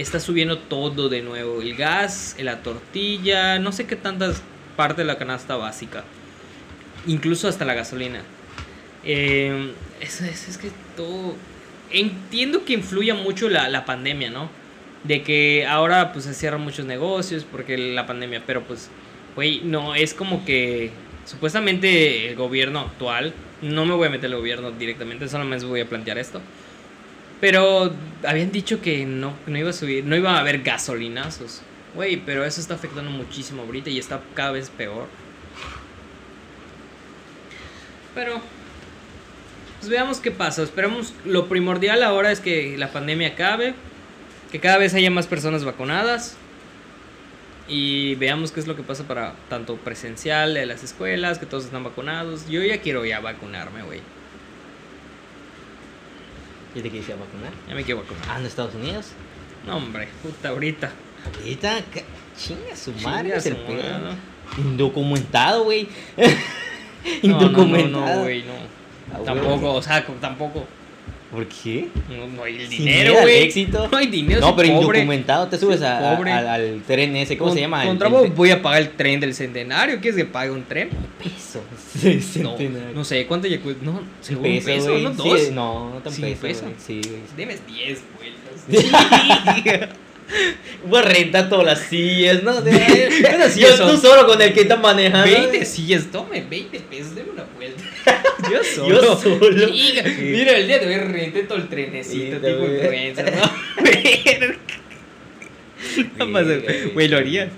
[0.00, 1.60] está subiendo todo de nuevo.
[1.60, 4.42] El gas, la tortilla, no sé qué tantas
[4.76, 6.04] partes de la canasta básica.
[7.06, 8.22] Incluso hasta la gasolina.
[9.04, 11.34] Eh, es, que todo...
[11.90, 14.50] Entiendo que influye mucho la, pandemia, ¿no?
[15.04, 18.90] De que ahora pues se cierran muchos negocios porque la pandemia, pero pues,
[19.34, 20.90] güey, no, es como que
[21.24, 23.32] supuestamente el gobierno actual,
[23.62, 26.40] no me voy a meter el gobierno directamente, solamente voy a plantear esto.
[27.40, 27.92] Pero
[28.26, 31.62] habían dicho que no, no iba a subir, no iba a haber gasolinazos.
[31.94, 35.06] Güey, pero eso está afectando muchísimo ahorita y está cada vez peor.
[38.14, 38.40] Pero,
[39.78, 40.62] pues veamos qué pasa.
[40.62, 43.74] Esperamos, lo primordial ahora es que la pandemia acabe,
[44.50, 46.36] que cada vez haya más personas vacunadas
[47.68, 51.66] y veamos qué es lo que pasa para tanto presencial de las escuelas, que todos
[51.66, 52.48] están vacunados.
[52.48, 54.00] Yo ya quiero ya vacunarme, güey.
[56.74, 57.52] ¿Y te quise vacunar?
[57.68, 58.24] Ya me quiero vacunar.
[58.28, 59.12] Ah, ¿en Estados Unidos?
[59.66, 60.90] No, hombre, puta, ahorita.
[61.40, 61.80] Ahorita,
[62.36, 63.82] chinga su madre, es el pedo.
[64.58, 65.88] Indocumentado, güey.
[66.16, 66.38] No, no, no,
[67.22, 68.16] Indocumentado.
[68.16, 69.24] no, güey, no.
[69.24, 70.66] Tampoco, o sea, tampoco.
[71.30, 71.88] ¿Por qué?
[72.08, 73.42] No, no hay el dinero, güey.
[73.44, 73.86] éxito.
[73.92, 74.40] No hay dinero.
[74.40, 75.00] No, pero pobre.
[75.00, 76.32] indocumentado, te subes a- a- Pobre.
[76.32, 77.84] al, al tren ese, ¿cómo Con- se llama?
[77.84, 80.00] Contra el- voy a pagar el tren del centenario.
[80.00, 80.88] ¿Quieres que pague un tren?
[81.22, 81.62] peso.
[82.20, 82.56] Sí, No,
[82.94, 83.84] no sé, ¿cuánto ya cuesta?
[83.84, 84.98] No, según peso, peso.
[84.98, 85.10] ¿no?
[85.22, 85.50] Sí, Dos.
[85.50, 86.64] no, no tan Sí, peso.
[86.78, 87.20] Sí, güey.
[87.36, 89.88] Debes 10 vueltas.
[90.86, 92.60] Voy a rentar todas las sillas, ¿no?
[92.60, 92.70] De-
[93.40, 95.24] Yo sillas son- tú solo con el que está manejando.
[95.30, 97.82] 20 sillas, tome 20 pesos, deme una vuelta.
[98.52, 99.02] Yo solo.
[99.02, 99.68] Yo solo.
[99.72, 103.42] Mira, el día de hoy renté todo el trenecito, Sí, tipo influencer, ¿no?
[106.26, 106.50] No pasa,
[106.92, 107.08] güey.
[107.08, 107.48] Lo harías.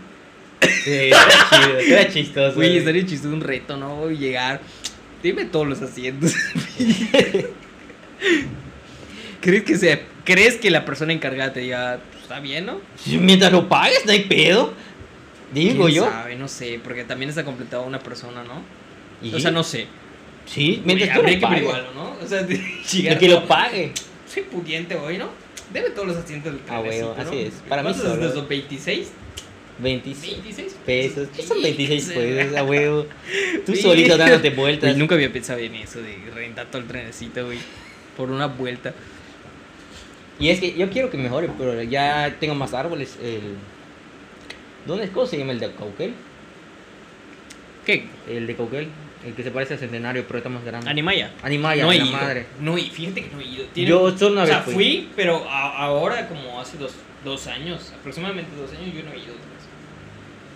[0.84, 1.18] Sí, era
[1.50, 2.54] chido, era chistoso.
[2.56, 4.10] Güey, estaría chistoso un reto, ¿no?
[4.10, 4.60] Llegar.
[5.22, 6.34] Dime todos los asientos.
[9.40, 12.80] ¿Crees que sea, ¿Crees que la persona encargada te diga, "Pues, está bien, no?
[13.06, 14.72] Mientras lo pagues, no hay pedo.
[15.52, 16.04] Digo ¿Quién yo.
[16.04, 16.36] sabe?
[16.36, 18.62] No sé, porque también está completado una persona, ¿no?
[19.20, 19.34] ¿Y?
[19.34, 19.86] O sea, no sé.
[20.46, 21.68] Sí, mientras tú lo pagues.
[21.94, 22.16] ¿no?
[22.22, 23.92] O sea, de- que lo pague.
[24.32, 25.28] Soy pudiente hoy, ¿no?
[25.72, 27.28] Debe todos los asientos del Ah, trenecito, huevo, ¿no?
[27.28, 27.54] así es.
[27.68, 28.28] Para mí ¿Cuántos solo.
[28.28, 29.08] esos 26?
[29.80, 31.28] 26 26 pesos.
[31.34, 33.06] ¿Qué son 26 Sí, pesos, a huevo?
[33.66, 33.82] Tú Sí.
[33.82, 34.96] solito dándote vueltas.
[34.96, 37.58] Nunca había pensado en eso de rentar todo el trenecito, güey.
[38.16, 38.94] Por una vuelta.
[40.40, 43.18] Y es que yo quiero que mejore, pero ya tengo más árboles.
[43.22, 43.56] El...
[44.86, 45.10] ¿Dónde es?
[45.10, 46.14] ¿Cómo se llama el de Cauquel?
[47.84, 48.06] ¿Qué?
[48.28, 48.88] El de Cauquel.
[49.26, 50.88] El que se parece al centenario, pero está más grande.
[50.88, 51.30] Animaya.
[51.42, 52.12] Animaya, no he la ido.
[52.16, 52.46] madre.
[52.58, 53.64] No, y fíjate que no he ido.
[53.74, 54.74] Tiene- Yo solo una o sea, vez fui.
[54.74, 59.18] fui, pero a- ahora como hace dos, dos años, aproximadamente dos años, yo no he
[59.18, 59.34] ido.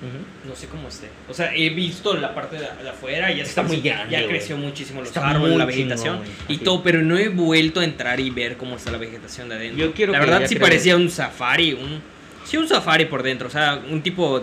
[0.05, 0.48] Ujú.
[0.51, 1.09] No sé cómo esté.
[1.28, 4.26] O sea, he visto la parte de, de afuera y ya Está muy grande, Ya
[4.26, 7.85] creció muchísimo los Está árboles, la vegetación chingón, y todo, pero no he vuelto a
[7.85, 9.78] entrar y ver cómo está la vegetación de adentro.
[9.86, 12.02] Yo quiero la verdad sí creo- parecía un safari, un
[12.44, 14.43] sí un safari por dentro, o sea, un tipo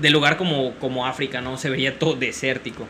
[0.00, 1.56] de lugar como como África, ¿no?
[1.56, 2.86] Se veía todo desértico.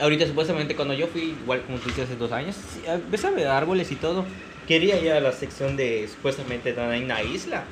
[0.00, 2.56] Ahorita supuestamente cuando yo fui, igual como tú dices hace dos años,
[2.88, 4.24] ah, ves a ver árboles y todo.
[4.66, 7.64] Quería ir a la sección de supuestamente hay una isla.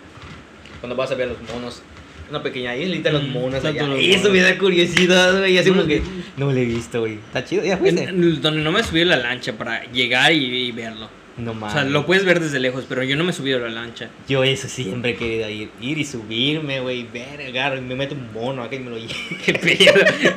[0.80, 1.82] Cuando vas a ver los monos.
[2.30, 3.86] Una pequeña islita, los Mm, monos allá.
[3.86, 5.56] los Eso me da curiosidad, güey.
[5.58, 6.02] Así como que
[6.36, 7.14] no lo he visto, güey.
[7.14, 8.06] Está chido, ya fuiste.
[8.12, 11.08] donde no me subí a la lancha para llegar y, y verlo.
[11.38, 11.72] No O mames.
[11.72, 14.10] sea, lo puedes ver desde lejos, pero yo no me he subido a la lancha.
[14.28, 15.70] Yo eso siempre he querido ir.
[15.80, 17.06] Ir y subirme, güey.
[17.12, 19.12] Ver, agarro y me meto un mono acá y me lo llevo.
[19.46, 19.94] ¿Qué pedo?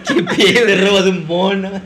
[0.08, 0.14] ¿Qué
[0.54, 0.86] Te pedo?
[0.88, 1.72] robas un mono.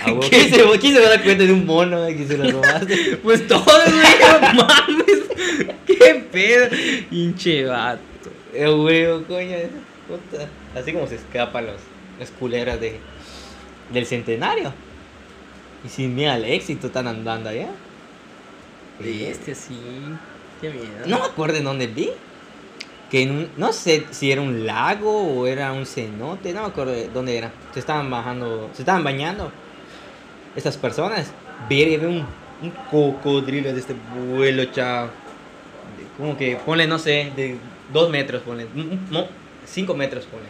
[0.00, 2.50] Ah, ¿Quién se, quién se va a dar cuenta de un mono que se lo
[2.50, 3.18] robaste?
[3.22, 5.76] Pues todos, güey, no mames.
[5.86, 6.68] ¿Qué pedo?
[7.10, 8.00] Hinche vato.
[8.52, 9.56] Güey, coño.
[10.08, 10.46] puta.
[10.78, 11.76] Así como se escapan los,
[12.18, 12.98] las culeras de,
[13.92, 14.72] del centenario.
[15.84, 17.68] Y sin miedo al éxito están andando allá.
[19.02, 19.78] Este sí.
[20.60, 21.06] Qué miedo.
[21.06, 22.10] No me acuerdo en dónde vi.
[23.10, 26.68] Que en un- no sé si era un lago o era un cenote, no me
[26.68, 27.52] acuerdo de dónde era.
[27.74, 29.50] Se estaban bajando, se estaban bañando
[30.56, 31.30] estas personas.
[31.68, 32.24] Ver y ver un,
[32.62, 33.94] un cocodrilo de este
[34.34, 35.08] vuelo, chao.
[36.16, 37.56] Como que ponle, no sé, de
[37.92, 38.66] dos metros, ponle.
[38.74, 39.26] un- un- No,
[39.66, 40.46] cinco metros, ponle.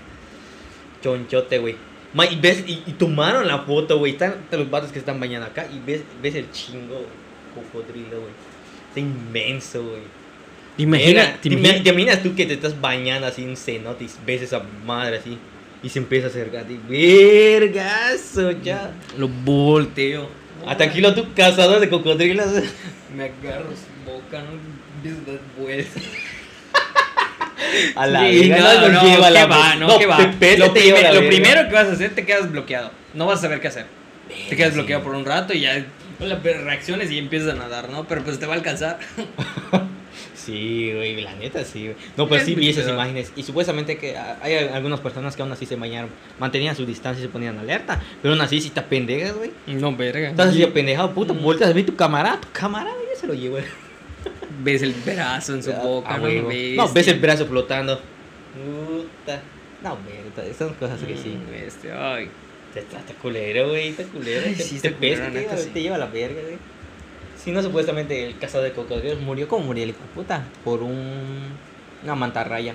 [1.03, 1.77] Chonchote, güey.
[2.15, 4.13] Ma, Y, ves, y, y tomaron la foto, güey.
[4.13, 7.07] Están los vatos que están bañando acá y ves, ves el chingo
[7.55, 8.33] cocodrilo, güey.
[8.89, 10.03] Está inmenso, güey.
[10.79, 14.11] Imagina, te te, imagina- te imaginas tú que te estás bañando así en cenote y
[14.27, 15.37] ves esa madre así
[15.83, 16.79] y se empieza a acercar a ti.
[16.89, 18.93] Vergazo, ya.
[19.19, 20.29] Lo volteo.
[20.67, 22.47] Hasta aquí lo tú cazador de cocodrilos.
[23.17, 26.03] Me agarro su boca, no a dar vueltas.
[27.95, 29.75] A la Sí, verga, no, no, lleva ¿qué la va?
[29.77, 30.19] No, ¿qué va?
[30.19, 32.91] Lo, te la primero que vas a hacer, te quedas bloqueado.
[33.15, 33.87] No vas a saber qué hacer.
[34.49, 34.79] Te quedas sí.
[34.79, 35.85] bloqueado por un rato y ya
[36.19, 38.05] reacciones y empiezas a nadar, ¿no?
[38.05, 38.99] Pero pues te va a alcanzar.
[40.35, 41.97] Sí, güey, la neta sí, güey.
[42.17, 43.33] No, pues Es sí vi esas imágenes.
[43.37, 46.11] Y supuestamente que hay algunas personas que aún así se bañaron,
[46.41, 48.01] mantenían su distancia y se ponían alerta.
[48.21, 49.53] Pero aún así, si te pendejas, güey.
[49.67, 50.31] No, verga.
[50.31, 51.43] Estás así apendejado, puta, Mm.
[51.43, 53.59] volteas a ver tu camarada, tu camarada ya se lo llevó.
[54.63, 56.29] Ves el brazo en su boca, Ah, no.
[56.29, 57.97] No, ves el brazo flotando.
[58.55, 59.41] Puta.
[59.83, 61.37] No, verga, son cosas que sí.
[61.67, 62.29] Este, ay.
[62.75, 64.43] Está, está culero, güey, está culero.
[64.47, 65.71] Ay, te, sí, te culero, pesca, te, lleva, sí.
[65.71, 66.57] te lleva la verga, güey.
[67.37, 69.49] Si no, supuestamente el cazador de cocodrilos murió.
[69.49, 70.45] ¿Cómo murió el hijo de puta?
[70.65, 71.49] Por un...
[72.03, 72.75] una mantarraya.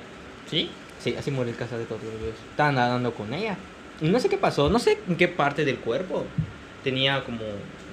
[0.50, 0.70] ¿Sí?
[1.00, 2.36] Sí, así murió el cazador de cocodrilos.
[2.52, 3.58] Estaba nadando con ella.
[4.02, 6.26] Y no sé qué pasó, no sé en qué parte del cuerpo.
[6.84, 7.40] Tenía como...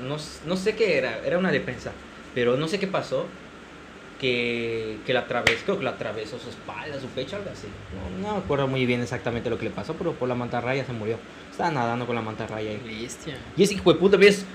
[0.07, 0.17] No,
[0.47, 1.93] no sé qué era, era una defensa.
[2.35, 3.27] Pero no sé qué pasó.
[4.25, 7.67] Que, que la atravesó, creo que la atravesó su espalda, su pecho, algo así.
[8.23, 10.83] No, no me acuerdo muy bien exactamente lo que le pasó, pero por la mantarraya
[10.87, 11.19] se murió.
[11.51, 12.81] Estaba nadando con la mantarraya ahí.
[13.03, 13.37] Bestia.
[13.55, 14.47] Y ese hijo de puta, ves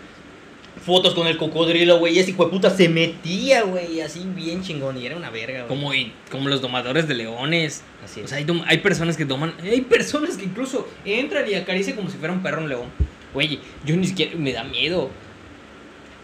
[0.83, 2.15] fotos con el cocodrilo, güey.
[2.15, 4.97] Y ese hijo de puta se metía, güey, así bien chingón.
[4.97, 5.67] Y era una verga, güey.
[5.67, 5.91] Como,
[6.31, 7.83] como los domadores de leones.
[8.03, 8.29] Así O es.
[8.31, 9.53] sea, hay, personas que toman.
[9.61, 12.87] Hay personas que incluso entran y acarician como si fuera un perro un león.
[13.35, 14.31] Güey, yo ni siquiera.
[14.35, 15.11] Me da miedo.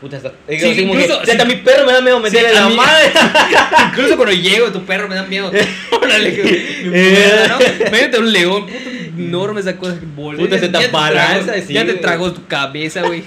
[0.01, 0.31] Puta, está.
[0.49, 3.11] Sí, incluso- que, hasta mi perro me da miedo meterle Sí, la mí- madre.
[3.91, 5.51] incluso cuando llego, tu perro me da miedo.
[5.91, 7.47] Órale, Eh.
[7.87, 8.77] Imagínate un león, puta,
[9.17, 10.37] enorme esa cosa que bola.
[10.37, 13.23] Puta, se te Ya te tragó tu cabeza, güey.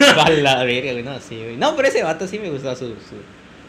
[0.00, 1.04] A la verga, güey.
[1.04, 1.56] No, sí, güey.
[1.56, 3.16] No, pero ese vato sí me gustaba su, su,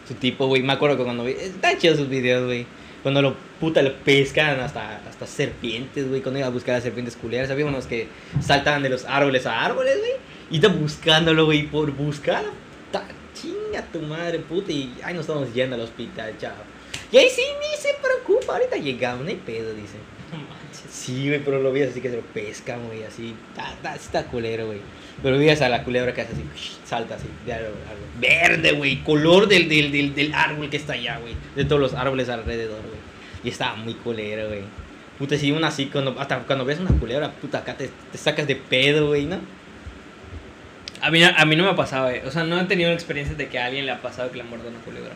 [0.08, 0.62] su tipo, güey.
[0.64, 1.34] Me acuerdo que cuando vi.
[1.34, 2.66] Están chidos sus videos, güey.
[3.02, 6.22] Cuando lo puta lo pescan hasta, hasta serpientes, güey.
[6.22, 7.50] Cuando iba a buscar a serpientes culeras.
[7.52, 8.08] Había unos que
[8.42, 10.12] saltaban de los árboles a árboles, güey.
[10.54, 11.64] Y está buscándolo, güey.
[11.64, 12.44] Por buscar.
[12.92, 13.04] Ta,
[13.34, 14.72] chinga tu madre, puta.
[14.72, 16.54] Y ay, nos estamos yendo al hospital, chao.
[17.12, 18.54] Y ahí sí, ni se preocupa.
[18.54, 19.98] Ahorita llegamos, no hay pedo, dice.
[20.92, 23.34] Sí, güey, pero lo vi así que se lo pescan, güey, así.
[23.50, 24.78] Está, está, está culero, güey.
[25.24, 26.44] Pero vi a la culebra que hace así,
[26.86, 28.06] salta así, de árbol árbol.
[28.20, 31.34] Verde, güey, color del, del, del, del árbol que está allá, güey.
[31.56, 33.00] De todos los árboles alrededor, güey.
[33.44, 34.62] Y estaba muy culero, güey.
[35.18, 38.46] Puta, si una así, cuando, hasta cuando ves una culebra, puta, acá te, te sacas
[38.46, 39.40] de pedo, güey, ¿no?
[41.04, 42.24] A mí, a mí no me ha pasado, eh.
[42.26, 44.38] O sea, no he tenido la experiencia de que a alguien le ha pasado que
[44.38, 45.12] le ha mordido una culebra.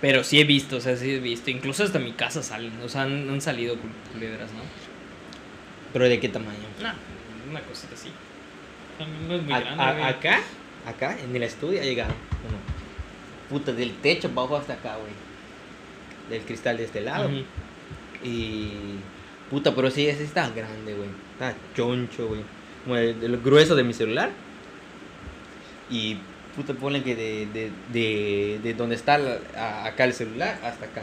[0.00, 1.50] Pero sí he visto, o sea, sí he visto.
[1.50, 4.60] Incluso hasta mi casa salen, o sea, han, han salido cul- culebras, ¿no?
[5.92, 6.58] Pero ¿de qué tamaño?
[6.82, 6.92] Nah,
[7.50, 8.10] una cosita así.
[9.26, 10.40] No es muy A- grande, a- acá,
[10.86, 12.12] acá, en el estudio ha llegado
[12.46, 12.58] uno.
[13.48, 15.12] Puta, del techo bajo hasta acá, güey.
[16.30, 17.30] Del cristal de este lado.
[18.22, 18.70] Y
[19.50, 21.08] Puta, pero sí, ese está grande, güey.
[21.32, 22.42] Está choncho, güey.
[22.88, 24.30] Como el, el grueso de mi celular.
[25.90, 26.16] Y
[26.56, 30.86] puta, ponle que de, de, de, de donde está la- a- acá el celular hasta
[30.86, 31.02] acá.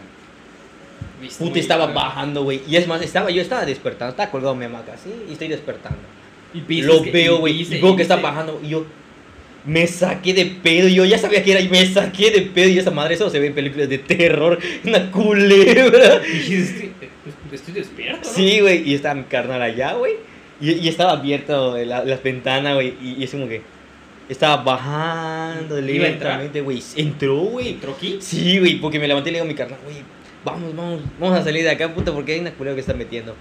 [1.22, 1.44] ¿Viste?
[1.44, 2.62] Puta, estaba bajando, güey.
[2.68, 4.10] Y es más, estaba, yo estaba despertando.
[4.12, 6.00] Estaba colgado en mi hamaca así y estoy despertando.
[6.56, 7.54] Y Lo que- veo, y güey.
[7.62, 8.60] Y pisa, veo que está bajando.
[8.64, 8.86] Y yo
[9.64, 10.88] me saqué de pedo.
[10.88, 11.62] Yo ya sabía que era.
[11.62, 12.70] Y me saqué de pedo.
[12.70, 14.58] Y esa madre, eso se ve en películas de terror.
[14.86, 16.18] Una culebra.
[16.20, 16.92] Dijiste,
[17.52, 18.34] estoy despierto, ¿no?
[18.36, 18.90] Sí, güey.
[18.90, 20.14] Y estaba mi carnal allá, güey.
[20.62, 22.94] Y, y estaba abierto la- las ventanas, güey.
[23.02, 23.62] Y, y es como que
[24.30, 26.82] estaba bajando lentamente, güey.
[26.96, 27.70] Entró, güey.
[27.70, 28.18] ¿Entró aquí?
[28.22, 29.98] Sí, güey, porque me levanté y le digo a mi carnal, güey,
[30.44, 33.36] vamos, vamos, vamos a salir de acá, puta, porque hay una culera que está metiendo.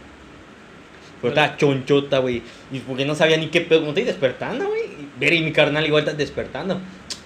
[1.22, 1.46] Pero Vale.
[1.46, 2.42] estaba chonchota, güey.
[2.72, 4.82] Y porque no sabía ni qué pedo, como estoy despertando, güey.
[5.18, 6.80] Ver, y mi carnal igual está despertando.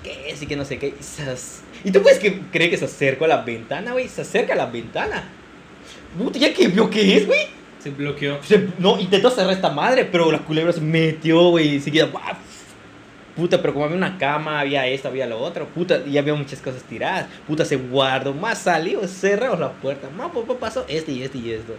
[0.05, 0.41] ¿Qué es?
[0.43, 0.89] Y que no sé qué.
[0.99, 1.25] Y, se-
[1.85, 4.09] y tú puedes que creer que se acercó a la ventana, güey.
[4.09, 5.25] Se acerca a la ventana.
[6.17, 7.41] Puta, ya que vio qué es, güey.
[7.79, 8.43] Se bloqueó.
[8.43, 11.77] Se- no, intentó cerrar esta madre, pero la culebra se metió, güey.
[11.77, 12.35] Y seguida, ¡guau!
[13.37, 15.67] Puta, pero como había una cama, había esto, había lo otro.
[15.67, 17.27] Puta, y había muchas cosas tiradas.
[17.47, 18.35] Puta, se guardó.
[18.35, 20.09] Más salió, cerró la puerta.
[20.11, 21.77] Más papá pasó este y este y esto.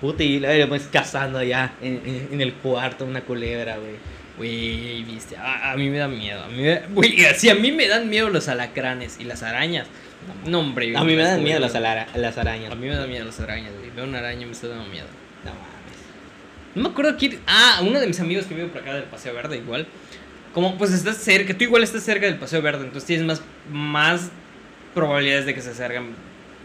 [0.00, 1.50] Puta, y la pues cazando en,
[1.82, 3.94] en- en el cuarto una culebra, güey.
[4.38, 6.42] Güey, viste, a, a mí me da miedo.
[6.44, 9.88] A mí me, güey, si a mí me dan miedo los alacranes y las arañas.
[10.46, 10.96] No, hombre.
[10.96, 12.72] A mí me dan miedo las, alara- las arañas.
[12.72, 13.90] A mí me dan miedo las arañas, güey.
[13.90, 15.06] Veo una araña y me está dando miedo.
[15.44, 15.64] No mames.
[16.74, 17.38] No me acuerdo quién.
[17.46, 19.86] Ah, uno de mis amigos que vive por acá del Paseo Verde, igual.
[20.54, 24.30] Como pues estás cerca, tú igual estás cerca del Paseo Verde, entonces tienes más, más
[24.94, 26.08] probabilidades de que se acerquen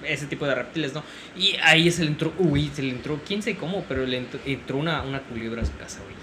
[0.04, 1.04] ese tipo de reptiles, ¿no?
[1.38, 4.40] Y ahí se le entró, uy, se le entró, quién sé cómo, pero le entró,
[4.46, 6.16] entró una, una culebra a su casa, güey.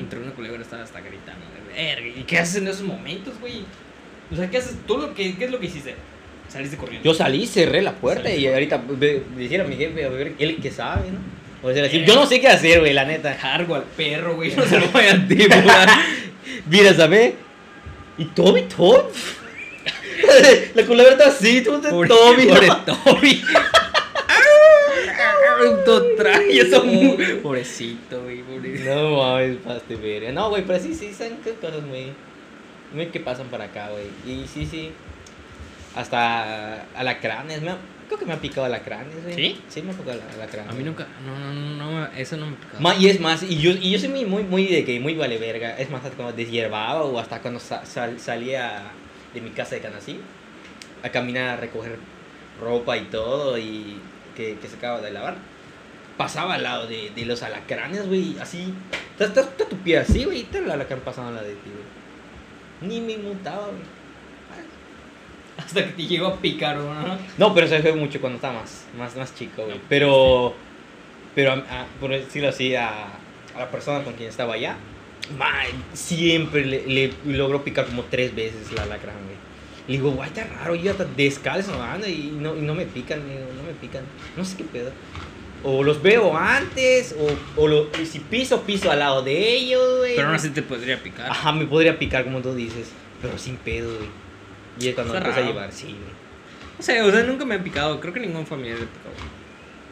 [0.00, 2.06] Entró una culebra, estaba hasta gritando, de verga.
[2.08, 3.64] ¿Y qué haces en esos momentos, güey?
[4.32, 4.76] O sea, ¿qué haces?
[4.86, 5.94] ¿Tú lo que, qué es lo que hiciste?
[6.56, 7.04] Saliste corriendo.
[7.04, 10.32] Yo salí, cerré la puerta Saliste y ahorita me dijera a mi jefe, a ver,
[10.38, 11.18] él que sabe, ¿no?
[11.68, 13.36] O sea, así, yo no sé qué hacer, güey, la neta.
[13.36, 15.88] Cargo al perro, güey, no se lo voy a devorar.
[16.70, 17.34] Mira, ¿sabes?
[18.18, 19.02] Y Toby, Toby.
[20.74, 22.46] la culebra está así, tú te Pobre, Toby.
[22.46, 22.84] pobre no.
[22.84, 23.42] Toby.
[26.50, 27.16] Eso muy...
[27.42, 28.94] Pobrecito, güey, pobrecito.
[28.94, 30.32] No mames, paste verga.
[30.32, 32.12] No, güey, pero sí, sí, son cosas muy.
[32.92, 34.06] Muy que pasan para acá, güey.
[34.26, 34.92] Y sí, sí.
[35.96, 37.62] Hasta alacranes.
[37.62, 39.34] Me ha- creo que me ha picado alacranes, güey.
[39.34, 39.60] ¿Sí?
[39.68, 40.70] Sí, me ha picado alacranes.
[40.70, 42.80] A mí nunca, no, no, no, no, eso no me tocaba.
[42.80, 45.14] Ma- y es más, y yo, y yo soy muy, muy, muy de que muy
[45.14, 45.76] vale verga.
[45.78, 48.82] Es más, hasta cuando deshiervaba o hasta cuando sa- sal- salía
[49.34, 50.20] de mi casa de Canasí
[51.02, 51.98] a caminar a recoger
[52.60, 53.98] ropa y todo y
[54.36, 55.36] que, que se acaba de lavar.
[56.16, 58.72] Pasaba al lado de, de los alacranes, güey, así.
[59.12, 61.54] Está, está, está tu pie así, güey, y está el alacrán pasando al lado de
[61.54, 62.88] ti, güey.
[62.90, 63.95] Ni me mutaba, güey.
[65.66, 67.18] Hasta que te llegó a picar, ¿no?
[67.38, 69.78] No, pero se fue mucho cuando estaba más, más, más chico, güey.
[69.88, 70.54] Pero,
[71.34, 72.88] pero a- a- por decirlo así, a,
[73.54, 74.76] a la persona con quien estaba allá,
[75.92, 79.36] siempre le, le logró picar como tres veces la alacrán, güey.
[79.88, 83.20] Le digo, guay, está raro, yo hasta descalzo ando y no, y no me pican,
[83.28, 84.02] digo, no me pican.
[84.36, 84.90] No sé qué pedo.
[85.62, 90.16] O los veo antes, o, o lo- si piso, piso al lado de ellos, güey.
[90.16, 91.30] Pero no sé te podría picar.
[91.30, 92.90] Ajá, me podría picar como tú dices,
[93.22, 94.08] pero sin pedo, güey.
[94.78, 95.96] Y es cuando Está empieza a llevar, sí.
[96.78, 97.98] No sé, o sea, nunca me han picado.
[98.00, 99.14] Creo que ningún familiar ha picado.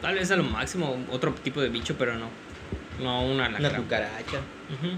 [0.01, 2.29] Tal vez a lo máximo otro tipo de bicho, pero no.
[3.01, 3.83] No, una Una alacrán.
[3.83, 4.37] cucaracha.
[4.37, 4.91] Ujú.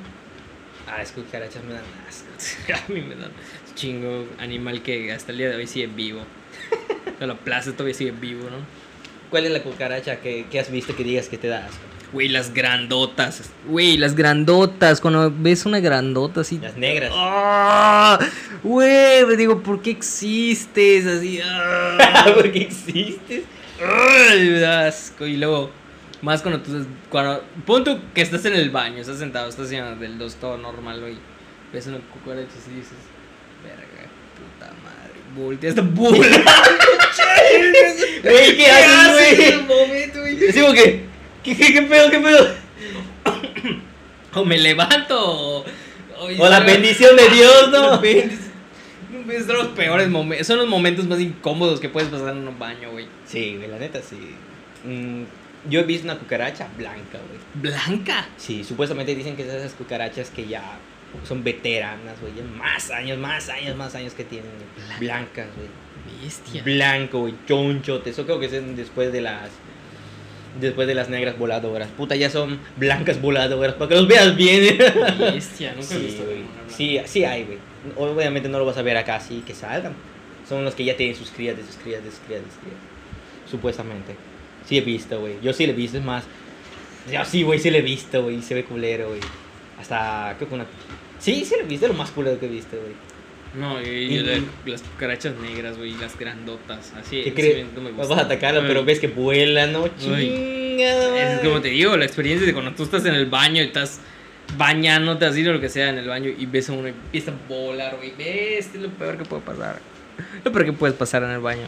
[0.87, 2.73] Ah, las cucarachas me dan asco.
[2.73, 3.29] A mí me da
[3.75, 6.21] chingo animal que hasta el día de hoy sigue vivo.
[7.19, 8.57] De la plaza todavía sigue vivo, ¿no?
[9.29, 11.79] ¿Cuál es la cucaracha que, que has visto que digas que te da asco?
[12.13, 13.49] Güey, las grandotas.
[13.67, 15.01] Güey, las grandotas.
[15.01, 16.57] Cuando ves una grandota así.
[16.57, 17.11] Las negras.
[17.13, 18.17] ¡Ah!
[18.63, 21.05] Güey, me digo, ¿por qué existes?
[21.05, 21.39] Así.
[21.43, 22.25] ¡ah!
[22.33, 23.43] ¿Por qué existes?
[23.81, 25.25] ¡Ay, me da asco!
[25.25, 25.69] Y luego,
[26.21, 26.85] más cuando tú.
[27.09, 30.57] Cuando, pon tú que estás en el baño, estás sentado, estás haciendo del dos todo
[30.57, 31.17] normal, güey.
[31.73, 32.93] Ves una cucaracha y dices,
[33.63, 35.19] verga, puta madre.
[35.35, 36.25] Volteas, está volando,
[38.23, 40.11] Güey, ¿qué haces, güey?
[40.13, 40.35] güey?
[40.37, 41.16] Decimos que.
[41.47, 42.45] ¿Qué, qué, qué pedo, qué pedo?
[44.33, 45.65] O me levanto, o.
[46.39, 47.91] O la bendición de Dios, ¿no?
[47.91, 48.51] La bendición.
[49.45, 50.45] Son los peores momentos.
[50.45, 53.07] Son los momentos más incómodos que puedes pasar en un baño, güey.
[53.25, 54.17] Sí, güey, la neta sí.
[54.83, 55.23] Mm,
[55.69, 57.39] yo he visto una cucaracha blanca, güey.
[57.53, 58.27] Blanca.
[58.35, 60.77] Sí, supuestamente dicen que es esas cucarachas que ya
[61.25, 62.33] son veteranas, güey.
[62.57, 64.51] Más años, más años, más años que tienen.
[64.99, 65.69] Blancas, güey.
[66.21, 66.61] Bestia.
[66.63, 68.09] Blanco, güey, chonchote.
[68.09, 69.49] Eso creo que es después de las.
[70.59, 71.87] Después de las negras voladoras.
[71.89, 73.75] Puta, ya son blancas voladoras.
[73.75, 74.77] Para que los veas bien.
[75.19, 76.43] Bestia, nunca he sí, visto güey.
[76.67, 77.57] Sí, sí hay, güey.
[77.95, 79.93] Obviamente no lo vas a ver acá así que salgan.
[80.47, 82.59] Son los que ya tienen sus crías, de sus crías, de sus crías, de sus
[82.59, 82.77] crías.
[83.49, 84.15] Supuestamente.
[84.65, 85.35] Sí he visto, güey.
[85.41, 85.97] Yo sí lo he visto.
[85.97, 86.23] Es más,
[87.11, 88.41] Ya sí, güey, sí lo he visto, güey.
[88.41, 89.21] Se ve culero, güey.
[89.79, 90.65] Hasta, creo que una...
[91.19, 92.93] Sí, sí lo he visto, lo más culero que he visto, güey.
[93.57, 97.23] No, y, Y- y la- las cucarachas negras, güey, las grandotas, así.
[97.23, 97.65] ¿Qué crees?
[97.73, 98.21] no me Vas gusta.
[98.21, 99.87] a atacarlo, Ay, pero ves que vuela, ¿no?
[99.97, 101.33] Chingada.
[101.35, 103.99] Es como te digo, la experiencia de cuando tú estás en el baño y estás
[104.57, 107.31] bañándote así o lo que sea en el baño y ves a uno y empieza
[107.31, 108.13] a volar, güey.
[108.17, 109.79] Ves, es lo peor que puede pasar.
[110.43, 111.65] Lo peor que puedes pasar en el baño.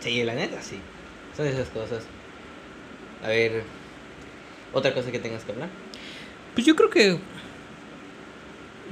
[0.00, 0.78] Sí, la neta, sí.
[1.36, 2.04] Son esas cosas.
[3.24, 3.62] A ver,
[4.72, 5.68] otra cosa que tengas que hablar.
[6.54, 7.18] Pues yo creo que.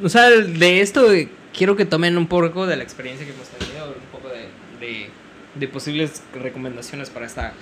[0.03, 3.49] O sea, de esto eh, quiero que tomen un poco de la experiencia que hemos
[3.49, 4.49] tenido, un poco de,
[4.85, 5.11] de,
[5.55, 7.53] de posibles recomendaciones para esta,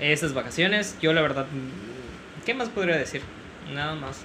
[0.00, 0.96] estas vacaciones.
[1.00, 3.22] Yo, la verdad, mm, ¿qué más podría decir?
[3.72, 4.20] Nada más.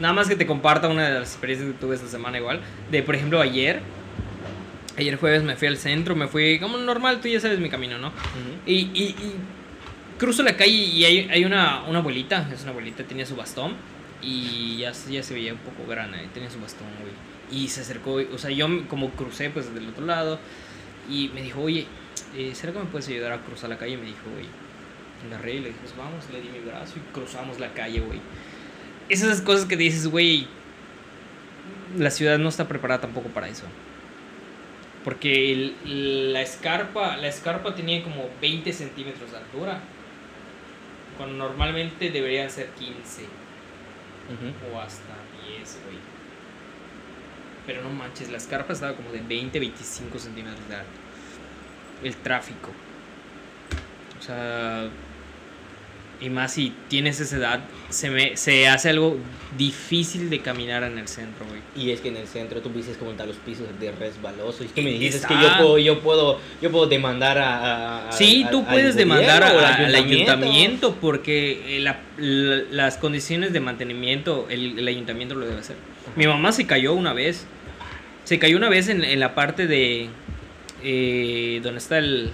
[0.00, 2.60] Nada más que te comparta una de las experiencias que tuve esta semana, igual.
[2.90, 3.80] De, por ejemplo, ayer.
[4.96, 7.98] Ayer jueves me fui al centro, me fui como normal, tú ya sabes mi camino,
[7.98, 8.12] ¿no?
[8.66, 9.34] Y, y, y
[10.18, 13.74] cruzo la calle y hay, hay una, una abuelita, es una abuelita, tenía su bastón
[14.22, 17.12] y ya, ya se veía un poco grande, tenía su bastón, güey.
[17.50, 20.38] Y se acercó, o sea, yo como crucé pues del otro lado
[21.08, 21.86] y me dijo, oye,
[22.36, 23.94] eh, ¿será que me puedes ayudar a cruzar la calle?
[23.94, 24.46] Y me dijo, güey,
[25.26, 28.20] agarré y le dije, pues vamos, le di mi brazo y cruzamos la calle, güey.
[29.08, 30.46] Esas cosas que dices, güey,
[31.96, 33.64] la ciudad no está preparada tampoco para eso.
[35.04, 39.80] Porque la escarpa, la escarpa tenía como 20 centímetros de altura.
[41.16, 43.22] Cuando normalmente deberían ser 15
[44.28, 44.74] Ujú.
[44.74, 45.14] o hasta
[45.46, 45.98] 10, güey.
[47.66, 50.90] Pero no manches, la escarpa estaba como de 20, 25 centímetros de alto.
[52.02, 52.70] El tráfico.
[54.18, 54.88] O sea,
[56.20, 59.16] y más si tienes esa edad, se, me, se hace algo
[59.56, 61.60] difícil de caminar en el centro, güey.
[61.76, 64.64] Y es que en el centro tú dices cómo están los pisos de resbaloso.
[64.64, 68.08] Y tú me Y dices está- que yo puedo, yo puedo, yo puedo demandar a.
[68.08, 73.60] a- Sí, a- tú puedes demandar al ayuntamiento porque eh, la- la- las condiciones de
[73.60, 75.76] mantenimiento, el, el ayuntamiento lo debe hacer.
[76.16, 77.46] Mi mamá se cayó una vez.
[78.24, 80.08] Se cayó una vez en, en la parte de...
[80.82, 82.30] Eh, donde está el...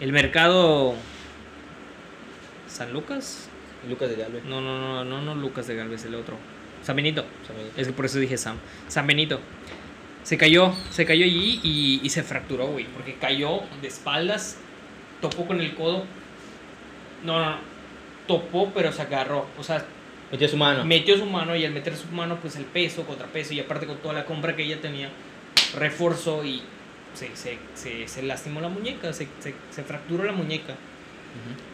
[0.00, 0.94] El mercado...
[2.76, 3.48] ¿San Lucas?
[3.88, 4.44] Lucas de Galvez.
[4.44, 6.36] No, no, no, no, no Lucas de Galvez, el otro.
[6.82, 7.24] San Benito.
[7.46, 7.72] ¿sabes?
[7.76, 8.58] Es que por eso dije Sam.
[8.88, 9.40] San Benito.
[10.24, 12.84] Se cayó, se cayó allí y, y se fracturó, güey.
[12.86, 14.58] Porque cayó de espaldas,
[15.22, 16.04] topó con el codo.
[17.24, 17.56] No, no, no.
[18.26, 19.46] Topó, pero se agarró.
[19.58, 19.86] O sea,
[20.30, 20.84] Metió su mano.
[20.84, 23.98] metió su mano y al meter su mano, pues el peso, contrapeso y aparte con
[23.98, 25.08] toda la compra que ella tenía,
[25.78, 26.60] reforzó y
[27.14, 30.74] se, se, se, se lastimó la muñeca, se, se, se fracturó la muñeca.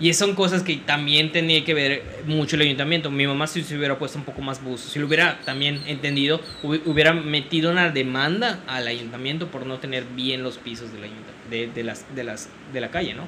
[0.01, 3.11] Y son cosas que también tenía que ver mucho el ayuntamiento.
[3.11, 6.41] Mi mamá si se hubiera puesto un poco más buzo, si lo hubiera también entendido,
[6.63, 11.33] hubi- hubiera metido una demanda al ayuntamiento por no tener bien los pisos del ayunta-
[11.51, 13.25] de, de, las, de, las, de la calle, ¿no?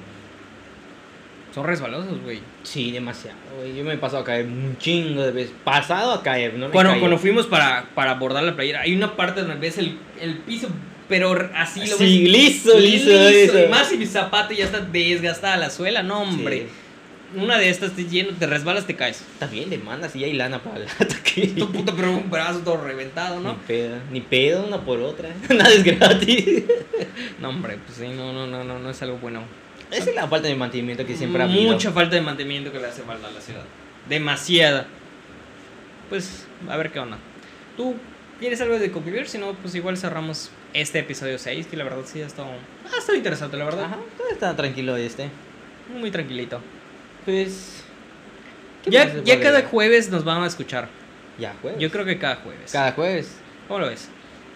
[1.55, 2.41] Son resbalosos, güey.
[2.65, 3.77] Sí, demasiado, güey.
[3.77, 5.53] Yo me he pasado a caer un chingo de veces.
[5.63, 7.01] Pasado a caer, no me Cuando, he caído.
[7.03, 10.67] cuando fuimos para, para abordar la playera, hay una parte donde ves el, el piso,
[11.09, 12.33] pero así lo Sí, ves.
[12.33, 13.65] liso, liso, eso.
[13.65, 16.67] Y más si mi zapato ya está desgastada la suela, no, hombre.
[17.37, 19.21] Una de estas te lleno, te resbalas, te caes.
[19.33, 21.49] Está bien, demanda, si hay lana para el ataque.
[21.57, 23.57] Tu puta, pero un brazo todo reventado, Ni ¿no?
[23.67, 25.31] pedo, ni pedo una por otra.
[25.49, 26.63] Nada es gratis.
[27.41, 29.43] No, hombre, pues sí, no, no, no, no, no es algo bueno.
[29.91, 31.73] Esa es la falta de mantenimiento que siempre ha habido.
[31.73, 33.65] Mucha falta de mantenimiento que le hace falta a la ciudad.
[34.09, 34.87] Demasiada.
[36.09, 37.19] Pues, a ver qué onda.
[37.77, 37.95] ¿Tú
[38.41, 39.27] tienes algo de concluir?
[39.29, 42.49] Si no, pues igual cerramos este episodio 6, que la verdad sí ha estado,
[42.93, 43.85] ha estado interesante, la verdad.
[43.85, 45.31] Ajá, todo está tranquilo este.
[45.99, 46.61] Muy tranquilito.
[47.25, 47.83] Pues.
[48.85, 49.67] ¿qué Ya, ya cada ver?
[49.71, 50.89] jueves nos van a escuchar.
[51.39, 51.81] Ya, jueves.
[51.81, 52.71] Yo creo que cada jueves.
[52.73, 53.37] Cada jueves.
[53.69, 54.09] ¿Cómo lo ves?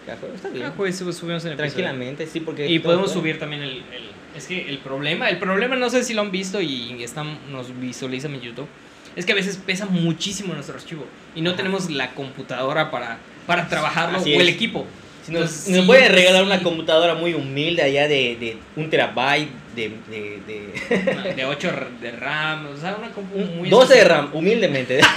[0.05, 0.61] Cada jueves está bien.
[0.63, 1.71] Cada jueves sub- subimos el episodio.
[1.73, 2.67] Tranquilamente, sí, porque.
[2.67, 6.13] Y podemos subir también el, el- Es que el problema, el problema no sé si
[6.13, 8.67] lo han visto y están, nos visualizan en YouTube.
[9.15, 11.03] Es que a veces pesa muchísimo nuestro archivo
[11.35, 11.57] y no Ajá.
[11.57, 13.17] tenemos la computadora para,
[13.47, 14.55] para trabajarlo Así o el es.
[14.55, 14.85] equipo.
[15.29, 16.45] Si nos, nos puede regalar sí.
[16.47, 19.89] una computadora muy humilde allá de, de un terabyte de.
[20.09, 23.09] de, de- De 8 de RAM, o sea, una
[23.55, 24.03] muy 12 de.
[24.03, 24.99] RAM, humildemente.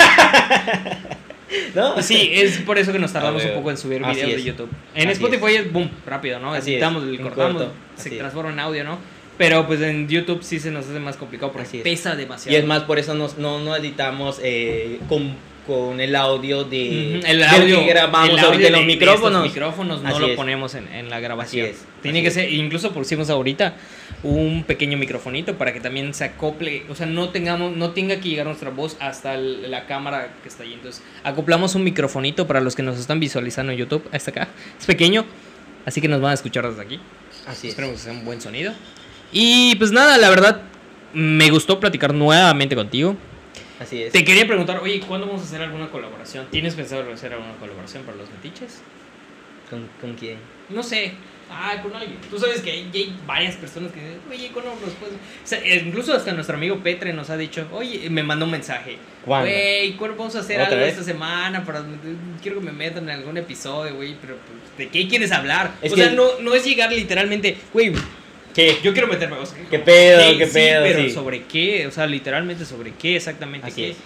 [1.74, 2.00] ¿No?
[2.02, 4.44] Sí, es por eso que nos tardamos un poco en subir videos de es.
[4.44, 4.70] YouTube.
[4.94, 6.52] En Así Spotify es boom, rápido, ¿no?
[6.52, 7.64] Así es, Editamos, en cortamos,
[7.96, 8.18] se es.
[8.18, 8.98] transforma en audio, ¿no?
[9.38, 11.82] Pero pues en YouTube sí se nos hace más complicado porque Así es.
[11.82, 12.56] pesa demasiado.
[12.56, 15.34] Y es más, por eso nos, no, no editamos eh, con,
[15.66, 17.18] con el audio de.
[17.20, 19.42] Ujú, el del audio que grabamos el audio en los de- de micrófonos.
[19.44, 20.36] micrófonos no Así lo es.
[20.36, 21.66] ponemos en, en la grabación.
[21.66, 22.34] Así es, Tiene así que es.
[22.34, 23.74] ser, incluso pusimos ahorita
[24.24, 28.28] un pequeño microfonito para que también se acople, o sea, no tengamos, no tenga que
[28.28, 30.72] llegar nuestra voz hasta el- la cámara que está ahí.
[30.74, 34.48] Entonces, acoplamos un microfonito para los que nos están visualizando en YouTube, hasta acá.
[34.78, 35.24] Es pequeño,
[35.86, 37.00] así que nos van a escuchar desde aquí.
[37.46, 37.72] Así es.
[37.72, 38.72] Esperemos que sea un buen sonido.
[39.32, 40.60] Y pues nada, la verdad,
[41.14, 43.16] me gustó platicar nuevamente contigo.
[43.82, 44.12] Así es.
[44.12, 46.46] Te quería preguntar, oye, ¿cuándo vamos a hacer alguna colaboración?
[46.50, 48.80] ¿Tienes pensado hacer alguna colaboración para los metiches?
[49.68, 50.38] ¿Con, con quién?
[50.68, 51.12] No sé.
[51.50, 52.16] Ah, con alguien.
[52.30, 55.16] Tú sabes que hay, hay varias personas que dicen, oye, ¿cuándo nos puedes...?
[55.16, 58.96] O sea, incluso hasta nuestro amigo Petre nos ha dicho, oye, me mandó un mensaje.
[59.24, 59.50] ¿Cuándo?
[59.50, 60.92] Güey, ¿cuándo vamos a hacer ¿Otra algo vez?
[60.92, 61.64] esta semana?
[61.64, 61.82] Para,
[62.40, 65.72] quiero que me metan en algún episodio, güey, pero pues, ¿de qué quieres hablar?
[65.82, 67.92] Es o que- sea, no, no es llegar literalmente, güey,
[68.54, 68.78] ¿Qué?
[68.82, 69.36] yo quiero meterme.
[69.36, 71.10] O sea, ¿Qué pedo, qué sí, pedo, pero sí.
[71.10, 71.86] ¿sobre qué?
[71.86, 73.66] O sea, literalmente, ¿sobre qué exactamente?
[73.66, 73.90] Así qué?
[73.90, 73.96] es.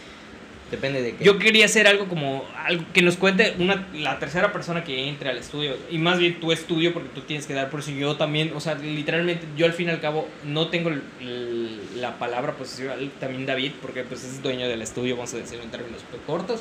[0.71, 1.25] Depende de qué.
[1.25, 5.31] Yo quería hacer algo como algo que nos cuente una, la tercera persona que entre
[5.31, 5.77] al estudio.
[5.93, 7.93] Y más bien tu estudio porque tú tienes que dar por eso.
[7.93, 12.01] Yo también, o sea, literalmente yo al fin y al cabo no tengo el- el-
[12.01, 12.97] la palabra posesiva.
[13.21, 16.61] También David, porque pues es dueño del estudio, vamos a decirlo en términos cortos.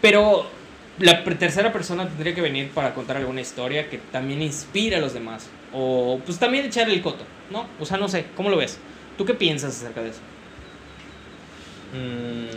[0.00, 0.46] Pero
[0.98, 5.14] la tercera persona tendría que venir para contar alguna historia que también inspire a los
[5.14, 5.48] demás.
[5.72, 7.66] O pues también echarle el coto, ¿no?
[7.80, 8.78] O sea, no sé, ¿cómo lo ves?
[9.16, 10.20] ¿Tú qué piensas acerca de eso?
[11.92, 12.48] Mm,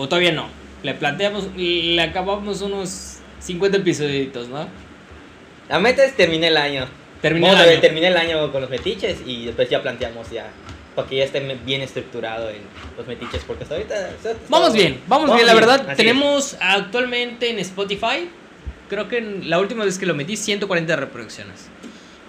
[0.00, 0.48] O todavía no.
[0.82, 4.66] Le planteamos, le acabamos unos 50 episodios, ¿no?
[5.68, 6.86] La meta es terminar el año.
[7.20, 7.80] Termina Vamos el año.
[7.80, 10.48] termina el año con los metiches y después ya planteamos ya.
[10.94, 12.62] Para que ya esté bien estructurado en
[12.96, 13.42] los metiches.
[13.46, 14.10] Porque hasta ahorita.
[14.10, 15.46] está- Vamos bien, vamos, bien.
[15.46, 15.96] La verdad, así es.
[15.98, 18.30] tenemos actualmente en Spotify,
[18.90, 21.68] creo que la última vez que lo metí, 140 reproducciones.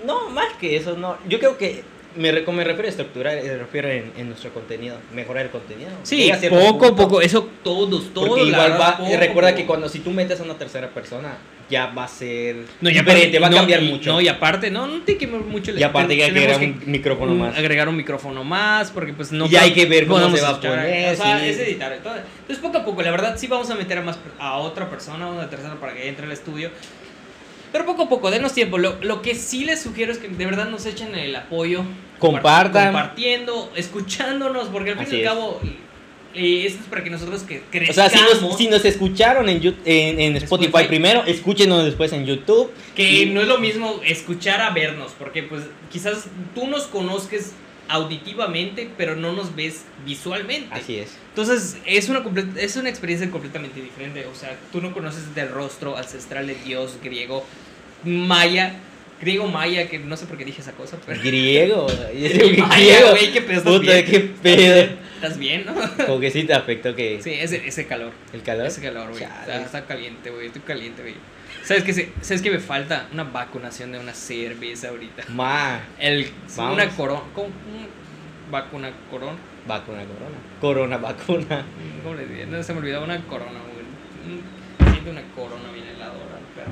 [0.05, 1.17] No, más que eso, no.
[1.27, 1.83] Yo creo que
[2.15, 5.89] me, me refiero a estructurar, me refiero en, en nuestro contenido, mejorar el contenido.
[6.03, 8.29] Sí, poco a poco, eso todos, todos.
[8.29, 9.61] Porque igual va, poco, recuerda poco.
[9.61, 11.38] que cuando si tú metes a una tercera persona,
[11.72, 14.11] ya va a ser No, y diferente, aparte- va a cambiar y- mucho.
[14.11, 15.72] No, y aparte, no, no tiene que ver mucho.
[15.76, 17.57] Y aparte ya hay que agregar un micrófono más.
[17.57, 19.48] Agregar un micrófono más, porque pues no.
[19.48, 21.45] Y hay que ver cómo se va a poner, O sea, sí.
[21.49, 21.91] es editar.
[21.93, 22.23] Entonces,
[22.61, 25.30] poco a poco, la verdad, sí vamos a meter a más a otra persona, a
[25.31, 26.69] una tercera, para que entre al estudio.
[27.72, 28.77] Pero poco a poco, denos tiempo.
[28.77, 31.84] Lo, lo que sí les sugiero es que de verdad nos echen el apoyo.
[32.19, 32.91] Compartan.
[32.91, 35.43] Compartiendo, escuchándonos, porque al fin Así y al es.
[36.33, 37.95] Eh, esto es para que nosotros que O crezcamos.
[37.95, 40.87] sea, si nos, si nos escucharon en, en, en Spotify, Spotify.
[40.87, 42.71] primero, escúchenos después en YouTube.
[42.95, 46.25] Que Y- no es lo mismo escuchar a vernos, porque pues quizás
[46.55, 47.51] tú nos conozques
[47.89, 50.69] auditivamente, pero no nos ves visualmente.
[50.71, 51.17] Así es.
[51.29, 52.23] Entonces es una,
[52.57, 54.25] es una experiencia completamente diferente.
[54.31, 57.45] O sea, tú no conoces del rostro ancestral de Dios griego,
[58.03, 58.75] maya,
[59.19, 61.21] griego maya, que no sé por qué dije esa cosa, pero...
[61.21, 61.87] Griego.
[62.57, 63.09] Maya, griego.
[63.11, 64.89] güey, qué pedo, ¿estás Puta, qué pedo.
[65.22, 65.73] ¿Estás bien, no?
[66.06, 68.11] Como que sí te afectó que Sí, ese, ese calor.
[68.34, 68.65] el calor.
[68.65, 69.23] Ese calor, güey.
[69.23, 70.48] Está, está caliente, güey.
[70.48, 71.15] Estoy caliente, güey.
[71.64, 73.07] ¿Sabes qué, ¿Sabes qué me falta?
[73.14, 75.23] Una vacunación de una cerveza ahorita.
[75.30, 76.27] Ma, El,
[76.57, 76.73] Vamos.
[76.73, 77.22] una corona.
[77.35, 77.49] ¿Cómo?
[78.49, 79.38] Vacuna corona.
[79.68, 80.35] vacuna, corona.
[80.60, 81.65] Corona, vacuna.
[82.03, 82.45] ¿Cómo le diría?
[82.48, 84.35] No se me olvidó una corona, güey.
[84.38, 86.72] Mm, Siento una corona bien heladora, perro.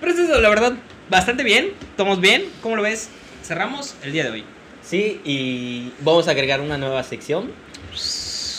[0.00, 0.74] Pero es eso, la verdad,
[1.08, 1.72] bastante bien.
[1.90, 2.44] Estamos bien.
[2.62, 3.10] ¿Cómo lo ves?
[3.42, 4.44] Cerramos el día de hoy.
[4.88, 7.50] Sí, y vamos a agregar una nueva sección.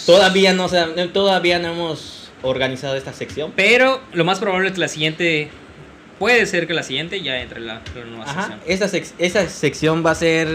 [0.06, 3.52] Todavía no, se- todavía no hemos organizado esta sección.
[3.56, 5.50] Pero lo más probable es que la siguiente.
[6.20, 8.60] Puede ser que la siguiente ya entre la, la nueva Ajá, sección.
[8.68, 10.50] esa, sec- esa sección va a ser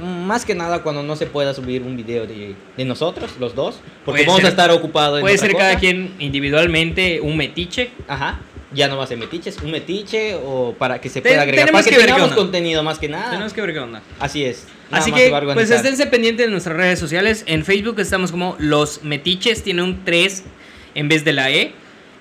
[0.00, 3.80] más que nada cuando no se pueda subir un video de, de nosotros, los dos.
[4.04, 7.36] Porque Puede vamos ser- a estar ocupados en Puede otra ser cada quien individualmente un
[7.36, 7.90] metiche.
[8.06, 8.38] Ajá.
[8.72, 11.72] Ya no va a ser metiches, un metiche o para que se Te- pueda agregar.
[11.72, 13.30] Para que, tengamos contenido más que nada.
[13.32, 14.00] Tenemos que ver qué onda.
[14.20, 14.64] Así es.
[14.90, 17.44] Así que, pues esténse pendientes de nuestras redes sociales.
[17.46, 20.44] En Facebook estamos como Los Metiches, tiene un 3
[20.94, 21.72] en vez de la E.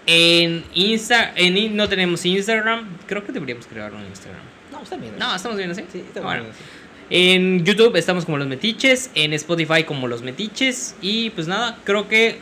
[0.05, 2.87] En Insta, en no tenemos Instagram.
[3.07, 4.41] Creo que deberíamos crear un Instagram.
[4.71, 5.13] No, está bien.
[5.19, 5.83] No, estamos bien así.
[5.91, 6.53] Sí, está Bueno, bien.
[6.53, 6.63] así.
[7.11, 10.95] En YouTube estamos como Los Metiches, en Spotify como Los Metiches.
[11.01, 12.37] Y pues nada, creo que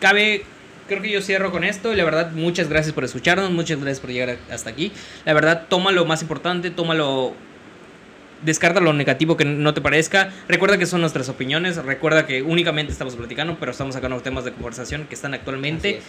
[0.00, 0.44] cabe.
[0.88, 1.92] Creo que yo cierro con esto.
[1.92, 3.50] Y la verdad, muchas gracias por escucharnos.
[3.50, 4.92] Muchas gracias por llegar hasta aquí.
[5.24, 7.34] La verdad, toma lo más importante, tómalo
[8.42, 10.32] descarta lo negativo que no te parezca.
[10.48, 14.52] Recuerda que son nuestras opiniones, recuerda que únicamente estamos platicando, pero estamos sacando temas de
[14.52, 16.00] conversación que están actualmente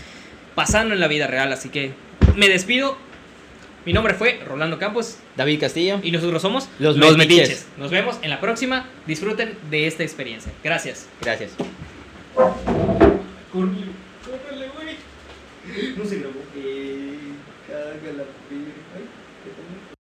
[0.56, 1.52] pasando en la vida real.
[1.54, 1.94] Así que
[2.36, 2.98] me despido.
[3.86, 5.18] Mi nombre fue Rolando Campos.
[5.36, 6.00] David Castillo.
[6.02, 7.68] Y nosotros somos Los, Los Metiches.
[7.78, 8.86] Nos vemos en la próxima.
[9.06, 10.54] Disfruten de esta experiencia.
[10.64, 11.10] Gracias.
[11.22, 11.52] Gracias.
[15.98, 16.40] No se grabó.
[16.56, 17.18] Eh,
[17.68, 18.24] caga la